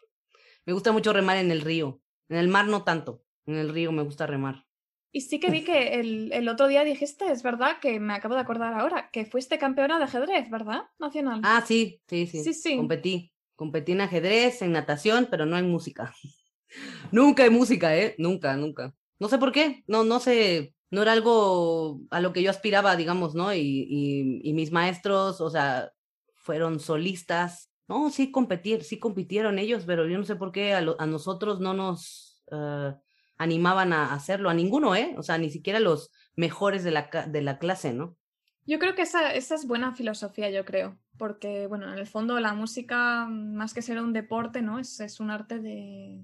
me 0.67 0.73
gusta 0.73 0.93
mucho 0.93 1.13
remar 1.13 1.39
en 1.39 1.51
el 1.51 1.63
río. 1.63 2.01
En 2.29 2.37
el 2.37 2.49
mar 2.49 2.67
no 2.67 2.85
tanto. 2.85 3.23
En 3.51 3.57
el 3.57 3.71
río 3.71 3.91
me 3.91 4.03
gusta 4.03 4.27
remar. 4.27 4.65
Y 5.13 5.23
sí 5.23 5.41
que 5.41 5.51
vi 5.51 5.65
que 5.65 5.95
el, 5.95 6.33
el, 6.33 6.49
otro 6.49 6.69
día 6.69 6.85
dijiste, 6.85 7.33
es 7.33 7.43
verdad, 7.43 7.79
que 7.81 7.99
me 7.99 8.15
acabo 8.15 8.37
de 8.37 8.43
acordar 8.43 8.75
ahora, 8.75 9.11
que 9.13 9.27
fuiste 9.27 9.59
campeona 9.59 9.99
de 9.99 10.05
ajedrez, 10.05 10.49
¿verdad? 10.51 10.83
Nacional. 11.01 11.41
Ah, 11.43 11.65
sí, 11.67 12.01
sí, 12.07 12.29
sí. 12.29 12.45
Sí, 12.45 12.55
sí. 12.55 12.77
Competí. 12.77 13.33
Competí 13.57 13.93
en 13.93 14.03
ajedrez, 14.03 14.63
en 14.63 14.71
natación, 14.71 15.27
pero 15.29 15.47
no 15.47 15.59
en 15.59 15.69
música. 15.69 16.15
Nunca 17.11 17.43
hay 17.43 17.51
música, 17.51 17.97
¿eh? 17.97 18.15
Nunca, 18.19 18.57
nunca. 18.57 18.95
No 19.19 19.29
sé 19.29 19.39
por 19.39 19.51
qué, 19.51 19.83
no, 19.89 20.05
no 20.05 20.21
sé, 20.21 20.75
no 20.91 21.03
era 21.03 21.13
algo 21.13 22.01
a 22.11 22.21
lo 22.21 22.33
que 22.33 22.43
yo 22.43 22.51
aspiraba, 22.51 22.95
digamos, 22.95 23.35
¿no? 23.35 23.53
Y, 23.53 24.41
y, 24.43 24.53
mis 24.53 24.71
maestros, 24.71 25.41
o 25.41 25.51
sea, 25.51 25.93
fueron 26.37 26.79
solistas. 26.79 27.71
No, 27.89 28.11
sí 28.11 28.31
competir, 28.31 28.85
sí 28.85 29.01
compitieron 29.01 29.59
ellos, 29.59 29.83
pero 29.87 30.07
yo 30.07 30.17
no 30.17 30.25
sé 30.25 30.37
por 30.37 30.53
qué 30.53 30.73
a, 30.73 30.79
a 30.79 31.07
nosotros 31.07 31.59
no 31.61 31.75
nos 31.75 32.43
uh, 32.53 32.93
animaban 33.41 33.95
a 33.95 34.13
hacerlo, 34.13 34.51
a 34.51 34.55
ninguno, 34.55 34.95
¿eh? 34.95 35.15
O 35.17 35.23
sea, 35.23 35.39
ni 35.39 35.49
siquiera 35.49 35.81
los 35.81 36.13
mejores 36.37 36.85
de 36.85 36.91
la, 36.91 37.09
de 37.27 37.41
la 37.41 37.59
clase, 37.59 37.95
¿no? 37.95 38.15
Yo 38.67 38.79
creo 38.79 38.95
que 38.95 39.03
esa, 39.03 39.33
esa 39.33 39.55
es 39.55 39.67
buena 39.67 39.95
filosofía, 39.95 40.51
yo 40.51 40.67
creo, 40.67 40.99
porque, 41.17 41.67
bueno, 41.67 41.91
en 41.91 41.99
el 41.99 42.07
fondo 42.07 42.39
la 42.39 42.53
música, 42.53 43.25
más 43.27 43.73
que 43.73 43.81
ser 43.81 43.99
un 43.99 44.13
deporte, 44.13 44.61
¿no? 44.61 44.79
Es, 44.79 45.01
es 45.01 45.21
un 45.21 45.31
arte 45.31 45.59
de, 45.59 46.23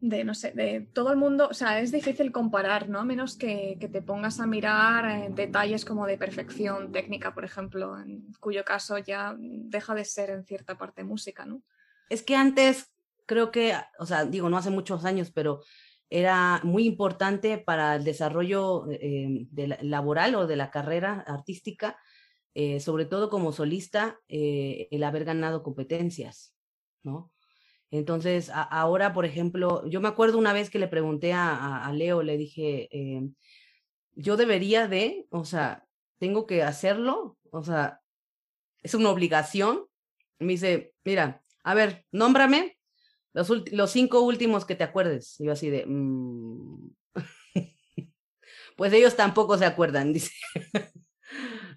de, 0.00 0.24
no 0.24 0.34
sé, 0.34 0.50
de 0.50 0.88
todo 0.92 1.12
el 1.12 1.16
mundo, 1.16 1.46
o 1.48 1.54
sea, 1.54 1.78
es 1.78 1.92
difícil 1.92 2.32
comparar, 2.32 2.88
¿no? 2.88 2.98
A 2.98 3.04
menos 3.04 3.36
que, 3.36 3.76
que, 3.78 3.86
te 3.86 4.02
pongas 4.02 4.40
a 4.40 4.48
mirar 4.48 5.08
eh, 5.08 5.28
detalles 5.30 5.84
como 5.84 6.08
de 6.08 6.18
perfección 6.18 6.90
técnica, 6.90 7.34
por 7.34 7.44
ejemplo, 7.44 7.96
en 8.00 8.32
cuyo 8.40 8.64
caso 8.64 8.98
ya 8.98 9.36
deja 9.38 9.94
de 9.94 10.04
ser 10.04 10.30
en 10.30 10.44
cierta 10.44 10.76
parte 10.76 11.04
música, 11.04 11.46
¿no? 11.46 11.62
Es 12.10 12.24
que 12.24 12.34
antes 12.34 12.90
creo 13.28 13.52
que, 13.52 13.74
o 14.00 14.06
sea, 14.06 14.24
digo, 14.24 14.48
no 14.50 14.56
hace 14.56 14.70
muchos 14.70 15.04
años, 15.04 15.30
pero 15.30 15.60
era 16.10 16.60
muy 16.64 16.86
importante 16.86 17.58
para 17.58 17.94
el 17.94 18.02
desarrollo 18.02 18.90
eh, 18.90 19.46
laboral 19.82 20.34
o 20.34 20.46
de 20.48 20.56
la 20.56 20.70
carrera 20.70 21.24
artística, 21.26 21.96
eh, 22.54 22.80
sobre 22.80 23.04
todo 23.04 23.30
como 23.30 23.52
solista, 23.52 24.18
el 24.28 25.04
haber 25.04 25.24
ganado 25.24 25.62
competencias, 25.62 26.54
¿no? 27.04 27.30
Entonces, 27.90 28.50
ahora, 28.52 29.14
por 29.14 29.24
ejemplo, 29.24 29.86
yo 29.88 30.00
me 30.00 30.08
acuerdo 30.08 30.36
una 30.38 30.52
vez 30.52 30.68
que 30.68 30.78
le 30.78 30.88
pregunté 30.88 31.32
a, 31.32 31.90
Leo, 31.94 32.22
le 32.22 32.36
dije, 32.36 32.88
eh, 32.92 33.30
yo 34.12 34.36
debería 34.36 34.88
de, 34.88 35.26
o 35.30 35.44
sea, 35.44 35.86
tengo 36.18 36.46
que 36.46 36.62
hacerlo, 36.62 37.38
o 37.50 37.62
sea, 37.62 38.00
es 38.82 38.94
una 38.94 39.10
obligación. 39.10 39.86
Me 40.38 40.52
dice, 40.52 40.92
mira, 41.04 41.42
a 41.64 41.74
ver, 41.74 42.04
nómbrame 42.12 42.77
los, 43.32 43.50
los 43.72 43.90
cinco 43.90 44.20
últimos 44.22 44.64
que 44.64 44.74
te 44.74 44.84
acuerdes. 44.84 45.36
Yo 45.38 45.52
así 45.52 45.70
de, 45.70 45.84
mmm... 45.86 46.90
pues 48.76 48.92
ellos 48.92 49.16
tampoco 49.16 49.58
se 49.58 49.66
acuerdan, 49.66 50.12
dice. 50.14 50.32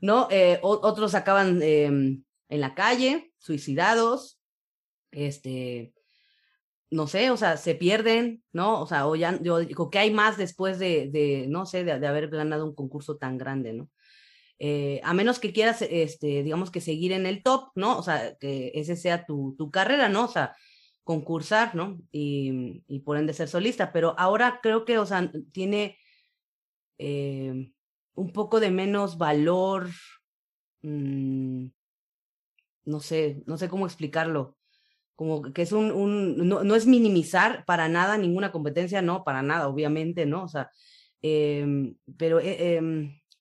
¿No? 0.02 0.28
Eh, 0.32 0.60
otros 0.62 1.14
acaban 1.14 1.62
eh, 1.62 1.86
en 1.86 2.26
la 2.49 2.74
calle, 2.74 3.32
suicidados, 3.38 4.39
este, 5.12 5.93
no 6.89 7.08
sé, 7.08 7.30
o 7.30 7.38
sea, 7.38 7.58
se 7.58 7.76
pierden, 7.76 8.43
¿no? 8.52 8.82
O 8.82 8.88
sea, 8.88 9.08
o 9.08 9.16
ya, 9.16 9.39
yo 9.41 9.60
digo, 9.60 9.89
¿qué 9.91 9.99
hay 9.99 10.12
más 10.12 10.38
después 10.38 10.80
de, 10.80 11.10
de 11.12 11.45
no 11.49 11.66
sé, 11.66 11.84
de, 11.84 11.91
haber 11.91 12.30
ganado 12.30 12.66
un 12.66 12.74
concurso 12.74 13.18
tan 13.18 13.38
grande, 13.38 13.74
¿no? 13.74 13.89
eh, 14.64 15.02
a 15.04 15.16
menos 15.16 15.39
que 15.39 15.54
quieras, 15.54 15.82
este, 15.82 16.43
digamos 16.43 16.70
que 16.70 16.82
seguir 16.82 17.14
en 17.14 17.26
el 17.26 17.41
top, 17.41 17.72
¿no? 17.74 17.97
O 17.97 18.04
sea, 18.04 18.36
que 18.39 18.72
ese 18.76 18.95
sea 18.95 19.26
tu, 19.26 19.56
tu 19.58 19.72
carrera, 19.72 20.08
¿no? 20.08 20.26
O 20.26 20.28
sea, 20.28 20.56
concursar, 21.12 21.76
¿no? 21.76 22.01
Y, 22.14 23.01
por 23.03 23.18
ende 23.18 23.34
ser 23.34 23.49
solista, 23.49 23.91
pero 23.91 24.16
ahora 24.18 24.62
creo 24.64 24.86
que, 24.86 24.97
o 24.97 25.05
sea, 25.05 25.30
tiene 25.51 25.97
eh, 26.97 27.74
un 28.16 28.32
poco 28.32 28.62
de 28.62 28.72
menos 28.72 29.18
valor, 29.18 29.89
mmm, 30.84 31.66
no 32.86 32.99
sé, 33.01 33.43
no 33.45 33.57
sé 33.57 33.68
cómo 33.68 33.88
explicarlo, 33.88 34.57
como 35.18 35.41
que 35.51 35.64
es 35.64 35.74
un, 35.74 36.38
no, 36.38 36.64
no, 36.64 36.76
es 36.76 36.86
minimizar 36.88 37.66
para 37.66 37.89
nada 37.89 38.18
ninguna 38.18 38.53
competencia, 38.53 39.01
no, 39.01 39.26
para 39.26 39.41
nada, 39.41 39.68
obviamente, 39.68 40.26
¿no? 40.26 40.45
O 40.45 40.47
sea, 40.47 40.72
eh, 41.22 41.93
pero, 42.18 42.39
eh, 42.39 42.82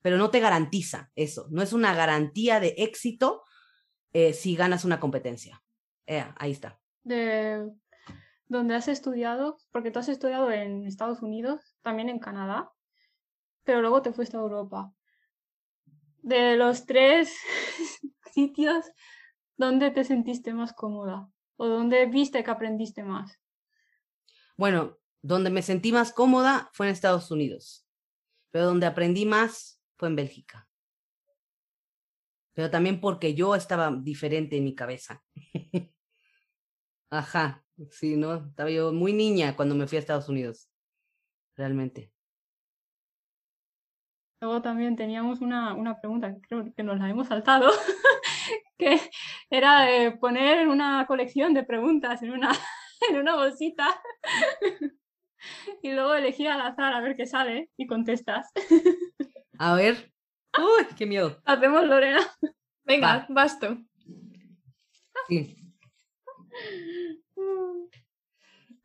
pero 0.02 0.18
no 0.18 0.30
te 0.30 0.40
garantiza 0.40 1.12
eso, 1.14 1.46
no 1.50 1.62
es 1.62 1.72
una 1.72 1.94
garantía 1.94 2.58
de 2.58 2.74
éxito 2.78 3.44
eh, 4.12 4.32
si 4.32 4.56
ganas 4.56 4.84
una 4.84 4.98
competencia. 4.98 5.62
ahí 6.36 6.50
está. 6.50 6.80
De 7.03 7.70
donde 8.51 8.74
has 8.74 8.88
estudiado, 8.88 9.59
porque 9.70 9.92
tú 9.92 10.01
has 10.01 10.09
estudiado 10.09 10.51
en 10.51 10.84
Estados 10.84 11.22
Unidos, 11.22 11.61
también 11.82 12.09
en 12.09 12.18
Canadá, 12.18 12.72
pero 13.62 13.80
luego 13.80 14.03
te 14.03 14.12
fuiste 14.12 14.36
a 14.36 14.40
Europa. 14.40 14.92
De 16.22 16.57
los 16.57 16.84
tres 16.84 17.32
sitios, 18.34 18.84
¿dónde 19.57 19.92
te 19.92 20.03
sentiste 20.03 20.53
más 20.53 20.72
cómoda? 20.72 21.30
¿O 21.57 21.68
dónde 21.68 22.07
viste 22.07 22.42
que 22.42 22.51
aprendiste 22.51 23.05
más? 23.05 23.38
Bueno, 24.57 24.98
donde 25.22 25.51
me 25.51 25.62
sentí 25.62 25.92
más 25.92 26.12
cómoda 26.12 26.70
fue 26.72 26.86
en 26.86 26.92
Estados 26.92 27.30
Unidos, 27.30 27.86
pero 28.51 28.66
donde 28.66 28.86
aprendí 28.86 29.26
más 29.26 29.80
fue 29.96 30.09
en 30.09 30.16
Bélgica. 30.16 30.68
Pero 32.53 32.68
también 32.68 33.01
porque 33.01 33.34
yo 33.34 33.55
estaba 33.55 33.92
diferente 33.92 34.57
en 34.57 34.64
mi 34.64 34.74
cabeza. 34.74 35.22
Ajá, 37.11 37.64
sí, 37.90 38.16
¿no? 38.16 38.34
Estaba 38.34 38.70
yo 38.70 38.92
muy 38.92 39.12
niña 39.12 39.56
cuando 39.56 39.74
me 39.74 39.86
fui 39.86 39.96
a 39.96 40.00
Estados 40.00 40.28
Unidos, 40.28 40.68
realmente. 41.56 42.12
Luego 44.40 44.62
también 44.62 44.96
teníamos 44.96 45.40
una, 45.40 45.74
una 45.74 46.00
pregunta, 46.00 46.34
creo 46.48 46.72
que 46.74 46.82
nos 46.82 46.98
la 46.98 47.11
hemos 47.11 47.28
saltado, 47.28 47.70
que 48.78 48.98
era 49.50 49.82
de 49.82 50.12
poner 50.12 50.68
una 50.68 51.04
colección 51.06 51.52
de 51.52 51.64
preguntas 51.64 52.22
en 52.22 52.30
una, 52.30 52.50
en 53.11 53.16
una 53.18 53.34
bolsita 53.34 54.00
y 55.82 55.92
luego 55.92 56.14
elegir 56.14 56.48
al 56.48 56.62
azar 56.62 56.94
a 56.94 57.00
ver 57.00 57.16
qué 57.16 57.26
sale 57.26 57.70
y 57.76 57.86
contestas. 57.86 58.50
A 59.58 59.74
ver. 59.74 60.11
Uy, 60.56 60.86
qué 60.96 61.06
miedo. 61.06 61.40
Hacemos 61.44 61.84
Lorena. 61.84 62.20
Venga, 62.84 63.18
Va. 63.18 63.26
vas 63.28 63.61
tú. 63.61 63.86
Sí. 65.28 65.59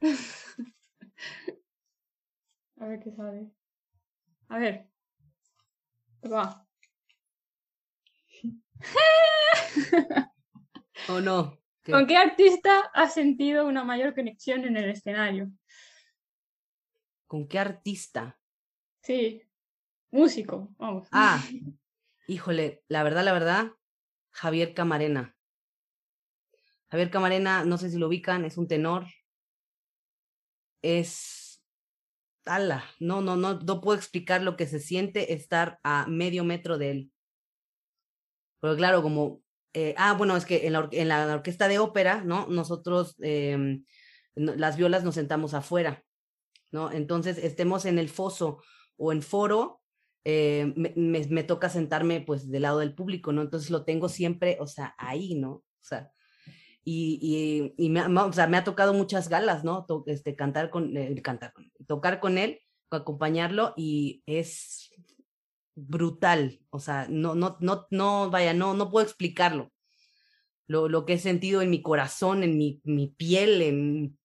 A 2.77 2.87
ver 2.87 2.99
qué 2.99 3.11
sale. 3.11 3.49
A 4.49 4.59
ver. 4.59 4.89
Va. 6.23 6.67
¿O 11.09 11.21
no? 11.21 11.57
¿Qué? 11.83 11.91
¿Con 11.91 12.07
qué 12.07 12.17
artista 12.17 12.91
has 12.93 13.13
sentido 13.13 13.67
una 13.67 13.83
mayor 13.83 14.13
conexión 14.13 14.65
en 14.65 14.77
el 14.77 14.89
escenario? 14.89 15.51
¿Con 17.27 17.47
qué 17.47 17.59
artista? 17.59 18.39
Sí, 19.01 19.41
músico, 20.11 20.73
vamos. 20.77 21.07
Ah, 21.11 21.41
híjole, 22.27 22.83
la 22.87 23.03
verdad, 23.03 23.23
la 23.23 23.33
verdad, 23.33 23.71
Javier 24.31 24.73
Camarena. 24.73 25.34
Javier 26.95 27.11
Camarena, 27.11 27.65
no 27.65 27.77
sé 27.77 27.89
si 27.89 27.97
lo 27.97 28.07
ubican, 28.07 28.45
es 28.45 28.57
un 28.57 28.69
tenor. 28.69 29.05
Es. 30.81 31.61
Ala, 32.45 32.85
no, 33.01 33.19
no, 33.19 33.35
no, 33.35 33.59
no 33.59 33.81
puedo 33.81 33.97
explicar 33.97 34.41
lo 34.41 34.55
que 34.55 34.65
se 34.65 34.79
siente 34.79 35.33
estar 35.33 35.77
a 35.83 36.05
medio 36.07 36.45
metro 36.45 36.77
de 36.77 36.91
él. 36.91 37.11
Pero 38.61 38.77
claro, 38.77 39.01
como. 39.03 39.41
Eh, 39.73 39.93
ah, 39.97 40.13
bueno, 40.13 40.37
es 40.37 40.45
que 40.45 40.67
en 40.67 40.71
la, 41.09 41.33
orquesta 41.35 41.67
de 41.67 41.79
ópera, 41.79 42.23
¿no? 42.23 42.47
Nosotros, 42.47 43.17
eh, 43.21 43.81
las 44.35 44.77
violas 44.77 45.03
nos 45.03 45.15
sentamos 45.15 45.53
afuera, 45.53 46.01
¿no? 46.71 46.93
Entonces, 46.93 47.37
estemos 47.37 47.83
en 47.83 47.99
el 47.99 48.07
foso 48.07 48.63
o 48.95 49.11
en 49.11 49.21
foro, 49.21 49.81
eh, 50.23 50.71
me, 50.77 50.93
me, 50.95 51.27
me, 51.27 51.43
toca 51.43 51.67
sentarme 51.67 52.21
pues 52.21 52.49
del 52.49 52.61
lado 52.61 52.79
del 52.79 52.95
público, 52.95 53.33
¿no? 53.33 53.41
Entonces 53.41 53.69
lo 53.69 53.83
tengo 53.83 54.07
siempre, 54.07 54.55
o 54.61 54.67
sea, 54.67 54.95
ahí, 54.97 55.35
¿no? 55.35 55.51
O 55.51 55.65
sea, 55.81 56.13
y, 56.85 57.73
y, 57.77 57.85
y 57.85 57.89
me, 57.89 58.01
o 58.05 58.31
sea, 58.31 58.47
me 58.47 58.57
ha 58.57 58.63
tocado 58.63 58.93
muchas 58.93 59.27
galas, 59.27 59.63
¿no? 59.63 59.85
Este, 60.05 60.35
cantar 60.35 60.69
con, 60.69 60.95
eh, 60.95 61.21
cantar 61.21 61.51
con, 61.51 61.69
tocar 61.87 62.19
con 62.21 62.37
él, 62.37 62.61
acompañarlo 62.91 63.73
y 63.75 64.23
es 64.25 64.91
brutal, 65.75 66.61
o 66.69 66.79
sea, 66.79 67.07
no, 67.09 67.35
no, 67.35 67.57
no, 67.59 67.87
no, 67.89 68.29
vaya, 68.29 68.53
no, 68.53 68.73
no 68.73 68.89
puedo 68.89 69.05
explicarlo. 69.05 69.73
Lo, 70.67 70.87
lo 70.87 71.05
que 71.05 71.13
he 71.13 71.19
sentido 71.19 71.61
en 71.61 71.69
mi 71.69 71.81
corazón, 71.81 72.43
en 72.43 72.57
mi, 72.57 72.79
mi 72.85 73.07
piel, 73.07 73.61
en, 73.61 74.17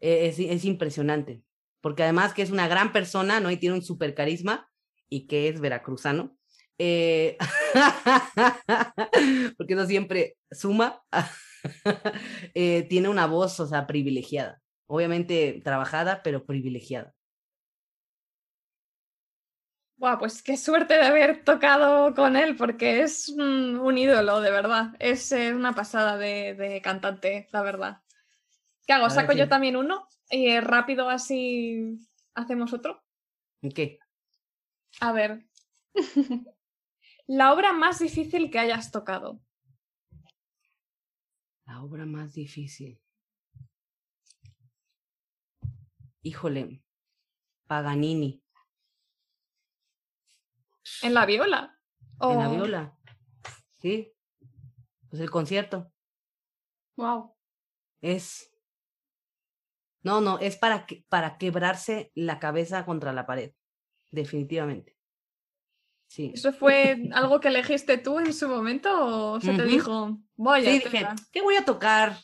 es, 0.00 0.40
es 0.40 0.64
impresionante 0.64 1.44
porque 1.82 2.04
además 2.04 2.32
que 2.32 2.42
es 2.42 2.50
una 2.50 2.68
gran 2.68 2.92
persona, 2.92 3.40
¿no? 3.40 3.50
Y 3.50 3.58
tiene 3.58 3.74
un 3.74 3.82
super 3.82 4.14
carisma 4.14 4.70
y 5.10 5.26
que 5.26 5.48
es 5.48 5.60
veracruzano. 5.60 6.38
Eh, 6.78 7.36
porque 9.58 9.74
eso 9.74 9.86
siempre 9.86 10.38
suma. 10.50 11.02
eh, 12.54 12.86
tiene 12.88 13.08
una 13.08 13.26
voz, 13.26 13.58
o 13.60 13.66
sea, 13.66 13.86
privilegiada. 13.86 14.60
Obviamente 14.86 15.60
trabajada, 15.64 16.22
pero 16.22 16.44
privilegiada. 16.44 17.14
Wow, 19.96 20.18
pues 20.18 20.42
qué 20.42 20.56
suerte 20.56 20.94
de 20.94 21.02
haber 21.02 21.44
tocado 21.44 22.12
con 22.14 22.36
él, 22.36 22.56
porque 22.56 23.02
es 23.02 23.28
un, 23.28 23.78
un 23.78 23.96
ídolo, 23.96 24.40
de 24.40 24.50
verdad. 24.50 24.96
Es 24.98 25.30
eh, 25.30 25.54
una 25.54 25.74
pasada 25.74 26.16
de, 26.18 26.54
de, 26.54 26.82
cantante, 26.82 27.48
la 27.52 27.62
verdad. 27.62 28.02
¿Qué 28.84 28.94
hago? 28.94 29.08
¿Saco 29.10 29.32
yo 29.32 29.48
también 29.48 29.76
uno? 29.76 30.08
Y 30.28 30.48
eh, 30.48 30.60
rápido 30.60 31.08
así 31.08 32.00
hacemos 32.34 32.72
otro. 32.72 33.00
¿Qué? 33.74 34.00
A 35.00 35.12
ver. 35.12 35.46
la 37.26 37.52
obra 37.52 37.72
más 37.72 38.00
difícil 38.00 38.50
que 38.50 38.58
hayas 38.58 38.90
tocado. 38.90 39.40
La 41.72 41.82
obra 41.82 42.04
más 42.04 42.34
difícil. 42.34 43.00
Híjole, 46.20 46.84
Paganini. 47.66 48.44
¿En 51.02 51.14
la 51.14 51.24
viola? 51.24 51.80
¿O... 52.18 52.32
En 52.32 52.38
la 52.40 52.48
viola. 52.50 52.98
Sí. 53.80 54.12
Pues 55.08 55.22
el 55.22 55.30
concierto. 55.30 55.90
Wow. 56.96 57.34
Es 58.02 58.54
no, 60.02 60.20
no, 60.20 60.38
es 60.40 60.58
para, 60.58 60.84
que, 60.84 61.06
para 61.08 61.38
quebrarse 61.38 62.12
la 62.14 62.38
cabeza 62.38 62.84
contra 62.84 63.14
la 63.14 63.24
pared, 63.24 63.54
definitivamente. 64.10 64.98
Sí. 66.12 66.30
¿Eso 66.34 66.52
fue 66.52 67.08
algo 67.14 67.40
que 67.40 67.48
elegiste 67.48 67.96
tú 67.96 68.18
en 68.18 68.34
su 68.34 68.46
momento 68.46 68.90
o 68.92 69.40
se 69.40 69.48
uh 69.48 69.54
-huh. 69.54 69.56
te 69.56 69.64
dijo, 69.64 70.18
voy 70.36 70.60
a 70.60 70.62
sí, 70.62 70.70
dije, 70.72 71.06
¿qué 71.32 71.40
voy 71.40 71.56
a 71.56 71.64
tocar? 71.64 72.18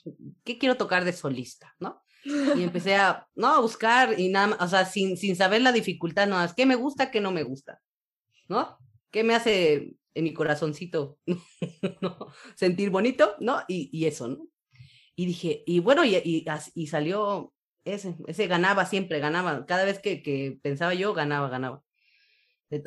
¿Qué 0.45 0.59
quiero 0.59 0.77
tocar 0.77 1.07
de 1.07 1.15
solista? 1.15 1.75
¿No? 1.81 2.05
Y 2.23 2.65
empecé 2.65 2.97
a, 2.97 3.27
no, 3.35 3.47
a 3.47 3.61
buscar 3.61 4.21
y 4.21 4.29
nada 4.29 4.49
más, 4.49 4.61
o 4.61 4.69
sea, 4.69 4.85
sin, 4.85 5.17
sin 5.17 5.37
saber 5.37 5.63
la 5.63 5.73
dificultad, 5.73 6.29
no, 6.29 6.45
es 6.45 6.53
qué 6.53 6.67
me 6.67 6.75
gusta, 6.75 7.11
qué 7.11 7.23
no 7.23 7.33
me 7.33 7.45
gusta, 7.45 7.81
¿no? 8.47 8.77
¿Qué 9.11 9.25
me 9.25 9.35
hace 9.35 9.95
en 10.13 10.25
mi 10.25 10.35
corazoncito 10.35 11.17
¿no? 12.03 12.19
sentir 12.57 12.91
bonito, 12.91 13.37
¿no? 13.41 13.63
Y, 13.69 13.89
y, 13.91 14.05
eso, 14.05 14.29
¿no? 14.29 14.49
Y 15.17 15.25
dije, 15.25 15.63
y 15.67 15.81
bueno, 15.81 16.05
y, 16.05 16.15
y, 16.17 16.45
y 16.75 16.87
salió 16.89 17.55
ese, 17.87 18.17
ese 18.27 18.47
ganaba 18.49 18.85
siempre, 18.85 19.19
ganaba. 19.19 19.65
Cada 19.65 19.87
vez 19.87 19.99
que, 19.99 20.23
que 20.23 20.59
pensaba 20.63 20.93
yo, 20.93 21.15
ganaba, 21.15 21.49
ganaba. 21.49 21.83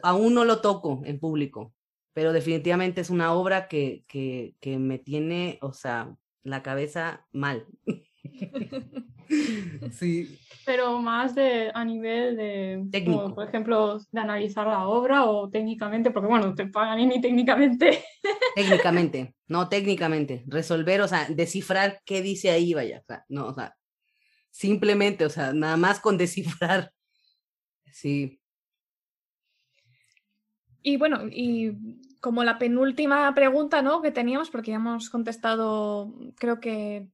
Aún 0.03 0.33
no 0.33 0.45
lo 0.45 0.61
toco 0.61 1.01
en 1.05 1.19
público, 1.19 1.73
pero 2.13 2.33
definitivamente 2.33 3.01
es 3.01 3.09
una 3.09 3.33
obra 3.33 3.67
que, 3.67 4.03
que, 4.07 4.55
que 4.59 4.77
me 4.77 4.99
tiene, 4.99 5.59
o 5.61 5.73
sea, 5.73 6.15
la 6.43 6.63
cabeza 6.63 7.25
mal. 7.31 7.65
sí. 9.91 10.37
Pero 10.65 10.99
más 10.99 11.35
de 11.35 11.71
a 11.73 11.83
nivel 11.83 12.37
de, 12.37 12.85
Técnico. 12.91 13.23
Como, 13.23 13.35
por 13.35 13.47
ejemplo, 13.47 13.99
de 14.11 14.19
analizar 14.19 14.67
la 14.67 14.87
obra 14.87 15.25
o 15.25 15.49
técnicamente, 15.49 16.11
porque 16.11 16.27
bueno, 16.27 16.53
te 16.53 16.67
pagan 16.67 17.07
ni 17.07 17.19
técnicamente. 17.19 18.03
técnicamente, 18.55 19.35
no 19.47 19.69
técnicamente. 19.69 20.43
Resolver, 20.47 21.01
o 21.01 21.07
sea, 21.07 21.27
descifrar 21.29 22.01
qué 22.05 22.21
dice 22.21 22.51
ahí, 22.51 22.73
vaya. 22.73 22.99
O 22.99 23.05
sea, 23.05 23.25
no, 23.29 23.47
o 23.47 23.53
sea, 23.53 23.75
simplemente, 24.49 25.25
o 25.25 25.29
sea, 25.29 25.53
nada 25.53 25.77
más 25.77 25.99
con 25.99 26.17
descifrar. 26.17 26.91
Sí. 27.91 28.40
Y 30.81 30.97
bueno, 30.97 31.27
y 31.29 31.73
como 32.19 32.43
la 32.43 32.57
penúltima 32.57 33.33
pregunta, 33.33 33.81
¿no? 33.81 34.01
Que 34.01 34.11
teníamos, 34.11 34.49
porque 34.49 34.71
ya 34.71 34.77
hemos 34.77 35.09
contestado, 35.09 36.13
creo 36.37 36.59
que 36.59 37.09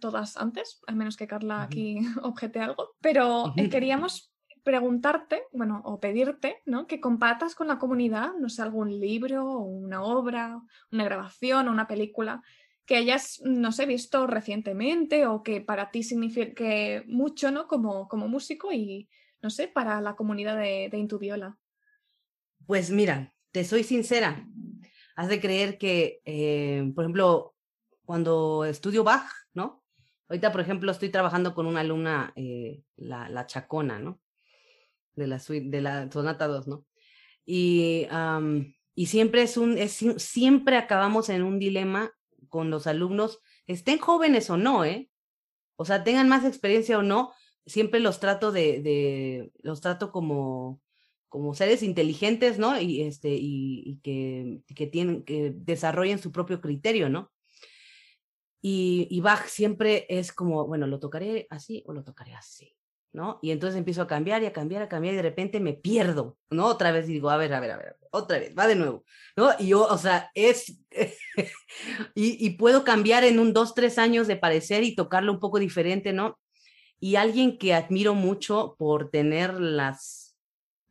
todas 0.00 0.36
antes, 0.36 0.80
al 0.86 0.96
menos 0.96 1.16
que 1.16 1.26
Carla 1.26 1.62
aquí 1.62 1.98
objete 2.22 2.60
algo, 2.60 2.94
pero 3.00 3.52
eh, 3.56 3.68
queríamos 3.68 4.32
preguntarte, 4.62 5.42
bueno, 5.52 5.82
o 5.84 6.00
pedirte, 6.00 6.62
¿no? 6.66 6.86
Que 6.86 7.00
compartas 7.00 7.54
con 7.54 7.66
la 7.68 7.78
comunidad, 7.78 8.34
no 8.38 8.48
sé, 8.48 8.62
algún 8.62 9.00
libro, 9.00 9.58
una 9.58 10.02
obra, 10.02 10.62
una 10.90 11.04
grabación 11.04 11.68
o 11.68 11.72
una 11.72 11.88
película 11.88 12.42
que 12.86 12.96
hayas, 12.96 13.40
no 13.44 13.72
sé, 13.72 13.86
visto 13.86 14.26
recientemente 14.26 15.26
o 15.26 15.42
que 15.42 15.60
para 15.60 15.90
ti 15.90 16.02
signifique 16.02 17.04
mucho, 17.06 17.50
¿no? 17.50 17.66
Como, 17.66 18.08
como 18.08 18.28
músico 18.28 18.72
y, 18.72 19.08
no 19.40 19.50
sé, 19.50 19.68
para 19.68 20.00
la 20.00 20.14
comunidad 20.14 20.56
de, 20.56 20.88
de 20.90 20.98
Intuviola. 20.98 21.58
Pues 22.66 22.90
mira, 22.90 23.34
te 23.50 23.64
soy 23.64 23.84
sincera, 23.84 24.46
has 25.16 25.28
de 25.28 25.40
creer 25.40 25.78
que, 25.78 26.20
eh, 26.24 26.90
por 26.94 27.04
ejemplo, 27.04 27.54
cuando 28.04 28.64
estudio 28.64 29.04
Bach, 29.04 29.30
¿no? 29.54 29.82
Ahorita, 30.28 30.52
por 30.52 30.60
ejemplo, 30.60 30.90
estoy 30.90 31.10
trabajando 31.10 31.54
con 31.54 31.66
una 31.66 31.80
alumna, 31.80 32.32
eh, 32.36 32.82
la, 32.96 33.28
la, 33.28 33.46
Chacona, 33.46 33.98
¿no? 33.98 34.20
De 35.14 35.26
la 35.26 35.38
suite, 35.38 35.68
de 35.68 35.82
la 35.82 36.10
Sonata 36.10 36.46
2, 36.46 36.68
¿no? 36.68 36.86
Y, 37.44 38.06
y 38.94 39.06
siempre 39.06 39.42
es 39.42 39.56
un, 39.56 39.76
es, 39.76 39.92
siempre 40.16 40.76
acabamos 40.76 41.28
en 41.28 41.42
un 41.42 41.58
dilema 41.58 42.12
con 42.48 42.70
los 42.70 42.86
alumnos, 42.86 43.40
estén 43.66 43.98
jóvenes 43.98 44.48
o 44.50 44.56
no, 44.56 44.84
¿eh? 44.84 45.10
O 45.76 45.84
sea, 45.84 46.04
tengan 46.04 46.28
más 46.28 46.44
experiencia 46.44 46.98
o 46.98 47.02
no, 47.02 47.32
siempre 47.66 48.00
los 48.00 48.20
trato 48.20 48.52
de, 48.52 48.80
de 48.82 49.52
los 49.62 49.80
trato 49.80 50.12
como, 50.12 50.80
como 51.32 51.54
seres 51.54 51.82
inteligentes, 51.82 52.58
¿no? 52.58 52.78
Y, 52.78 53.00
este, 53.00 53.30
y, 53.30 53.98
que, 54.02 54.60
que, 54.76 54.86
tienen, 54.86 55.24
que 55.24 55.50
desarrollen 55.56 56.18
su 56.18 56.30
propio 56.30 56.60
criterio, 56.60 57.08
¿no? 57.08 57.32
Y, 58.60 59.08
y 59.10 59.20
Bach 59.22 59.46
siempre 59.46 60.04
es 60.10 60.30
como, 60.30 60.66
bueno, 60.66 60.86
lo 60.86 61.00
tocaré 61.00 61.46
así 61.48 61.84
o 61.86 61.94
lo 61.94 62.04
tocaré 62.04 62.34
así, 62.34 62.76
¿no? 63.14 63.38
Y 63.40 63.50
entonces 63.50 63.78
empiezo 63.78 64.02
a 64.02 64.06
cambiar 64.06 64.42
y 64.42 64.46
a 64.46 64.52
cambiar, 64.52 64.82
a 64.82 64.90
cambiar 64.90 65.14
y 65.14 65.16
de 65.16 65.22
repente 65.22 65.58
me 65.58 65.72
pierdo, 65.72 66.36
¿no? 66.50 66.66
Otra 66.66 66.92
vez 66.92 67.06
digo, 67.06 67.30
a 67.30 67.38
ver, 67.38 67.54
a 67.54 67.60
ver, 67.60 67.70
a 67.70 67.78
ver, 67.78 67.96
otra 68.10 68.38
vez, 68.38 68.54
va 68.56 68.66
de 68.66 68.76
nuevo, 68.76 69.02
¿no? 69.34 69.52
Y 69.58 69.68
yo, 69.68 69.86
o 69.86 69.96
sea, 69.96 70.30
es, 70.34 70.82
y, 72.14 72.46
y 72.46 72.50
puedo 72.58 72.84
cambiar 72.84 73.24
en 73.24 73.38
un 73.38 73.54
dos, 73.54 73.74
tres 73.74 73.96
años 73.96 74.26
de 74.26 74.36
parecer 74.36 74.84
y 74.84 74.94
tocarlo 74.94 75.32
un 75.32 75.40
poco 75.40 75.58
diferente, 75.58 76.12
¿no? 76.12 76.38
Y 77.00 77.16
alguien 77.16 77.56
que 77.56 77.72
admiro 77.72 78.12
mucho 78.14 78.76
por 78.78 79.10
tener 79.10 79.58
las 79.58 80.21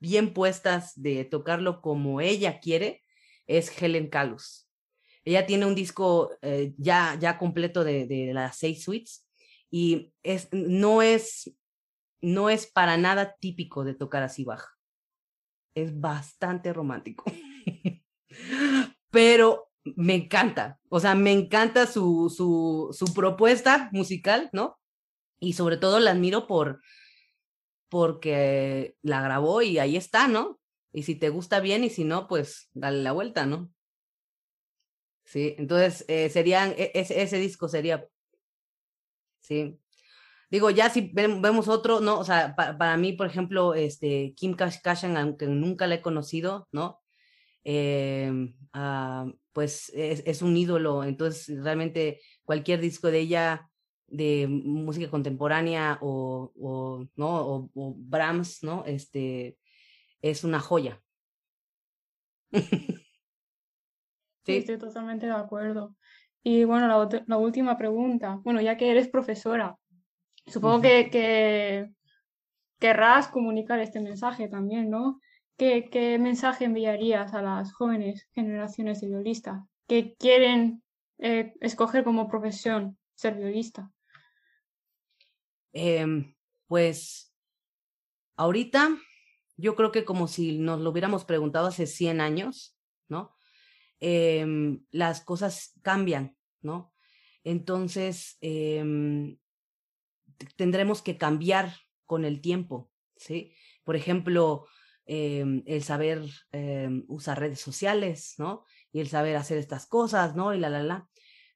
bien 0.02 0.34
puestas 0.34 0.92
de 1.02 1.24
tocarlo 1.24 1.82
como 1.82 2.20
ella 2.20 2.60
quiere 2.60 3.04
es 3.48 3.82
Helen 3.82 4.10
Calus. 4.10 4.68
Ella 5.24 5.46
tiene 5.46 5.68
un 5.68 5.76
disco 5.76 6.32
eh, 6.42 6.74
ya, 6.78 7.16
ya 7.20 7.38
completo 7.38 7.84
de, 7.84 8.08
de, 8.08 8.34
las 8.34 8.58
seis 8.58 8.84
suites 8.84 9.28
y 9.70 10.12
es, 10.24 10.50
no, 10.52 11.04
es, 11.04 11.56
no 12.20 12.50
es 12.50 12.66
para 12.66 12.98
nada 12.98 13.36
típico 13.40 13.84
de 13.84 13.94
tocar 13.94 14.24
así 14.24 14.44
baja. 14.44 14.76
Es 15.76 15.98
bastante 16.00 16.74
romántico. 16.74 17.24
Pero 19.12 19.70
me 19.84 20.16
encanta, 20.16 20.80
o 20.90 21.00
sea, 21.00 21.16
me 21.16 21.32
encanta 21.32 21.86
su, 21.86 22.34
su, 22.36 22.90
su 22.92 23.14
propuesta 23.14 23.90
musical, 23.92 24.50
¿no? 24.54 24.80
Y 25.40 25.54
sobre 25.54 25.78
todo 25.78 26.00
la 26.00 26.12
admiro 26.12 26.48
por, 26.48 26.82
porque 27.92 28.96
la 29.02 29.22
grabó 29.22 29.62
y 29.62 29.78
ahí 29.78 29.98
está, 29.98 30.30
¿no? 30.30 30.62
Y 30.94 31.04
si 31.04 31.16
te 31.16 31.28
gusta 31.28 31.60
bien 31.60 31.84
y 31.84 31.90
si 31.90 32.06
no, 32.06 32.26
pues 32.26 32.70
dale 32.74 33.04
la 33.04 33.12
vuelta, 33.12 33.46
¿no? 33.46 33.70
Sí, 35.26 35.56
entonces 35.58 36.06
eh, 36.08 36.30
serían, 36.30 36.74
e, 36.78 36.92
ese, 36.94 37.22
ese, 37.22 37.38
disco 37.38 37.68
sería, 37.68 38.08
sí. 39.42 39.78
Digo, 40.50 40.70
ya 40.70 40.90
si 40.90 41.12
vemos 41.14 41.68
otro, 41.68 42.00
¿no? 42.00 42.18
O 42.20 42.24
sea, 42.24 42.56
para 42.56 42.96
mí, 42.96 43.12
por 43.14 43.28
ejemplo, 43.28 43.74
este, 43.74 44.34
Kim 44.38 44.54
Kardashian, 44.56 45.18
aunque 45.18 45.48
nunca 45.48 45.86
la 45.86 45.96
he 45.96 46.02
conocido, 46.02 46.70
¿no? 46.72 47.02
Eh, 47.66 48.54
pues 49.52 49.92
es, 49.94 50.24
es, 50.26 50.42
un 50.42 50.56
ídolo, 50.56 51.04
entonces 51.04 51.62
realmente 51.62 52.22
cualquier 52.46 52.80
disco 52.80 53.12
de 53.12 53.20
ella 53.20 53.71
de 54.12 54.48
música 54.48 55.10
contemporánea 55.10 55.98
o, 56.02 56.52
o 56.60 57.08
¿no? 57.16 57.70
O, 57.74 57.96
Brahms, 57.98 58.62
¿no? 58.64 58.84
Este, 58.86 59.58
es 60.22 60.44
una 60.44 60.60
joya. 60.60 61.02
¿Sí? 64.46 64.58
estoy 64.58 64.78
totalmente 64.78 65.28
de 65.28 65.32
acuerdo. 65.34 65.96
Y 66.44 66.64
bueno, 66.66 66.88
la, 66.88 67.24
la, 67.28 67.38
última 67.38 67.78
pregunta. 67.78 68.40
Bueno, 68.44 68.60
ya 68.62 68.76
que 68.76 68.90
eres 68.90 69.08
profesora, 69.08 69.78
supongo 70.48 70.82
que, 70.82 71.10
que, 71.12 71.92
querrás 72.80 73.28
comunicar 73.28 73.80
este 73.80 74.02
mensaje 74.02 74.50
también, 74.50 74.90
¿no? 74.90 75.22
¿Qué, 75.56 75.90
¿Qué, 75.92 76.18
mensaje 76.18 76.66
enviarías 76.66 77.34
a 77.36 77.42
las 77.44 77.72
jóvenes 77.72 78.28
generaciones 78.34 79.00
de 79.00 79.08
violistas 79.08 79.62
que 79.88 80.16
quieren 80.16 80.82
eh, 81.20 81.54
escoger 81.62 82.04
como 82.04 82.28
profesión 82.28 82.98
ser 83.14 83.36
violista? 83.36 83.92
Em, 85.74 86.36
pues 86.68 87.34
ahorita 88.36 88.98
yo 89.58 89.76
creo 89.76 89.92
que 89.92 90.06
como 90.06 90.28
si 90.28 90.58
nos 90.58 90.80
lo 90.82 90.90
hubiéramos 90.90 91.26
preguntado 91.26 91.68
hace 91.68 91.88
100 91.88 92.22
años, 92.22 92.78
¿no? 93.08 93.36
Em, 94.00 94.86
las 94.92 95.22
cosas 95.22 95.74
cambian, 95.82 96.36
¿no? 96.62 96.94
Entonces, 97.44 98.38
em, 98.42 99.38
tendremos 100.56 101.02
que 101.02 101.18
cambiar 101.18 101.74
con 102.06 102.26
el 102.26 102.42
tiempo, 102.42 102.92
¿sí? 103.16 103.54
Por 103.84 103.96
ejemplo, 103.96 104.68
el 105.06 105.84
saber 105.84 106.24
usar 107.08 107.40
redes 107.40 107.60
sociales, 107.60 108.36
¿no? 108.38 108.64
Y 108.94 109.02
el 109.02 109.10
saber 109.10 109.36
hacer 109.36 109.58
estas 109.58 109.86
cosas, 109.86 110.36
¿no? 110.36 110.54
Y 110.54 110.60
la, 110.60 110.70
la, 110.70 110.84
la. 110.84 111.10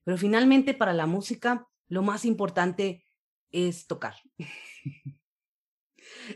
Pero 0.03 0.18
finalmente 0.18 0.74
para 0.74 0.91
la 0.91 1.05
música, 1.05 1.66
lo 1.88 2.01
más 2.01 2.26
importante 2.26 3.05
es 3.56 3.88
tocar. 3.88 4.16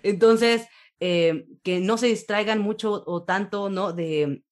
Entonces, 0.04 0.68
eh, 1.00 1.46
que 1.64 1.80
no 1.80 1.98
se 1.98 2.08
distraigan 2.08 2.60
mucho 2.60 3.04
o 3.06 3.24
tanto, 3.24 3.70
¿no? 3.70 3.94
De, 3.94 4.44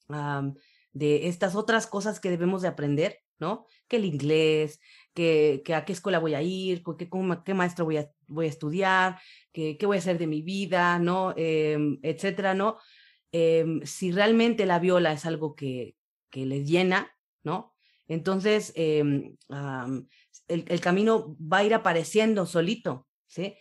de 0.94 1.28
estas 1.28 1.56
otras 1.56 1.88
cosas 1.88 2.20
que 2.20 2.30
debemos 2.30 2.62
de 2.62 2.70
aprender, 2.70 3.20
¿no? 3.40 3.66
Que 3.88 3.98
el 3.98 4.06
inglés, 4.06 4.80
que, 5.14 5.64
a 5.74 5.86
qué 5.86 5.94
escuela 5.94 6.20
voy 6.20 6.34
a 6.36 6.42
ir, 6.42 6.84
que, 6.98 7.10
qué 7.46 7.54
maestro 7.54 7.86
voy 7.86 7.98
a, 7.98 8.12
voy 8.28 8.46
a 8.46 8.50
estudiar, 8.50 9.20
que, 9.52 9.78
qué 9.78 9.86
voy 9.86 9.98
a 9.98 10.00
hacer 10.00 10.18
de 10.18 10.28
mi 10.28 10.42
vida, 10.42 11.00
¿no? 11.00 11.34
Em, 11.36 12.00
etcétera, 12.02 12.54
¿no? 12.54 12.78
Em, 13.32 13.82
si 13.84 14.12
realmente 14.12 14.66
la 14.66 14.80
viola 14.80 15.12
es 15.12 15.26
algo 15.26 15.56
que, 15.56 15.96
que 16.30 16.46
les 16.46 16.68
llena, 16.68 17.12
¿no? 17.44 17.74
Entonces, 18.08 18.72
em, 18.76 19.36
el, 20.48 20.82
camino 20.82 21.36
va 21.40 21.58
a 21.58 21.64
ir 21.64 21.74
apareciendo 21.74 22.46
solito, 22.46 23.08
¿sí? 23.28 23.56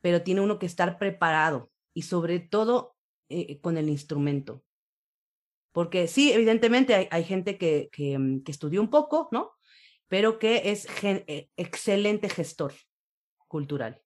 Pero 0.00 0.22
tiene 0.22 0.40
uno 0.40 0.58
que 0.58 0.66
estar 0.66 0.98
preparado 0.98 1.70
y 1.94 2.02
sobre 2.02 2.40
todo 2.40 2.96
eh, 3.28 3.60
con 3.60 3.78
el 3.78 3.88
instrumento. 3.88 4.64
Porque 5.72 6.06
sí, 6.06 6.32
evidentemente 6.32 7.08
hay, 7.10 7.24
gente 7.24 7.56
que, 7.56 7.88
mm, 8.18 8.42
que, 8.42 8.52
estudió 8.52 8.80
un 8.80 8.90
poco, 8.90 9.28
¿no? 9.32 9.52
Pero 10.08 10.38
que 10.38 10.70
es 10.70 10.86
eh, 11.02 11.48
excelente 11.56 12.28
gestor 12.28 12.74
cultural, 13.48 14.02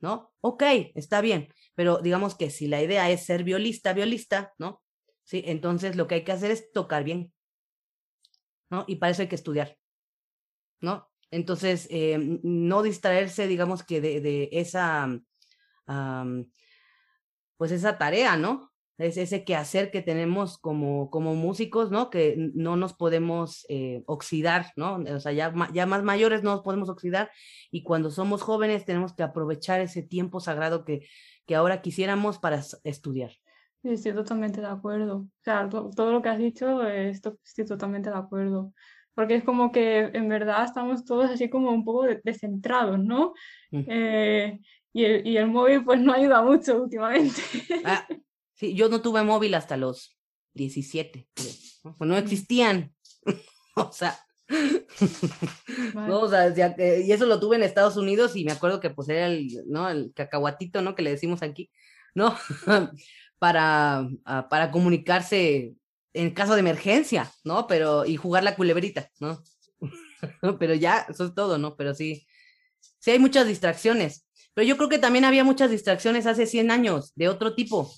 ¿no? 0.00 0.32
Ok, 0.40 0.62
está 0.94 1.20
bien, 1.20 1.52
pero 1.74 1.98
digamos 1.98 2.36
que 2.36 2.50
si 2.50 2.68
la 2.68 2.82
idea 2.82 3.10
es 3.10 3.24
ser 3.24 3.42
violista, 3.42 3.92
violista, 3.92 4.54
¿no? 4.58 4.82
Sí, 5.24 5.42
entonces 5.46 5.96
lo 5.96 6.06
que 6.06 6.16
hay 6.16 6.24
que 6.24 6.32
hacer 6.32 6.50
es 6.50 6.72
tocar 6.72 7.04
bien, 7.04 7.32
¿no? 8.70 8.84
Y 8.86 8.96
para 8.96 9.10
eso 9.10 9.22
hay 9.22 9.28
que 9.28 9.34
estudiar, 9.34 9.76
¿no? 10.80 11.11
Entonces, 11.32 11.88
eh, 11.90 12.38
no 12.42 12.82
distraerse, 12.82 13.46
digamos 13.46 13.82
que 13.82 14.02
de, 14.02 14.50
esa, 14.52 15.18
pues 17.56 17.72
esa 17.72 17.96
tarea, 17.96 18.36
¿no? 18.36 18.70
Es 18.98 19.16
ese 19.16 19.42
quehacer 19.42 19.90
que 19.90 20.02
tenemos 20.02 20.58
como, 20.58 21.08
como 21.10 21.34
músicos, 21.34 21.90
¿no? 21.90 22.10
Que 22.10 22.36
no 22.54 22.76
nos 22.76 22.92
podemos 22.92 23.64
eh, 23.70 24.02
oxidar, 24.06 24.72
¿no? 24.76 24.96
O 24.96 25.20
sea, 25.20 25.32
ya, 25.32 25.54
ya 25.72 25.86
más 25.86 26.02
mayores 26.02 26.42
no 26.42 26.52
nos 26.52 26.60
podemos 26.60 26.90
oxidar 26.90 27.30
y 27.70 27.82
cuando 27.82 28.10
somos 28.10 28.42
jóvenes 28.42 28.84
tenemos 28.84 29.14
que 29.14 29.22
aprovechar 29.22 29.80
ese 29.80 30.02
tiempo 30.02 30.38
sagrado 30.38 30.84
que, 30.84 31.08
que 31.46 31.54
ahora 31.54 31.80
quisiéramos 31.80 32.38
para 32.38 32.62
estudiar. 32.84 33.30
Sí, 33.82 33.88
estoy 33.88 34.12
totalmente 34.12 34.60
de 34.60 34.66
acuerdo. 34.66 35.16
O 35.16 35.28
sea, 35.42 35.66
todo 35.70 36.12
lo 36.12 36.20
que 36.20 36.28
has 36.28 36.38
dicho, 36.38 36.86
estoy 36.86 37.64
totalmente 37.64 38.10
de 38.10 38.16
acuerdo 38.16 38.74
porque 39.14 39.36
es 39.36 39.44
como 39.44 39.72
que 39.72 40.10
en 40.12 40.28
verdad 40.28 40.64
estamos 40.64 41.04
todos 41.04 41.30
así 41.30 41.50
como 41.50 41.70
un 41.70 41.84
poco 41.84 42.06
descentrados, 42.24 42.98
¿no? 42.98 43.34
Mm. 43.70 43.82
Eh, 43.86 44.60
y, 44.92 45.04
el, 45.04 45.26
y, 45.26 45.36
el, 45.36 45.46
móvil 45.46 45.84
pues 45.84 46.00
no 46.00 46.12
ayuda 46.12 46.42
mucho 46.42 46.82
últimamente. 46.82 47.40
Ah, 47.84 48.06
sí, 48.54 48.74
yo 48.74 48.88
no 48.88 49.02
tuve 49.02 49.22
móvil 49.22 49.54
hasta 49.54 49.76
los 49.76 50.16
17. 50.54 51.28
pues 51.34 51.96
no 52.00 52.16
existían. 52.16 52.94
o 53.76 53.92
sea, 53.92 54.18
no, 55.94 56.20
o 56.20 56.28
sea, 56.28 56.48
y 56.48 57.10
eso 57.10 57.26
lo 57.26 57.40
tuve 57.40 57.56
en 57.56 57.62
Estados 57.62 57.96
Unidos 57.96 58.36
y 58.36 58.44
me 58.44 58.52
acuerdo 58.52 58.80
que 58.80 58.90
pues 58.90 59.08
era 59.08 59.26
el, 59.26 59.48
¿no? 59.66 59.88
El 59.88 60.12
cacahuatito, 60.14 60.82
¿no? 60.82 60.94
Que 60.94 61.02
le 61.02 61.10
decimos 61.10 61.42
aquí, 61.42 61.70
¿no? 62.14 62.36
para, 63.38 64.08
ah, 64.24 64.48
para 64.48 64.70
comunicarse 64.70 65.74
en 66.14 66.30
caso 66.32 66.54
de 66.54 66.60
emergencia, 66.60 67.30
¿no? 67.44 67.66
Pero, 67.66 68.04
y 68.04 68.16
jugar 68.16 68.44
la 68.44 68.56
culebrita, 68.56 69.10
¿no? 69.20 69.42
Pero 70.58 70.74
ya, 70.74 71.06
eso 71.08 71.26
es 71.26 71.34
todo, 71.34 71.58
¿no? 71.58 71.76
Pero 71.76 71.94
sí, 71.94 72.26
sí 72.98 73.10
hay 73.10 73.18
muchas 73.18 73.46
distracciones. 73.46 74.26
Pero 74.54 74.66
yo 74.66 74.76
creo 74.76 74.88
que 74.88 74.98
también 74.98 75.24
había 75.24 75.44
muchas 75.44 75.70
distracciones 75.70 76.26
hace 76.26 76.46
100 76.46 76.70
años, 76.70 77.12
de 77.14 77.28
otro 77.28 77.54
tipo. 77.54 77.90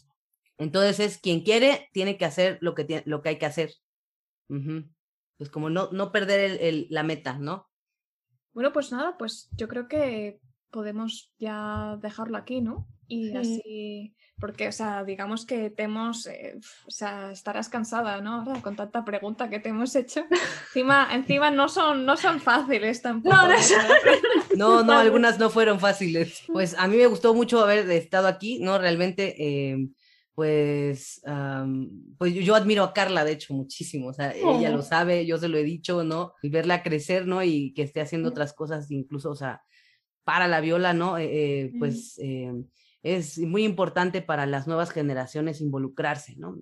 Entonces 0.56 1.00
es 1.00 1.18
quien 1.18 1.42
quiere, 1.42 1.88
tiene 1.92 2.16
que 2.16 2.24
hacer 2.24 2.58
lo 2.60 2.74
que, 2.74 2.84
tiene, 2.84 3.02
lo 3.06 3.22
que 3.22 3.30
hay 3.30 3.38
que 3.38 3.46
hacer. 3.46 3.72
Pues 4.46 5.50
como 5.50 5.68
no, 5.68 5.90
no 5.90 6.12
perder 6.12 6.86
la 6.90 7.02
meta, 7.02 7.38
¿no? 7.38 7.68
Bueno, 8.52 8.72
pues 8.72 8.92
nada, 8.92 9.18
pues 9.18 9.48
yo 9.52 9.66
creo 9.66 9.88
que 9.88 10.40
podemos 10.70 11.32
ya 11.38 11.98
dejarlo 12.00 12.36
aquí, 12.36 12.60
¿no? 12.60 12.86
Y 13.08 13.36
así 13.36 14.14
porque, 14.40 14.68
o 14.68 14.72
sea, 14.72 15.04
digamos 15.04 15.46
que 15.46 15.70
te 15.70 15.84
hemos, 15.84 16.26
eh, 16.26 16.58
o 16.86 16.90
sea, 16.90 17.30
estarás 17.30 17.68
cansada, 17.68 18.20
¿no? 18.20 18.44
Con 18.62 18.74
tanta 18.74 19.04
pregunta 19.04 19.48
que 19.48 19.60
te 19.60 19.68
hemos 19.68 19.94
hecho. 19.94 20.24
encima, 20.68 21.08
encima 21.12 21.50
no 21.50 21.68
son, 21.68 22.04
no 22.04 22.16
son 22.16 22.40
fáciles 22.40 23.00
tampoco. 23.00 23.36
No, 23.36 23.48
no, 24.56 24.82
no, 24.82 24.92
algunas 24.98 25.38
no 25.38 25.50
fueron 25.50 25.78
fáciles. 25.78 26.42
Pues 26.52 26.74
a 26.76 26.88
mí 26.88 26.96
me 26.96 27.06
gustó 27.06 27.32
mucho 27.32 27.60
haber 27.60 27.88
estado 27.90 28.26
aquí, 28.26 28.58
¿no? 28.58 28.76
Realmente, 28.76 29.36
eh, 29.38 29.88
pues, 30.34 31.22
pues 32.18 32.34
yo, 32.34 32.56
admiro 32.56 32.82
a 32.82 32.92
Carla, 32.92 33.24
de 33.24 33.32
hecho, 33.32 33.54
muchísimo. 33.54 34.08
O 34.08 34.12
sea, 34.12 34.32
ella 34.34 34.70
lo 34.70 34.80
oh. 34.80 34.82
sabe, 34.82 35.24
yo 35.26 35.38
se 35.38 35.46
lo 35.46 35.58
he 35.58 35.62
dicho, 35.62 36.02
¿no? 36.02 36.34
Y 36.42 36.48
verla 36.48 36.82
crecer, 36.82 37.28
¿no? 37.28 37.44
Y 37.44 37.72
que 37.72 37.82
esté 37.82 38.00
haciendo 38.00 38.30
otras 38.30 38.52
cosas, 38.52 38.90
incluso, 38.90 39.30
o 39.30 39.36
sea, 39.36 39.62
para 40.24 40.48
la 40.48 40.60
viola, 40.60 40.92
¿no? 40.92 41.18
Eh, 41.18 41.72
pues 41.78 42.18
es 43.04 43.38
muy 43.38 43.64
importante 43.64 44.22
para 44.22 44.46
las 44.46 44.66
nuevas 44.66 44.90
generaciones 44.90 45.60
involucrarse, 45.60 46.34
¿no? 46.36 46.56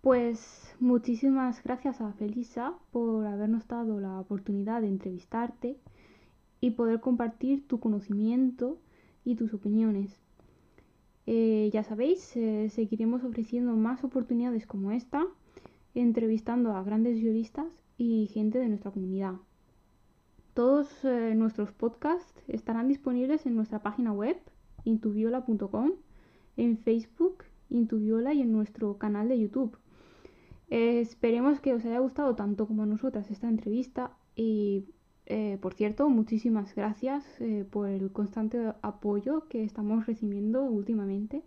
Pues 0.00 0.74
muchísimas 0.78 1.62
gracias 1.64 2.00
a 2.00 2.12
Felisa 2.12 2.74
por 2.92 3.26
habernos 3.26 3.66
dado 3.66 4.00
la 4.00 4.20
oportunidad 4.20 4.80
de 4.80 4.88
entrevistarte 4.88 5.76
y 6.60 6.70
poder 6.70 7.00
compartir 7.00 7.66
tu 7.66 7.80
conocimiento 7.80 8.78
y 9.24 9.34
tus 9.34 9.52
opiniones. 9.52 10.20
Eh, 11.26 11.70
ya 11.72 11.82
sabéis, 11.82 12.36
eh, 12.36 12.70
seguiremos 12.70 13.24
ofreciendo 13.24 13.74
más 13.74 14.04
oportunidades 14.04 14.64
como 14.64 14.92
esta, 14.92 15.26
entrevistando 15.94 16.74
a 16.74 16.84
grandes 16.84 17.16
violistas 17.16 17.66
y 17.98 18.28
gente 18.32 18.60
de 18.60 18.68
nuestra 18.68 18.92
comunidad. 18.92 19.34
Todos 20.54 20.88
eh, 21.04 21.34
nuestros 21.34 21.72
podcasts 21.72 22.32
estarán 22.46 22.86
disponibles 22.86 23.44
en 23.44 23.56
nuestra 23.56 23.80
página 23.80 24.12
web 24.12 24.38
intuviola.com, 24.84 25.92
en 26.56 26.78
Facebook, 26.78 27.44
Intuviola 27.70 28.32
y 28.32 28.40
en 28.42 28.52
nuestro 28.52 28.98
canal 28.98 29.28
de 29.28 29.38
YouTube. 29.38 29.76
esperemos 30.68 31.60
que 31.60 31.74
os 31.74 31.84
haya 31.84 31.98
gustado 31.98 32.34
tanto 32.34 32.66
como 32.66 32.82
a 32.82 32.86
nosotras 32.86 33.30
esta 33.30 33.48
entrevista 33.48 34.12
y 34.34 34.84
eh, 35.30 35.58
por 35.60 35.74
cierto, 35.74 36.08
muchísimas 36.08 36.74
gracias 36.74 37.22
eh, 37.40 37.66
por 37.70 37.88
el 37.90 38.10
constante 38.12 38.72
apoyo 38.80 39.46
que 39.48 39.62
estamos 39.62 40.06
recibiendo 40.06 40.64
últimamente. 40.64 41.42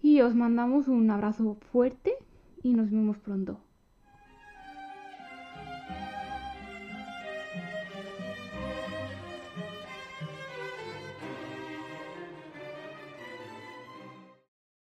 Y 0.00 0.22
os 0.22 0.34
mandamos 0.34 0.88
un 0.88 1.10
abrazo 1.10 1.58
fuerte 1.70 2.14
y 2.62 2.72
nos 2.72 2.90
vemos 2.90 3.18
pronto. 3.18 3.60